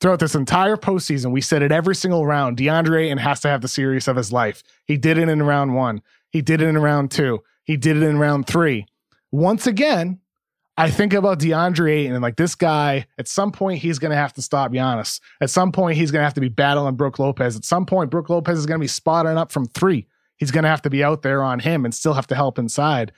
throughout 0.00 0.20
this 0.20 0.34
entire 0.34 0.76
postseason, 0.76 1.32
we 1.32 1.40
said 1.40 1.62
it 1.62 1.72
every 1.72 1.94
single 1.94 2.26
round. 2.26 2.56
DeAndre 2.56 3.06
Ayton 3.06 3.18
has 3.18 3.40
to 3.40 3.48
have 3.48 3.62
the 3.62 3.68
series 3.68 4.06
of 4.06 4.16
his 4.16 4.32
life. 4.32 4.62
He 4.86 4.96
did 4.96 5.18
it 5.18 5.28
in 5.28 5.42
round 5.42 5.74
one. 5.74 6.02
He 6.30 6.42
did 6.42 6.60
it 6.60 6.68
in 6.68 6.78
round 6.78 7.10
two. 7.10 7.42
He 7.64 7.76
did 7.76 7.96
it 7.96 8.02
in 8.02 8.18
round 8.18 8.46
three. 8.46 8.86
Once 9.30 9.66
again, 9.66 10.20
I 10.82 10.90
think 10.90 11.12
about 11.12 11.38
DeAndre 11.38 11.92
Ayton 11.92 12.14
and 12.14 12.22
like 12.22 12.34
this 12.34 12.56
guy, 12.56 13.06
at 13.16 13.28
some 13.28 13.52
point, 13.52 13.78
he's 13.78 14.00
going 14.00 14.10
to 14.10 14.16
have 14.16 14.32
to 14.32 14.42
stop 14.42 14.72
Giannis. 14.72 15.20
At 15.40 15.48
some 15.48 15.70
point, 15.70 15.96
he's 15.96 16.10
going 16.10 16.22
to 16.22 16.24
have 16.24 16.34
to 16.34 16.40
be 16.40 16.48
battling 16.48 16.96
Brook 16.96 17.20
Lopez. 17.20 17.54
At 17.54 17.64
some 17.64 17.86
point, 17.86 18.10
Brook 18.10 18.28
Lopez 18.28 18.58
is 18.58 18.66
going 18.66 18.80
to 18.80 18.82
be 18.82 18.88
spotting 18.88 19.38
up 19.38 19.52
from 19.52 19.66
three. 19.66 20.08
He's 20.38 20.50
going 20.50 20.64
to 20.64 20.68
have 20.68 20.82
to 20.82 20.90
be 20.90 21.04
out 21.04 21.22
there 21.22 21.40
on 21.40 21.60
him 21.60 21.84
and 21.84 21.94
still 21.94 22.14
have 22.14 22.26
to 22.26 22.34
help 22.34 22.58
inside. 22.58 23.12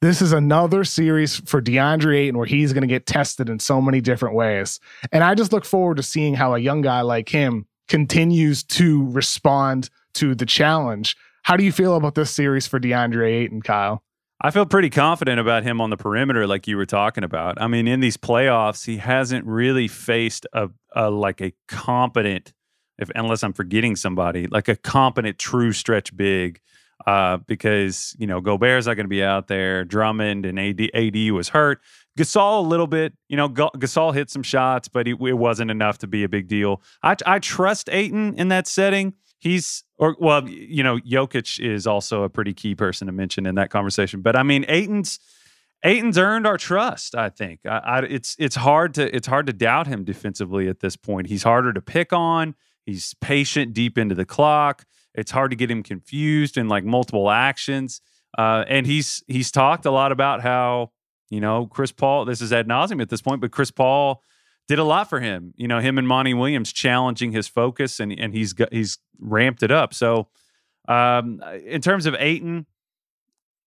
This 0.00 0.22
is 0.22 0.30
another 0.30 0.84
series 0.84 1.40
for 1.40 1.60
DeAndre 1.60 2.18
Ayton 2.18 2.38
where 2.38 2.46
he's 2.46 2.72
going 2.72 2.82
to 2.82 2.86
get 2.86 3.04
tested 3.04 3.50
in 3.50 3.58
so 3.58 3.80
many 3.80 4.00
different 4.00 4.36
ways. 4.36 4.78
And 5.10 5.24
I 5.24 5.34
just 5.34 5.52
look 5.52 5.64
forward 5.64 5.96
to 5.96 6.04
seeing 6.04 6.34
how 6.34 6.54
a 6.54 6.60
young 6.60 6.82
guy 6.82 7.00
like 7.00 7.28
him 7.28 7.66
continues 7.88 8.62
to 8.62 9.10
respond 9.10 9.90
to 10.14 10.36
the 10.36 10.46
challenge. 10.46 11.16
How 11.42 11.56
do 11.56 11.64
you 11.64 11.72
feel 11.72 11.96
about 11.96 12.14
this 12.14 12.30
series 12.30 12.68
for 12.68 12.78
DeAndre 12.78 13.42
Ayton, 13.42 13.60
Kyle? 13.60 14.04
I 14.44 14.50
feel 14.50 14.66
pretty 14.66 14.90
confident 14.90 15.38
about 15.38 15.62
him 15.62 15.80
on 15.80 15.90
the 15.90 15.96
perimeter, 15.96 16.48
like 16.48 16.66
you 16.66 16.76
were 16.76 16.84
talking 16.84 17.22
about. 17.22 17.62
I 17.62 17.68
mean, 17.68 17.86
in 17.86 18.00
these 18.00 18.16
playoffs, 18.16 18.84
he 18.84 18.96
hasn't 18.96 19.46
really 19.46 19.86
faced 19.86 20.48
a, 20.52 20.68
a 20.96 21.10
like 21.10 21.40
a 21.40 21.52
competent, 21.68 22.52
if 22.98 23.08
unless 23.14 23.44
I'm 23.44 23.52
forgetting 23.52 23.94
somebody, 23.94 24.48
like 24.48 24.66
a 24.66 24.74
competent 24.74 25.38
true 25.38 25.72
stretch 25.72 26.14
big. 26.16 26.60
Uh, 27.04 27.38
because 27.48 28.14
you 28.16 28.28
know 28.28 28.40
Gobert's 28.40 28.86
not 28.86 28.94
going 28.94 29.06
to 29.06 29.08
be 29.08 29.24
out 29.24 29.48
there. 29.48 29.84
Drummond 29.84 30.46
and 30.46 30.56
AD, 30.56 30.88
AD 30.94 31.32
was 31.32 31.48
hurt. 31.48 31.80
Gasol 32.16 32.64
a 32.64 32.68
little 32.68 32.86
bit. 32.86 33.12
You 33.28 33.36
know, 33.36 33.48
Gasol 33.48 34.14
hit 34.14 34.30
some 34.30 34.44
shots, 34.44 34.86
but 34.86 35.08
he, 35.08 35.12
it 35.12 35.36
wasn't 35.36 35.72
enough 35.72 35.98
to 35.98 36.06
be 36.06 36.22
a 36.22 36.28
big 36.28 36.46
deal. 36.46 36.80
I, 37.02 37.16
I 37.26 37.40
trust 37.40 37.88
Ayton 37.90 38.34
in 38.34 38.48
that 38.48 38.68
setting 38.68 39.14
he's 39.42 39.82
or 39.98 40.16
well, 40.20 40.48
you 40.48 40.84
know, 40.84 40.98
Jokic 40.98 41.58
is 41.58 41.86
also 41.86 42.22
a 42.22 42.30
pretty 42.30 42.54
key 42.54 42.76
person 42.76 43.06
to 43.06 43.12
mention 43.12 43.44
in 43.44 43.56
that 43.56 43.70
conversation. 43.70 44.22
But 44.22 44.36
I 44.36 44.44
mean, 44.44 44.64
Ayton's 44.68 45.18
Ayton's 45.82 46.16
earned 46.16 46.46
our 46.46 46.56
trust. 46.56 47.16
I 47.16 47.28
think 47.28 47.60
I, 47.66 47.78
I, 47.78 47.98
it's 48.02 48.36
it's 48.38 48.54
hard 48.54 48.94
to 48.94 49.14
it's 49.14 49.26
hard 49.26 49.46
to 49.46 49.52
doubt 49.52 49.88
him 49.88 50.04
defensively 50.04 50.68
at 50.68 50.78
this 50.78 50.96
point. 50.96 51.26
He's 51.26 51.42
harder 51.42 51.72
to 51.72 51.82
pick 51.82 52.12
on. 52.12 52.54
He's 52.86 53.14
patient 53.20 53.74
deep 53.74 53.98
into 53.98 54.14
the 54.14 54.24
clock. 54.24 54.84
It's 55.14 55.32
hard 55.32 55.50
to 55.50 55.56
get 55.56 55.70
him 55.70 55.82
confused 55.82 56.56
in 56.56 56.68
like 56.68 56.84
multiple 56.84 57.28
actions. 57.28 58.00
Uh, 58.38 58.64
and 58.68 58.86
he's 58.86 59.24
he's 59.26 59.50
talked 59.50 59.84
a 59.86 59.90
lot 59.90 60.12
about 60.12 60.40
how 60.40 60.92
you 61.30 61.40
know 61.40 61.66
Chris 61.66 61.90
Paul. 61.90 62.26
This 62.26 62.40
is 62.40 62.52
ad 62.52 62.68
nauseum 62.68 63.02
at 63.02 63.08
this 63.08 63.20
point, 63.20 63.40
but 63.40 63.50
Chris 63.50 63.72
Paul 63.72 64.22
did 64.68 64.78
a 64.78 64.84
lot 64.84 65.08
for 65.08 65.20
him. 65.20 65.54
You 65.56 65.68
know, 65.68 65.80
him 65.80 65.98
and 65.98 66.06
Monty 66.06 66.34
Williams 66.34 66.72
challenging 66.72 67.32
his 67.32 67.48
focus, 67.48 68.00
and 68.00 68.12
and 68.18 68.32
he's 68.32 68.52
got, 68.52 68.72
he's 68.72 68.98
ramped 69.20 69.62
it 69.62 69.70
up. 69.70 69.94
So, 69.94 70.28
um, 70.88 71.42
in 71.64 71.80
terms 71.80 72.06
of 72.06 72.14
Ayton, 72.18 72.66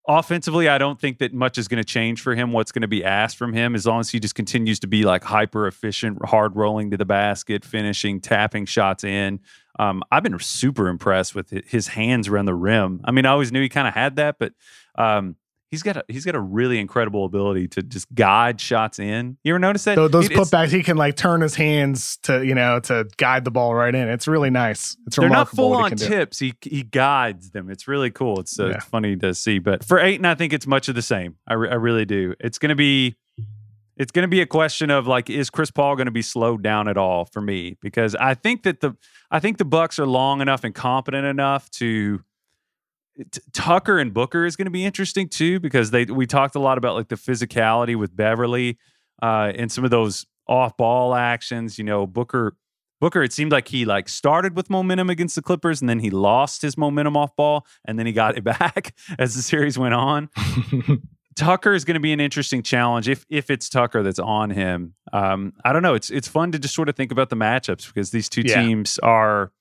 offensively, 0.08 0.70
I 0.70 0.78
don't 0.78 1.00
think 1.00 1.20
that 1.20 1.34
much 1.34 1.58
is 1.58 1.68
going 1.68 1.82
to 1.82 1.86
change 1.88 2.22
for 2.22 2.36
him. 2.36 2.52
What's 2.52 2.72
going 2.72 2.84
to 2.84 2.88
be 2.88 3.04
asked 3.04 3.38
from 3.38 3.54
him, 3.54 3.76
as 3.76 3.86
long 3.86 4.00
as 4.00 4.10
he 4.10 4.20
just 4.20 4.36
continues 4.36 4.80
to 4.82 4.88
be 4.88 5.04
like 5.04 5.24
hyper 5.24 5.68
efficient, 5.68 6.24
hard 6.26 6.56
rolling 6.56 6.92
to 6.92 6.98
the 6.98 7.06
basket, 7.06 7.66
finishing, 7.66 8.22
tapping 8.22 8.66
shots 8.66 9.04
in. 9.04 9.40
Um, 9.78 10.04
I've 10.12 10.24
been 10.24 10.40
super 10.40 10.88
impressed 10.88 11.36
with 11.36 11.50
his 11.68 11.88
hands 11.90 12.28
around 12.28 12.46
the 12.46 12.56
rim. 12.56 13.02
I 13.04 13.12
mean, 13.12 13.26
I 13.26 13.32
always 13.32 13.52
knew 13.52 13.62
he 13.62 13.70
kind 13.70 13.88
of 13.88 13.94
had 13.94 14.16
that, 14.16 14.38
but 14.40 14.54
um, 14.98 15.36
he's 15.72 15.84
got 15.84 15.98
a 15.98 16.06
he's 16.08 16.26
got 16.26 16.36
a 16.36 16.40
really 16.40 16.80
incredible 16.80 17.26
ability 17.26 17.68
to 17.70 17.84
just 17.84 18.14
guide 18.14 18.60
shots 18.62 19.00
in. 19.00 19.38
You 19.44 19.54
ever 19.54 19.60
notice 19.60 19.84
that? 19.86 19.96
So 19.96 20.08
those 20.08 20.30
putbacks, 20.30 20.70
he 20.70 20.84
can 20.84 20.98
like 20.98 21.16
turn 21.16 21.42
his 21.42 21.56
hands 21.56 22.18
to 22.24 22.46
you 22.46 22.56
know 22.56 22.80
to 22.82 23.06
guide 23.18 23.46
the 23.46 23.52
ball 23.52 23.74
right 23.76 23.94
in. 23.94 24.08
It's 24.10 24.28
really 24.28 24.50
nice. 24.50 24.98
It's 25.08 25.18
remarkable. 25.18 25.20
they're 25.20 25.30
not 25.30 25.50
full 25.50 25.74
on 25.74 25.92
tips. 26.10 26.40
He 26.40 26.54
he 26.62 26.84
guides 26.84 27.52
them. 27.52 27.70
It's 27.70 27.88
really 27.88 28.12
cool. 28.12 28.40
It's, 28.40 28.60
uh, 28.60 28.68
yeah. 28.68 28.76
it's 28.76 28.86
funny 28.86 29.16
to 29.18 29.34
see. 29.34 29.60
But 29.60 29.84
for 29.84 30.00
Ayton, 30.00 30.26
I 30.26 30.36
think 30.36 30.54
it's 30.54 30.68
much 30.68 30.88
of 30.90 30.96
the 30.96 31.02
same. 31.02 31.36
I, 31.48 31.54
re- 31.54 31.70
I 31.70 31.76
really 31.76 32.06
do. 32.06 32.36
It's 32.40 32.58
going 32.58 32.70
to 32.70 32.76
be. 32.76 33.16
It's 33.98 34.12
going 34.12 34.24
to 34.24 34.28
be 34.28 34.42
a 34.42 34.46
question 34.46 34.90
of 34.90 35.08
like, 35.08 35.30
is 35.30 35.50
Chris 35.50 35.72
Paul 35.72 35.96
going 35.96 36.08
to 36.08 36.12
be 36.12 36.22
slowed 36.22 36.62
down 36.62 36.90
at 36.90 36.98
all 36.98 37.24
for 37.24 37.40
me? 37.40 37.78
Because 37.82 38.14
I 38.14 38.34
think 38.34 38.64
that 38.64 38.82
the 38.82 38.98
I 39.32 39.40
think 39.40 39.58
the 39.58 39.64
Bucks 39.64 40.00
are 40.00 40.06
long 40.06 40.42
enough 40.42 40.66
and 40.66 40.76
competent 40.76 41.26
enough 41.26 41.72
to 41.72 42.22
T- 43.32 43.42
Tucker 43.54 43.98
and 44.00 44.14
Booker 44.14 44.46
is 44.46 44.56
going 44.56 44.66
to 44.66 44.72
be 44.72 44.86
interesting 44.86 45.30
too 45.30 45.60
because 45.60 45.92
they 45.92 46.06
we 46.06 46.26
talked 46.26 46.56
a 46.56 46.60
lot 46.60 46.78
about 46.78 46.96
like 46.96 47.08
the 47.08 47.16
physicality 47.16 47.96
with 47.96 48.16
Beverley 48.16 48.78
uh, 49.22 49.52
and 49.56 49.72
some 49.72 49.84
of 49.84 49.92
those 49.92 50.26
off 50.48 50.76
ball 50.78 51.16
actions. 51.16 51.78
You 51.78 51.84
know, 51.84 52.06
Booker 52.06 52.56
Booker 53.00 53.24
it 53.24 53.34
seemed 53.34 53.52
like 53.52 53.68
he 53.68 53.86
like 53.86 54.10
started 54.10 54.56
with 54.56 54.70
momentum 54.70 55.10
against 55.10 55.36
the 55.36 55.42
Clippers 55.42 55.82
and 55.82 55.90
then 55.90 56.00
he 56.00 56.10
lost 56.10 56.62
his 56.62 56.78
momentum 56.78 57.18
off 57.18 57.36
ball 57.36 57.66
and 57.86 57.98
then 58.00 58.06
he 58.06 58.14
got 58.14 58.38
it 58.38 58.44
back 58.44 58.96
as 59.18 59.36
the 59.36 59.42
series 59.42 59.78
went 59.78 59.94
on. 59.94 60.30
Tucker 61.36 61.74
is 61.74 61.84
going 61.84 61.96
to 61.96 62.00
be 62.00 62.14
an 62.14 62.22
interesting 62.22 62.64
challenge 62.64 63.10
if 63.10 63.26
if 63.30 63.50
it's 63.50 63.70
Tucker 63.70 64.04
that's 64.04 64.20
on 64.20 64.50
him. 64.50 64.96
Um, 65.12 65.54
I 65.64 65.74
don't 65.74 65.84
know. 65.84 65.94
It's 65.94 66.10
it's 66.10 66.28
fun 66.28 66.52
to 66.54 66.60
just 66.60 66.74
sort 66.74 66.90
of 66.90 66.96
think 66.96 67.12
about 67.12 67.30
the 67.30 67.36
matchups 67.36 67.88
because 67.88 68.12
these 68.12 68.30
two 68.30 68.44
yeah. 68.46 68.62
teams 68.62 69.00
are 69.00 69.52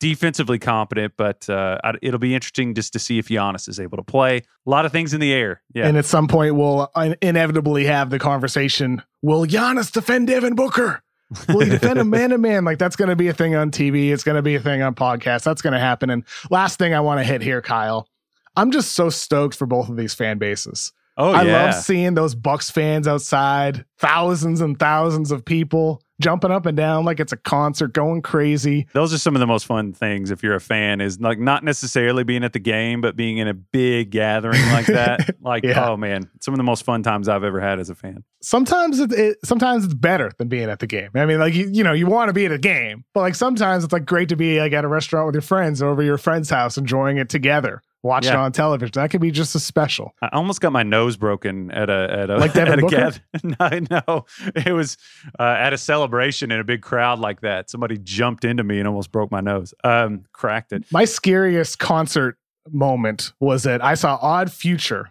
defensively 0.00 0.58
competent, 0.58 1.12
but 1.16 1.48
uh, 1.48 1.78
it'll 2.02 2.18
be 2.18 2.34
interesting 2.34 2.74
just 2.74 2.92
to 2.94 2.98
see 2.98 3.18
if 3.18 3.28
Giannis 3.28 3.68
is 3.68 3.78
able 3.78 3.98
to 3.98 4.02
play. 4.02 4.38
A 4.38 4.70
lot 4.70 4.84
of 4.84 4.92
things 4.92 5.14
in 5.14 5.20
the 5.20 5.32
air. 5.32 5.62
Yeah. 5.72 5.86
And 5.86 5.96
at 5.96 6.06
some 6.06 6.26
point, 6.26 6.56
we'll 6.56 6.90
inevitably 7.22 7.84
have 7.84 8.10
the 8.10 8.18
conversation 8.18 9.02
Will 9.22 9.46
Giannis 9.46 9.92
defend 9.92 10.26
Devin 10.26 10.54
Booker? 10.54 11.02
Will 11.48 11.60
he 11.60 11.70
defend 11.70 11.98
him 11.98 12.10
man 12.10 12.30
to 12.30 12.38
man? 12.38 12.64
Like 12.64 12.78
that's 12.78 12.96
going 12.96 13.10
to 13.10 13.16
be 13.16 13.28
a 13.28 13.34
thing 13.34 13.54
on 13.54 13.70
TV. 13.70 14.10
It's 14.10 14.24
going 14.24 14.36
to 14.36 14.42
be 14.42 14.56
a 14.56 14.60
thing 14.60 14.82
on 14.82 14.94
podcasts. 14.94 15.44
That's 15.44 15.62
going 15.62 15.74
to 15.74 15.78
happen. 15.78 16.10
And 16.10 16.24
last 16.50 16.78
thing 16.78 16.94
I 16.94 17.00
want 17.00 17.20
to 17.20 17.24
hit 17.24 17.42
here, 17.42 17.62
Kyle. 17.62 18.08
I'm 18.56 18.72
just 18.72 18.92
so 18.92 19.10
stoked 19.10 19.54
for 19.54 19.66
both 19.66 19.88
of 19.88 19.96
these 19.96 20.14
fan 20.14 20.38
bases. 20.38 20.92
Oh, 21.20 21.32
I 21.32 21.42
yeah. 21.42 21.64
love 21.64 21.74
seeing 21.74 22.14
those 22.14 22.34
Bucks 22.34 22.70
fans 22.70 23.06
outside, 23.06 23.84
thousands 23.98 24.62
and 24.62 24.78
thousands 24.78 25.30
of 25.30 25.44
people 25.44 26.02
jumping 26.18 26.50
up 26.50 26.66
and 26.66 26.76
down 26.76 27.04
like 27.04 27.18
it's 27.18 27.32
a 27.32 27.36
concert, 27.36 27.92
going 27.92 28.22
crazy. 28.22 28.86
Those 28.92 29.12
are 29.12 29.18
some 29.18 29.34
of 29.34 29.40
the 29.40 29.46
most 29.46 29.66
fun 29.66 29.92
things 29.92 30.30
if 30.30 30.42
you're 30.42 30.54
a 30.54 30.60
fan 30.60 31.00
is 31.00 31.20
like 31.20 31.38
not 31.38 31.64
necessarily 31.64 32.24
being 32.24 32.44
at 32.44 32.54
the 32.54 32.58
game, 32.58 33.00
but 33.00 33.16
being 33.16 33.38
in 33.38 33.48
a 33.48 33.54
big 33.54 34.10
gathering 34.10 34.62
like 34.70 34.86
that. 34.86 35.36
like, 35.42 35.64
yeah. 35.64 35.88
oh 35.88 35.96
man, 35.98 36.30
some 36.40 36.54
of 36.54 36.58
the 36.58 36.64
most 36.64 36.84
fun 36.84 37.02
times 37.02 37.28
I've 37.28 37.44
ever 37.44 37.60
had 37.60 37.80
as 37.80 37.90
a 37.90 37.94
fan. 37.94 38.24
Sometimes 38.40 38.98
it, 38.98 39.12
it 39.12 39.38
sometimes 39.44 39.84
it's 39.84 39.94
better 39.94 40.30
than 40.38 40.48
being 40.48 40.70
at 40.70 40.78
the 40.78 40.86
game. 40.86 41.10
I 41.14 41.26
mean, 41.26 41.38
like 41.38 41.54
you, 41.54 41.68
you 41.70 41.84
know, 41.84 41.92
you 41.92 42.06
want 42.06 42.30
to 42.30 42.32
be 42.32 42.46
at 42.46 42.52
a 42.52 42.58
game, 42.58 43.04
but 43.12 43.20
like 43.20 43.34
sometimes 43.34 43.84
it's 43.84 43.92
like 43.92 44.06
great 44.06 44.30
to 44.30 44.36
be 44.36 44.58
like 44.58 44.72
at 44.72 44.84
a 44.84 44.88
restaurant 44.88 45.26
with 45.26 45.34
your 45.34 45.42
friends 45.42 45.82
or 45.82 45.88
over 45.88 46.02
your 46.02 46.18
friend's 46.18 46.48
house 46.48 46.78
enjoying 46.78 47.18
it 47.18 47.28
together 47.28 47.82
watch 48.02 48.26
it 48.26 48.34
on 48.34 48.52
television. 48.52 48.92
That 48.94 49.10
could 49.10 49.20
be 49.20 49.30
just 49.30 49.54
a 49.54 49.60
special. 49.60 50.14
I 50.22 50.28
almost 50.32 50.60
got 50.60 50.72
my 50.72 50.82
nose 50.82 51.16
broken 51.16 51.70
at 51.70 51.90
a 51.90 52.08
at 52.10 52.30
a 52.30 52.36
Like 52.38 52.52
Devin 52.54 52.72
at 52.72 52.78
a 52.78 52.82
Booker? 52.82 52.96
gath- 52.96 53.20
no, 53.90 54.02
no, 54.08 54.26
it 54.54 54.72
was 54.72 54.96
uh, 55.38 55.42
at 55.58 55.72
a 55.72 55.78
celebration 55.78 56.50
in 56.50 56.60
a 56.60 56.64
big 56.64 56.82
crowd 56.82 57.18
like 57.18 57.40
that. 57.42 57.70
Somebody 57.70 57.98
jumped 57.98 58.44
into 58.44 58.64
me 58.64 58.78
and 58.78 58.88
almost 58.88 59.12
broke 59.12 59.30
my 59.30 59.40
nose. 59.40 59.74
Um, 59.84 60.24
cracked 60.32 60.72
it. 60.72 60.84
My 60.92 61.04
scariest 61.04 61.78
concert 61.78 62.36
moment 62.70 63.32
was 63.40 63.62
that 63.64 63.82
I 63.84 63.94
saw 63.94 64.18
Odd 64.20 64.52
Future. 64.52 65.08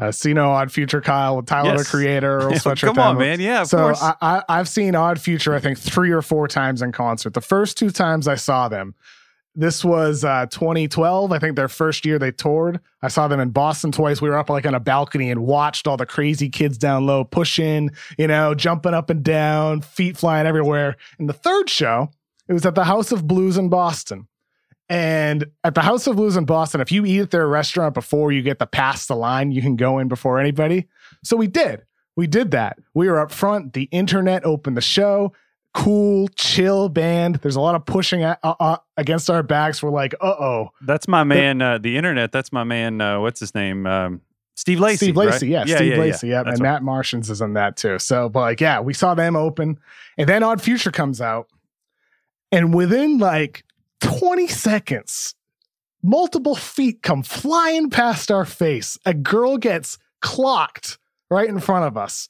Uh, 0.00 0.10
know 0.26 0.50
Odd 0.50 0.72
Future, 0.72 1.00
Kyle, 1.00 1.36
with 1.36 1.46
Tyler 1.46 1.72
Yes. 1.72 1.84
the 1.84 1.90
Creator, 1.96 2.38
Earl 2.38 2.52
Sweatshirt 2.52 2.80
Come 2.86 2.98
on, 2.98 3.18
man. 3.18 3.40
Yeah, 3.40 3.60
of 3.62 3.68
so 3.68 3.76
course. 3.78 4.02
I, 4.02 4.14
I, 4.20 4.42
I've 4.48 4.68
seen 4.68 4.94
Odd 4.94 5.20
Future, 5.20 5.54
I 5.54 5.60
think, 5.60 5.78
three 5.78 6.10
or 6.10 6.22
four 6.22 6.48
times 6.48 6.82
in 6.82 6.92
concert. 6.92 7.34
The 7.34 7.40
first 7.42 7.76
two 7.76 7.90
times 7.90 8.26
I 8.26 8.34
saw 8.34 8.68
them, 8.68 8.94
this 9.54 9.84
was 9.84 10.24
uh, 10.24 10.46
2012. 10.46 11.32
I 11.32 11.38
think 11.38 11.56
their 11.56 11.68
first 11.68 12.06
year 12.06 12.18
they 12.18 12.32
toured. 12.32 12.80
I 13.02 13.08
saw 13.08 13.28
them 13.28 13.40
in 13.40 13.50
Boston 13.50 13.92
twice. 13.92 14.22
We 14.22 14.30
were 14.30 14.38
up 14.38 14.48
like 14.48 14.66
on 14.66 14.74
a 14.74 14.80
balcony 14.80 15.30
and 15.30 15.44
watched 15.44 15.86
all 15.86 15.96
the 15.96 16.06
crazy 16.06 16.48
kids 16.48 16.78
down 16.78 17.06
low 17.06 17.24
pushing, 17.24 17.90
you 18.18 18.26
know, 18.26 18.54
jumping 18.54 18.94
up 18.94 19.10
and 19.10 19.22
down, 19.22 19.82
feet 19.82 20.16
flying 20.16 20.46
everywhere. 20.46 20.96
And 21.18 21.28
the 21.28 21.34
third 21.34 21.68
show, 21.68 22.10
it 22.48 22.52
was 22.52 22.64
at 22.64 22.74
the 22.74 22.84
House 22.84 23.12
of 23.12 23.26
Blues 23.26 23.58
in 23.58 23.68
Boston. 23.68 24.26
And 24.88 25.46
at 25.64 25.74
the 25.74 25.82
House 25.82 26.06
of 26.06 26.16
Blues 26.16 26.36
in 26.36 26.44
Boston, 26.44 26.80
if 26.80 26.92
you 26.92 27.04
eat 27.04 27.20
at 27.20 27.30
their 27.30 27.46
restaurant 27.46 27.94
before 27.94 28.32
you 28.32 28.42
get 28.42 28.58
the 28.58 28.66
past 28.66 29.08
the 29.08 29.16
line, 29.16 29.52
you 29.52 29.62
can 29.62 29.76
go 29.76 29.98
in 29.98 30.08
before 30.08 30.38
anybody. 30.38 30.88
So 31.24 31.36
we 31.36 31.46
did. 31.46 31.82
We 32.16 32.26
did 32.26 32.50
that. 32.50 32.78
We 32.94 33.08
were 33.08 33.20
up 33.20 33.32
front. 33.32 33.72
The 33.72 33.84
internet 33.84 34.44
opened 34.44 34.76
the 34.76 34.82
show. 34.82 35.32
Cool, 35.74 36.28
chill 36.36 36.88
band. 36.88 37.36
There's 37.36 37.56
a 37.56 37.60
lot 37.60 37.74
of 37.74 37.86
pushing 37.86 38.22
a- 38.22 38.80
against 38.96 39.30
our 39.30 39.42
backs. 39.42 39.82
We're 39.82 39.90
like, 39.90 40.14
uh 40.20 40.26
oh. 40.26 40.70
that's 40.82 41.08
my 41.08 41.24
man. 41.24 41.62
Uh, 41.62 41.78
the 41.78 41.96
internet. 41.96 42.30
That's 42.30 42.52
my 42.52 42.64
man. 42.64 43.00
Uh, 43.00 43.20
what's 43.20 43.40
his 43.40 43.54
name? 43.54 43.86
Um, 43.86 44.20
Steve 44.54 44.80
Lacey. 44.80 44.96
Steve 44.96 45.16
Lacey, 45.16 45.46
right? 45.54 45.66
yeah, 45.66 45.76
Steve 45.76 45.98
Lacey, 45.98 46.28
yeah, 46.28 46.42
That's 46.42 46.58
and 46.58 46.62
right. 46.62 46.72
Matt 46.74 46.82
Martians 46.82 47.30
is 47.30 47.40
in 47.40 47.54
that 47.54 47.76
too. 47.76 47.98
So, 47.98 48.28
but 48.28 48.40
like, 48.40 48.60
yeah, 48.60 48.80
we 48.80 48.92
saw 48.92 49.14
them 49.14 49.34
open, 49.34 49.78
and 50.18 50.28
then 50.28 50.42
Odd 50.42 50.60
Future 50.60 50.90
comes 50.90 51.20
out, 51.20 51.48
and 52.50 52.74
within 52.74 53.18
like 53.18 53.64
20 54.02 54.46
seconds, 54.48 55.34
multiple 56.02 56.54
feet 56.54 57.02
come 57.02 57.22
flying 57.22 57.88
past 57.88 58.30
our 58.30 58.44
face. 58.44 58.98
A 59.06 59.14
girl 59.14 59.56
gets 59.56 59.98
clocked 60.20 60.98
right 61.30 61.48
in 61.48 61.58
front 61.58 61.86
of 61.86 61.96
us. 61.96 62.28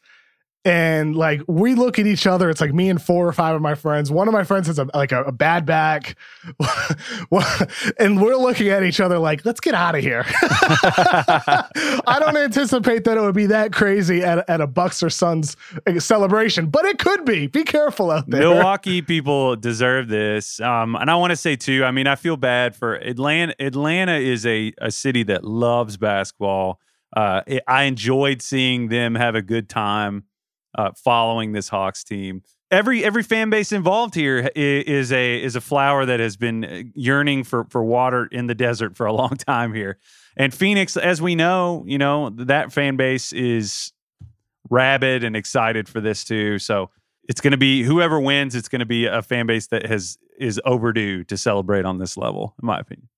And 0.65 1.17
like 1.17 1.43
we 1.49 1.75
look 1.75 1.99
at 1.99 2.07
each 2.07 2.25
other, 2.25 2.49
it's 2.49 2.61
like 2.61 2.73
me 2.73 2.89
and 2.89 3.03
four 3.03 3.27
or 3.27 3.33
five 3.33 3.57
of 3.57 3.63
my 3.63 3.75
friends. 3.75 4.13
One 4.13 4.29
of 4.29 4.33
my 4.33 4.45
friends 4.45 4.69
has 4.69 4.79
a 4.79 4.89
like 4.95 5.11
a, 5.11 5.25
a 5.25 5.33
bad 5.33 5.67
back, 5.67 6.17
and 7.99 8.23
we're 8.23 8.37
looking 8.37 8.69
at 8.69 8.85
each 8.85 9.01
other 9.01 9.19
like, 9.19 9.45
"Let's 9.45 9.59
get 9.59 9.75
out 9.75 9.97
of 9.97 10.03
here." 10.03 10.25
I 10.33 12.19
don't 12.21 12.37
anticipate 12.37 13.03
that 13.05 13.17
it 13.17 13.21
would 13.21 13.35
be 13.35 13.47
that 13.47 13.73
crazy 13.73 14.23
at, 14.23 14.49
at 14.49 14.61
a 14.61 14.69
Bucks 14.69 15.03
or 15.03 15.11
Suns 15.11 15.57
celebration, 15.99 16.67
but 16.67 16.85
it 16.85 17.01
could 17.01 17.25
be. 17.25 17.49
Be 17.49 17.65
careful 17.65 18.13
out 18.13 18.31
there. 18.31 18.43
Milwaukee 18.43 19.03
people 19.03 19.57
deserve 19.57 20.07
this. 20.07 20.61
Um, 20.61 20.95
and 20.95 21.11
I 21.11 21.17
want 21.17 21.33
to 21.33 21.37
say 21.37 21.57
too, 21.57 21.85
I 21.85 21.91
mean, 21.91 22.07
I 22.07 22.15
feel 22.15 22.37
bad 22.37 22.77
for 22.77 22.95
Atlanta. 22.95 23.55
Atlanta 23.59 24.15
is 24.15 24.47
a, 24.47 24.73
a 24.79 24.93
city 24.93 25.25
that 25.25 25.43
loves 25.43 25.97
basketball. 25.97 26.79
Uh, 27.17 27.43
it, 27.49 27.65
I 27.67 27.83
enjoyed 27.85 28.41
seeing 28.43 28.89
them 28.89 29.17
have 29.17 29.35
a 29.35 29.43
good 29.43 29.69
time 29.69 30.25
uh, 30.75 30.91
following 30.97 31.53
this 31.53 31.69
Hawks 31.69 32.05
team. 32.05 32.43
Every 32.71 33.05
every 33.05 33.23
fan 33.23 33.51
base 33.51 33.71
involved 33.71 34.15
here 34.15 34.51
is 34.57 35.13
a 35.13 35.43
is 35.43 35.57
a 35.57 35.61
flower 35.61 36.07
that 36.07 36.21
has 36.21 36.37
been 36.37 36.65
uh, 36.65 36.83
yearning 36.95 37.45
for 37.45 37.65
for 37.65 37.85
water 37.85 38.27
in 38.27 38.47
the 38.47 38.55
desert 38.55 38.97
for 38.97 39.07
a 39.07 39.13
long 39.23 39.37
time 39.37 39.75
here. 39.75 39.99
And 40.37 40.55
Phoenix, 40.55 40.97
as 40.97 41.21
we 41.21 41.35
know, 41.35 41.85
you 41.87 41.99
know 41.99 42.31
that 42.31 42.73
fan 42.73 42.97
base 42.97 43.33
is 43.33 43.93
rabid 44.71 45.23
and 45.23 45.37
excited 45.37 45.89
for 45.89 46.01
this 46.01 46.25
too. 46.25 46.59
So 46.59 46.91
it's 47.29 47.41
going 47.41 47.53
to 47.53 47.59
be 47.59 47.83
whoever 47.83 48.19
wins. 48.19 48.55
It's 48.55 48.69
going 48.69 48.81
to 48.81 48.87
be 48.87 49.07
a 49.07 49.23
fan 49.23 49.47
base 49.47 49.67
that 49.69 49.87
has 49.87 50.19
is 50.39 50.61
overdue 50.65 51.25
to 51.25 51.37
celebrate 51.37 51.85
on 51.85 51.99
this 51.99 52.17
level, 52.17 52.55
in 52.61 52.67
my 52.67 52.79
opinion. 52.79 53.09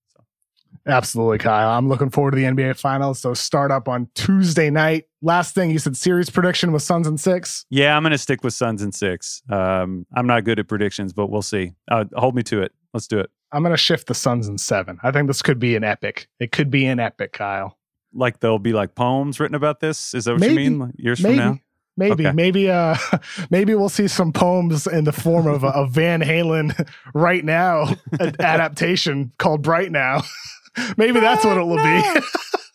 So, 0.85 0.91
Absolutely, 0.93 1.39
Kyle. 1.39 1.69
I'm 1.69 1.87
looking 1.89 2.09
forward 2.09 2.31
to 2.31 2.37
the 2.37 2.43
NBA 2.43 2.77
Finals. 2.79 3.19
So 3.19 3.33
start 3.33 3.71
up 3.71 3.87
on 3.87 4.07
Tuesday 4.13 4.69
night. 4.69 5.05
Last 5.21 5.55
thing 5.55 5.71
you 5.71 5.79
said, 5.79 5.97
series 5.97 6.29
prediction 6.29 6.71
was 6.71 6.83
Suns 6.83 7.07
and 7.07 7.19
six. 7.19 7.65
yeah, 7.69 7.95
I'm 7.97 8.03
going 8.03 8.11
to 8.11 8.17
stick 8.17 8.43
with 8.43 8.53
Suns 8.53 8.81
and 8.83 8.93
six. 8.93 9.41
Um, 9.49 10.05
I'm 10.15 10.27
not 10.27 10.43
good 10.43 10.59
at 10.59 10.67
predictions, 10.67 11.11
but 11.13 11.27
we'll 11.31 11.41
see. 11.41 11.73
Uh, 11.89 12.05
hold 12.15 12.35
me 12.35 12.43
to 12.43 12.61
it. 12.61 12.71
Let's 12.93 13.07
do 13.07 13.19
it. 13.19 13.31
I'm 13.51 13.63
going 13.63 13.73
to 13.73 13.77
shift 13.77 14.07
the 14.07 14.13
Suns 14.13 14.47
and 14.47 14.59
seven. 14.61 14.99
I 15.01 15.11
think 15.11 15.27
this 15.27 15.41
could 15.41 15.57
be 15.59 15.75
an 15.75 15.83
epic. 15.83 16.27
It 16.39 16.51
could 16.51 16.69
be 16.69 16.85
an 16.85 16.99
epic, 16.99 17.33
Kyle. 17.33 17.77
Like 18.13 18.39
there'll 18.39 18.59
be 18.59 18.73
like 18.73 18.93
poems 18.95 19.39
written 19.39 19.55
about 19.55 19.79
this. 19.79 20.13
Is 20.13 20.25
that 20.25 20.33
what 20.33 20.41
Maybe. 20.41 20.63
you 20.63 20.69
mean? 20.71 20.79
Like 20.79 20.91
years 20.97 21.21
Maybe. 21.21 21.37
from 21.37 21.45
now. 21.45 21.59
Maybe, 21.97 22.25
Okay. 22.27 22.35
maybe, 22.35 22.69
uh, 22.69 22.95
maybe 23.49 23.73
we'll 23.73 23.87
see 23.89 24.07
some 24.09 24.33
poems 24.33 24.85
in 24.85 25.05
the 25.05 25.13
form 25.13 25.47
of 25.47 25.63
a, 25.63 25.67
a 25.69 25.87
Van 25.87 26.21
Halen 26.21 26.87
right 27.15 27.43
now 27.43 27.95
adaptation 28.39 29.31
called 29.39 29.61
Bright 29.63 29.91
Now. 29.91 30.21
maybe 30.97 31.19
that's 31.19 31.45
what 31.45 31.57
it 31.57 31.63
will 31.63 31.77
be. 31.77 32.03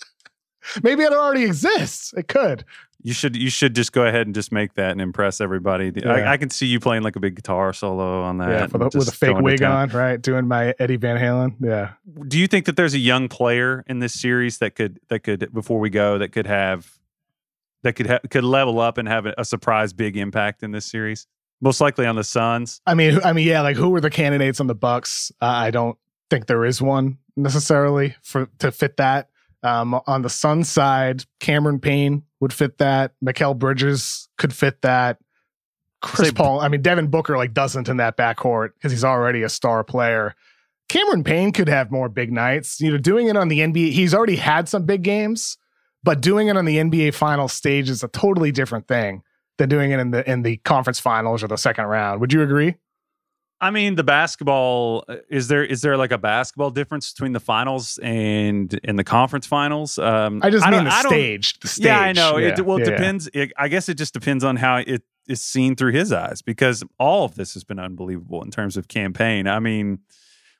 maybe 0.82 1.02
it 1.02 1.12
already 1.12 1.44
exists. 1.44 2.12
It 2.16 2.28
could. 2.28 2.64
You 3.02 3.14
should 3.14 3.34
you 3.34 3.48
should 3.48 3.74
just 3.74 3.92
go 3.92 4.04
ahead 4.04 4.26
and 4.26 4.34
just 4.34 4.52
make 4.52 4.74
that 4.74 4.90
and 4.90 5.00
impress 5.00 5.40
everybody. 5.40 5.90
Yeah. 5.94 6.12
I, 6.12 6.32
I 6.32 6.36
can 6.36 6.50
see 6.50 6.66
you 6.66 6.78
playing 6.80 7.02
like 7.02 7.16
a 7.16 7.20
big 7.20 7.34
guitar 7.34 7.72
solo 7.72 8.22
on 8.22 8.38
that. 8.38 8.50
yeah, 8.50 8.66
with 8.66 8.94
a, 8.94 8.98
with 8.98 9.08
a 9.08 9.12
fake 9.12 9.38
wig 9.38 9.62
on, 9.62 9.88
right? 9.90 10.20
Doing 10.20 10.46
my 10.46 10.74
Eddie 10.78 10.96
Van 10.96 11.16
Halen. 11.16 11.54
Yeah. 11.60 11.92
do 12.28 12.38
you 12.38 12.46
think 12.46 12.66
that 12.66 12.76
there's 12.76 12.92
a 12.92 12.98
young 12.98 13.28
player 13.28 13.84
in 13.86 14.00
this 14.00 14.12
series 14.12 14.58
that 14.58 14.74
could 14.74 15.00
that 15.08 15.20
could 15.20 15.52
before 15.54 15.78
we 15.78 15.88
go 15.88 16.18
that 16.18 16.32
could 16.32 16.46
have 16.46 16.98
that 17.82 17.94
could 17.94 18.06
ha- 18.06 18.20
could 18.28 18.44
level 18.44 18.80
up 18.80 18.98
and 18.98 19.08
have 19.08 19.24
a, 19.24 19.34
a 19.38 19.44
surprise 19.44 19.94
big 19.94 20.16
impact 20.16 20.62
in 20.62 20.72
this 20.72 20.84
series? 20.84 21.26
Most 21.62 21.80
likely 21.80 22.06
on 22.06 22.16
the 22.16 22.24
Suns. 22.24 22.80
I 22.86 22.94
mean, 22.94 23.20
I 23.22 23.32
mean, 23.32 23.46
yeah. 23.46 23.60
Like, 23.60 23.76
who 23.76 23.90
were 23.90 24.00
the 24.00 24.10
candidates 24.10 24.60
on 24.60 24.66
the 24.66 24.74
Bucks? 24.74 25.30
Uh, 25.40 25.46
I 25.46 25.70
don't 25.70 25.98
think 26.30 26.46
there 26.46 26.64
is 26.64 26.80
one 26.80 27.18
necessarily 27.36 28.14
for 28.22 28.48
to 28.58 28.70
fit 28.72 28.96
that. 28.96 29.28
Um, 29.62 30.00
on 30.06 30.22
the 30.22 30.30
Sun 30.30 30.64
side, 30.64 31.24
Cameron 31.38 31.80
Payne 31.80 32.22
would 32.40 32.52
fit 32.52 32.78
that. 32.78 33.12
Mikal 33.22 33.58
Bridges 33.58 34.28
could 34.38 34.54
fit 34.54 34.80
that. 34.82 35.18
Chris 36.00 36.28
Say- 36.28 36.34
Paul. 36.34 36.60
I 36.60 36.68
mean, 36.68 36.80
Devin 36.80 37.08
Booker 37.08 37.36
like 37.36 37.52
doesn't 37.52 37.88
in 37.88 37.98
that 37.98 38.16
backcourt 38.16 38.70
because 38.74 38.90
he's 38.90 39.04
already 39.04 39.42
a 39.42 39.50
star 39.50 39.84
player. 39.84 40.34
Cameron 40.88 41.22
Payne 41.24 41.52
could 41.52 41.68
have 41.68 41.90
more 41.90 42.08
big 42.08 42.32
nights. 42.32 42.80
You 42.80 42.92
know, 42.92 42.98
doing 42.98 43.28
it 43.28 43.36
on 43.36 43.48
the 43.48 43.60
NBA, 43.60 43.92
he's 43.92 44.14
already 44.14 44.36
had 44.36 44.68
some 44.68 44.86
big 44.86 45.02
games, 45.02 45.58
but 46.02 46.20
doing 46.22 46.48
it 46.48 46.56
on 46.56 46.64
the 46.64 46.78
NBA 46.78 47.14
final 47.14 47.46
stage 47.46 47.90
is 47.90 48.02
a 48.02 48.08
totally 48.08 48.50
different 48.50 48.88
thing 48.88 49.22
than 49.58 49.68
doing 49.68 49.90
it 49.90 50.00
in 50.00 50.10
the 50.10 50.28
in 50.28 50.42
the 50.42 50.56
conference 50.58 50.98
finals 50.98 51.42
or 51.44 51.48
the 51.48 51.56
second 51.56 51.84
round. 51.84 52.20
Would 52.22 52.32
you 52.32 52.42
agree? 52.42 52.76
I 53.62 53.70
mean, 53.70 53.94
the 53.96 54.04
basketball 54.04 55.04
uh, 55.08 55.16
is 55.28 55.48
there 55.48 55.62
is 55.64 55.82
there 55.82 55.96
like 55.96 56.12
a 56.12 56.18
basketball 56.18 56.70
difference 56.70 57.12
between 57.12 57.32
the 57.32 57.40
finals 57.40 57.98
and 58.02 58.72
in 58.84 58.96
the 58.96 59.04
conference 59.04 59.46
finals? 59.46 59.98
Um, 59.98 60.40
I 60.42 60.48
just 60.50 60.64
don't- 60.64 60.72
mean 60.72 60.84
the 60.84 60.94
I 60.94 61.02
stage. 61.02 61.58
The 61.60 61.68
stage. 61.68 61.84
Yeah, 61.86 62.00
I 62.00 62.12
know. 62.12 62.38
it 62.38 62.58
well, 62.64 62.78
it 62.78 62.80
yeah, 62.80 62.90
yeah. 62.90 62.96
depends. 62.96 63.28
It, 63.34 63.52
I 63.58 63.68
guess 63.68 63.88
it 63.88 63.94
just 63.94 64.14
depends 64.14 64.44
on 64.44 64.56
how 64.56 64.76
it 64.78 65.02
is 65.28 65.42
seen 65.42 65.76
through 65.76 65.92
his 65.92 66.10
eyes 66.12 66.40
because 66.42 66.82
all 66.98 67.24
of 67.24 67.34
this 67.34 67.52
has 67.54 67.62
been 67.62 67.78
unbelievable 67.78 68.42
in 68.42 68.50
terms 68.50 68.76
of 68.78 68.88
Cam 68.88 69.12
Payne. 69.12 69.46
I 69.46 69.60
mean, 69.60 69.98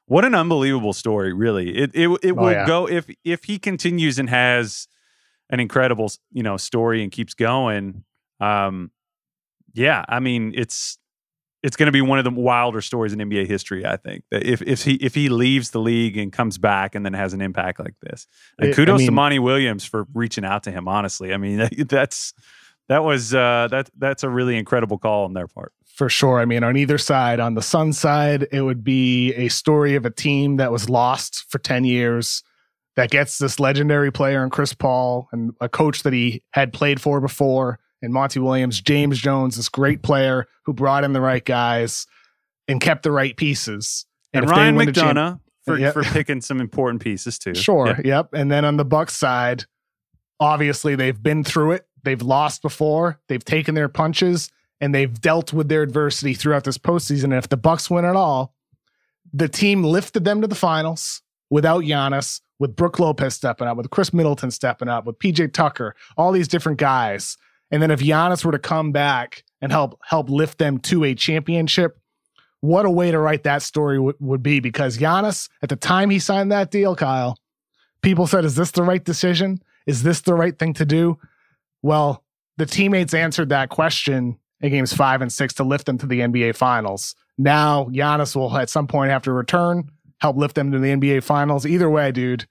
what 0.06 0.24
an 0.26 0.34
unbelievable 0.34 0.92
story! 0.92 1.32
Really, 1.32 1.76
it 1.76 1.90
it 1.94 2.08
it 2.22 2.36
will 2.36 2.44
Oh, 2.46 2.50
yeah. 2.50 2.66
go 2.66 2.86
if 2.86 3.06
if 3.24 3.44
he 3.44 3.58
continues 3.58 4.18
and 4.18 4.28
has 4.28 4.88
an 5.48 5.58
incredible 5.58 6.10
you 6.32 6.42
know 6.42 6.56
story 6.58 7.02
and 7.02 7.10
keeps 7.10 7.32
going. 7.32 8.04
Um, 8.40 8.90
yeah, 9.72 10.04
I 10.08 10.20
mean, 10.20 10.52
it's 10.54 10.98
it's 11.62 11.76
going 11.76 11.86
to 11.86 11.92
be 11.92 12.00
one 12.00 12.18
of 12.18 12.24
the 12.24 12.30
wilder 12.30 12.80
stories 12.80 13.12
in 13.12 13.18
NBA 13.18 13.46
history. 13.46 13.84
I 13.84 13.96
think 13.96 14.24
that 14.30 14.44
if 14.44 14.62
if 14.62 14.82
he 14.84 14.94
if 14.94 15.14
he 15.14 15.28
leaves 15.28 15.70
the 15.70 15.80
league 15.80 16.16
and 16.16 16.32
comes 16.32 16.58
back 16.58 16.94
and 16.94 17.04
then 17.04 17.12
has 17.12 17.32
an 17.34 17.40
impact 17.40 17.78
like 17.80 17.94
this, 18.02 18.26
and 18.58 18.68
It- 18.68 18.72
I 18.72 18.76
kudos 18.76 19.00
to 19.00 19.06
mean- 19.06 19.14
Monty 19.14 19.38
Williams 19.38 19.84
for 19.84 20.06
reaching 20.14 20.44
out 20.44 20.62
to 20.64 20.70
him. 20.70 20.88
Honestly, 20.88 21.32
I 21.34 21.36
mean 21.36 21.68
that's 21.88 22.32
that 22.88 23.04
was 23.04 23.34
uh, 23.34 23.68
that 23.70 23.90
that's 23.98 24.22
a 24.24 24.28
really 24.28 24.56
incredible 24.56 24.98
call 24.98 25.24
on 25.24 25.32
their 25.34 25.46
part. 25.46 25.72
for 25.94 26.08
sure. 26.08 26.40
I 26.40 26.44
mean, 26.46 26.64
on 26.64 26.76
either 26.78 26.96
side, 26.98 27.38
on 27.40 27.54
the 27.54 27.62
Sun 27.62 27.92
side, 27.92 28.48
it 28.50 28.62
would 28.62 28.82
be 28.82 29.32
a 29.34 29.48
story 29.48 29.94
of 29.96 30.06
a 30.06 30.10
team 30.10 30.56
that 30.56 30.72
was 30.72 30.88
lost 30.88 31.44
for 31.50 31.58
10 31.58 31.84
years 31.84 32.42
that 32.96 33.10
gets 33.10 33.36
this 33.38 33.60
legendary 33.60 34.10
player 34.10 34.42
in 34.42 34.50
Chris 34.50 34.72
Paul 34.74 35.28
and 35.30 35.52
a 35.60 35.68
coach 35.68 36.02
that 36.04 36.12
he 36.12 36.42
had 36.52 36.72
played 36.72 37.00
for 37.00 37.20
before, 37.20 37.78
and 38.02 38.12
Monty 38.12 38.40
Williams, 38.40 38.80
James 38.80 39.18
Jones, 39.18 39.56
this 39.56 39.68
great 39.68 40.02
player 40.02 40.46
who 40.64 40.72
brought 40.72 41.04
in 41.04 41.12
the 41.12 41.20
right 41.20 41.44
guys 41.44 42.06
and 42.68 42.80
kept 42.80 43.02
the 43.02 43.12
right 43.12 43.36
pieces. 43.36 44.06
And, 44.32 44.46
they 44.46 44.50
Ryan 44.50 44.76
McDonough 44.76 45.40
for, 45.66 45.78
Yeah. 45.78 45.92
for 45.92 46.02
picking 46.02 46.40
some 46.40 46.60
important 46.60 47.02
pieces 47.02 47.38
too. 47.38 47.54
Sure. 47.54 47.88
Yeah. 47.88 48.00
Yep. 48.04 48.28
And 48.34 48.50
then 48.50 48.64
on 48.64 48.76
the 48.76 48.84
Bucks 48.84 49.16
side, 49.16 49.64
obviously 50.38 50.94
they've 50.94 51.20
been 51.22 51.44
through 51.44 51.72
it. 51.72 51.86
They've 52.02 52.22
lost 52.22 52.62
before. 52.62 53.20
They've 53.28 53.44
taken 53.44 53.74
their 53.74 53.88
punches 53.88 54.50
and 54.80 54.94
they've 54.94 55.20
dealt 55.20 55.52
with 55.52 55.68
their 55.68 55.82
adversity 55.82 56.32
throughout 56.34 56.64
this 56.64 56.78
postseason. 56.78 57.24
And 57.24 57.34
if 57.34 57.48
the 57.48 57.56
Bucks 57.58 57.90
win 57.90 58.04
at 58.04 58.16
all, 58.16 58.54
the 59.32 59.48
team 59.48 59.84
lifted 59.84 60.24
them 60.24 60.40
to 60.40 60.46
the 60.46 60.54
finals 60.54 61.22
without 61.50 61.82
Giannis, 61.82 62.40
with 62.58 62.74
Brook 62.76 62.98
Lopez 62.98 63.34
stepping 63.34 63.66
up, 63.68 63.76
with 63.76 63.90
Khris 63.90 64.12
Middleton 64.14 64.50
stepping 64.50 64.88
up, 64.88 65.04
with 65.04 65.18
PJ 65.18 65.52
Tucker, 65.52 65.94
all 66.16 66.32
these 66.32 66.48
different 66.48 66.78
guys. 66.78 67.36
And 67.70 67.82
then 67.82 67.90
if 67.90 68.00
Giannis 68.00 68.44
were 68.44 68.52
to 68.52 68.58
come 68.58 68.92
back 68.92 69.44
and 69.60 69.70
help 69.70 69.98
help 70.04 70.28
lift 70.28 70.58
them 70.58 70.78
to 70.78 71.04
a 71.04 71.14
championship, 71.14 71.98
what 72.60 72.86
a 72.86 72.90
way 72.90 73.10
to 73.10 73.18
write 73.18 73.44
that 73.44 73.62
story 73.62 73.96
w- 73.96 74.16
would 74.20 74.42
be 74.42 74.60
because 74.60 74.98
Giannis, 74.98 75.48
at 75.62 75.68
the 75.68 75.76
time 75.76 76.10
he 76.10 76.18
signed 76.18 76.52
that 76.52 76.70
deal, 76.70 76.96
Kyle, 76.96 77.38
people 78.02 78.26
said, 78.26 78.44
Is 78.44 78.56
this 78.56 78.70
the 78.72 78.82
right 78.82 79.04
decision? 79.04 79.62
Is 79.86 80.02
this 80.02 80.20
the 80.20 80.34
right 80.34 80.58
thing 80.58 80.74
to 80.74 80.84
do? 80.84 81.18
Well, 81.82 82.24
the 82.58 82.66
teammates 82.66 83.14
answered 83.14 83.48
that 83.48 83.70
question 83.70 84.38
in 84.60 84.70
games 84.70 84.92
five 84.92 85.22
and 85.22 85.32
six 85.32 85.54
to 85.54 85.64
lift 85.64 85.86
them 85.86 85.98
to 85.98 86.06
the 86.06 86.20
NBA 86.20 86.56
finals. 86.56 87.14
Now, 87.38 87.84
Giannis 87.86 88.36
will 88.36 88.54
at 88.56 88.68
some 88.68 88.86
point 88.86 89.10
have 89.10 89.22
to 89.22 89.32
return, 89.32 89.90
help 90.20 90.36
lift 90.36 90.54
them 90.54 90.70
to 90.72 90.78
the 90.78 90.88
NBA 90.88 91.22
finals. 91.22 91.64
Either 91.64 91.88
way, 91.88 92.12
dude, 92.12 92.46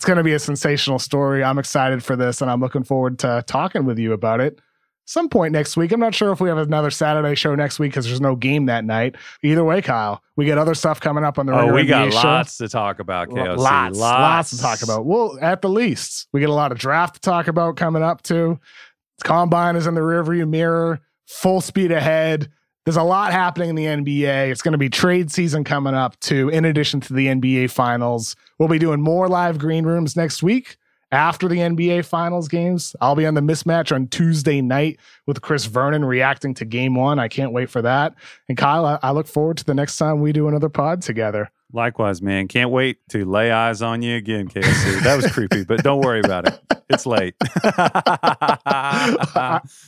it's 0.00 0.06
going 0.06 0.16
to 0.16 0.24
be 0.24 0.32
a 0.32 0.38
sensational 0.38 0.98
story. 0.98 1.44
I'm 1.44 1.58
excited 1.58 2.02
for 2.02 2.16
this 2.16 2.40
and 2.40 2.50
I'm 2.50 2.58
looking 2.58 2.84
forward 2.84 3.18
to 3.18 3.44
talking 3.46 3.84
with 3.84 3.98
you 3.98 4.14
about 4.14 4.40
it 4.40 4.58
some 5.04 5.28
point 5.28 5.52
next 5.52 5.76
week. 5.76 5.92
I'm 5.92 6.00
not 6.00 6.14
sure 6.14 6.32
if 6.32 6.40
we 6.40 6.48
have 6.48 6.56
another 6.56 6.90
Saturday 6.90 7.34
show 7.34 7.54
next 7.54 7.78
week 7.78 7.90
because 7.90 8.06
there's 8.06 8.18
no 8.18 8.34
game 8.34 8.64
that 8.64 8.86
night. 8.86 9.16
Either 9.42 9.62
way, 9.62 9.82
Kyle, 9.82 10.22
we 10.36 10.46
get 10.46 10.56
other 10.56 10.74
stuff 10.74 11.02
coming 11.02 11.22
up 11.22 11.38
on 11.38 11.44
the. 11.44 11.52
Oh, 11.52 11.74
we 11.74 11.84
got 11.84 12.14
show. 12.14 12.18
lots 12.18 12.56
to 12.56 12.68
talk 12.70 12.98
about. 12.98 13.28
KOC. 13.28 13.58
Lots, 13.58 13.98
lots, 13.98 14.50
to 14.52 14.58
talk 14.58 14.80
about. 14.80 15.04
Well, 15.04 15.36
at 15.42 15.60
the 15.60 15.68
least, 15.68 16.28
we 16.32 16.40
get 16.40 16.48
a 16.48 16.54
lot 16.54 16.72
of 16.72 16.78
draft 16.78 17.16
to 17.16 17.20
talk 17.20 17.46
about 17.46 17.76
coming 17.76 18.02
up 18.02 18.22
too. 18.22 18.58
Combine 19.22 19.76
is 19.76 19.86
in 19.86 19.92
the 19.92 20.00
rearview 20.00 20.48
mirror, 20.48 21.00
full 21.26 21.60
speed 21.60 21.92
ahead. 21.92 22.50
There's 22.86 22.96
a 22.96 23.02
lot 23.02 23.32
happening 23.32 23.68
in 23.68 23.74
the 23.74 23.84
NBA. 23.84 24.50
It's 24.50 24.62
going 24.62 24.72
to 24.72 24.78
be 24.78 24.88
trade 24.88 25.30
season 25.30 25.62
coming 25.62 25.92
up 25.92 26.18
too, 26.20 26.48
in 26.48 26.64
addition 26.64 27.00
to 27.00 27.12
the 27.12 27.26
NBA 27.26 27.70
finals. 27.70 28.34
We'll 28.60 28.68
be 28.68 28.78
doing 28.78 29.00
more 29.00 29.26
live 29.26 29.56
green 29.58 29.86
rooms 29.86 30.16
next 30.16 30.42
week 30.42 30.76
after 31.10 31.48
the 31.48 31.56
NBA 31.56 32.04
finals 32.04 32.46
games. 32.46 32.94
I'll 33.00 33.16
be 33.16 33.24
on 33.24 33.32
the 33.32 33.40
mismatch 33.40 33.90
on 33.90 34.06
Tuesday 34.08 34.60
night 34.60 35.00
with 35.26 35.40
Chris 35.40 35.64
Vernon 35.64 36.04
reacting 36.04 36.52
to 36.52 36.66
game 36.66 36.94
one. 36.94 37.18
I 37.18 37.26
can't 37.26 37.52
wait 37.52 37.70
for 37.70 37.80
that. 37.80 38.14
And 38.50 38.58
Kyle, 38.58 38.84
I, 38.84 38.98
I 39.02 39.12
look 39.12 39.26
forward 39.26 39.56
to 39.56 39.64
the 39.64 39.72
next 39.72 39.96
time 39.96 40.20
we 40.20 40.34
do 40.34 40.46
another 40.46 40.68
pod 40.68 41.00
together. 41.00 41.50
Likewise, 41.72 42.20
man. 42.20 42.48
Can't 42.48 42.70
wait 42.70 42.98
to 43.10 43.24
lay 43.24 43.50
eyes 43.52 43.80
on 43.82 44.02
you 44.02 44.16
again, 44.16 44.48
KOC. 44.48 45.02
That 45.04 45.16
was 45.16 45.30
creepy, 45.30 45.64
but 45.64 45.82
don't 45.84 46.00
worry 46.00 46.20
about 46.20 46.48
it. 46.48 46.58
It's 46.88 47.06
late. 47.06 47.34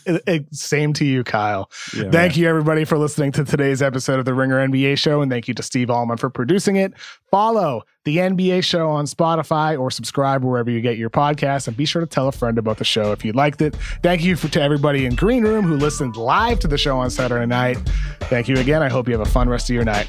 It- 0.07 0.23
it- 0.27 0.55
same 0.55 0.93
to 0.95 1.05
you, 1.05 1.25
Kyle. 1.25 1.71
Yeah, 1.97 2.11
Thank 2.11 2.37
you, 2.37 2.49
everybody, 2.49 2.85
for 2.85 2.99
listening 2.99 3.33
to 3.33 3.45
today's 3.45 3.83
episode 3.83 4.19
of 4.19 4.25
the 4.25 4.35
Ringer 4.35 4.59
NBA 4.69 4.99
Show. 4.99 5.21
And 5.23 5.31
thank 5.31 5.49
you 5.49 5.55
to 5.55 5.63
Steve 5.63 5.89
Ahlman 5.89 6.19
for 6.19 6.31
producing 6.31 6.77
it. 6.77 6.93
Follow 7.31 7.83
the 8.05 8.19
NBA 8.19 8.65
Show 8.65 8.89
on 8.89 9.07
Spotify 9.07 9.79
or 9.79 9.91
subscribe 9.91 10.45
wherever 10.45 10.71
you 10.71 10.81
get 10.81 10.99
your 10.99 11.11
podcasts. 11.11 11.69
And 11.69 11.77
be 11.77 11.85
sure 11.87 12.01
to 12.01 12.07
tell 12.07 12.29
a 12.29 12.33
friend 12.33 12.59
about 12.59 12.79
the 12.79 12.85
show 12.85 13.13
if 13.13 13.25
you 13.25 13.33
liked 13.33 13.63
it. 13.63 13.75
Thank 14.03 14.23
you 14.23 14.37
for, 14.37 14.49
to 14.49 14.63
everybody 14.63 15.07
in 15.07 15.15
Green 15.15 15.45
Room 15.45 15.65
who 15.65 15.77
listened 15.77 16.17
live 16.17 16.61
to 16.61 16.69
the 16.69 16.79
show 16.79 16.99
on 16.99 17.11
Saturday 17.11 17.47
night. 17.47 17.77
Thank 18.23 18.49
you 18.49 18.57
again. 18.57 18.83
I 18.83 18.89
hope 18.89 19.09
you 19.09 19.17
have 19.17 19.27
a 19.27 19.31
fun 19.31 19.49
rest 19.49 19.71
of 19.71 19.75
your 19.75 19.85
night. 19.85 20.09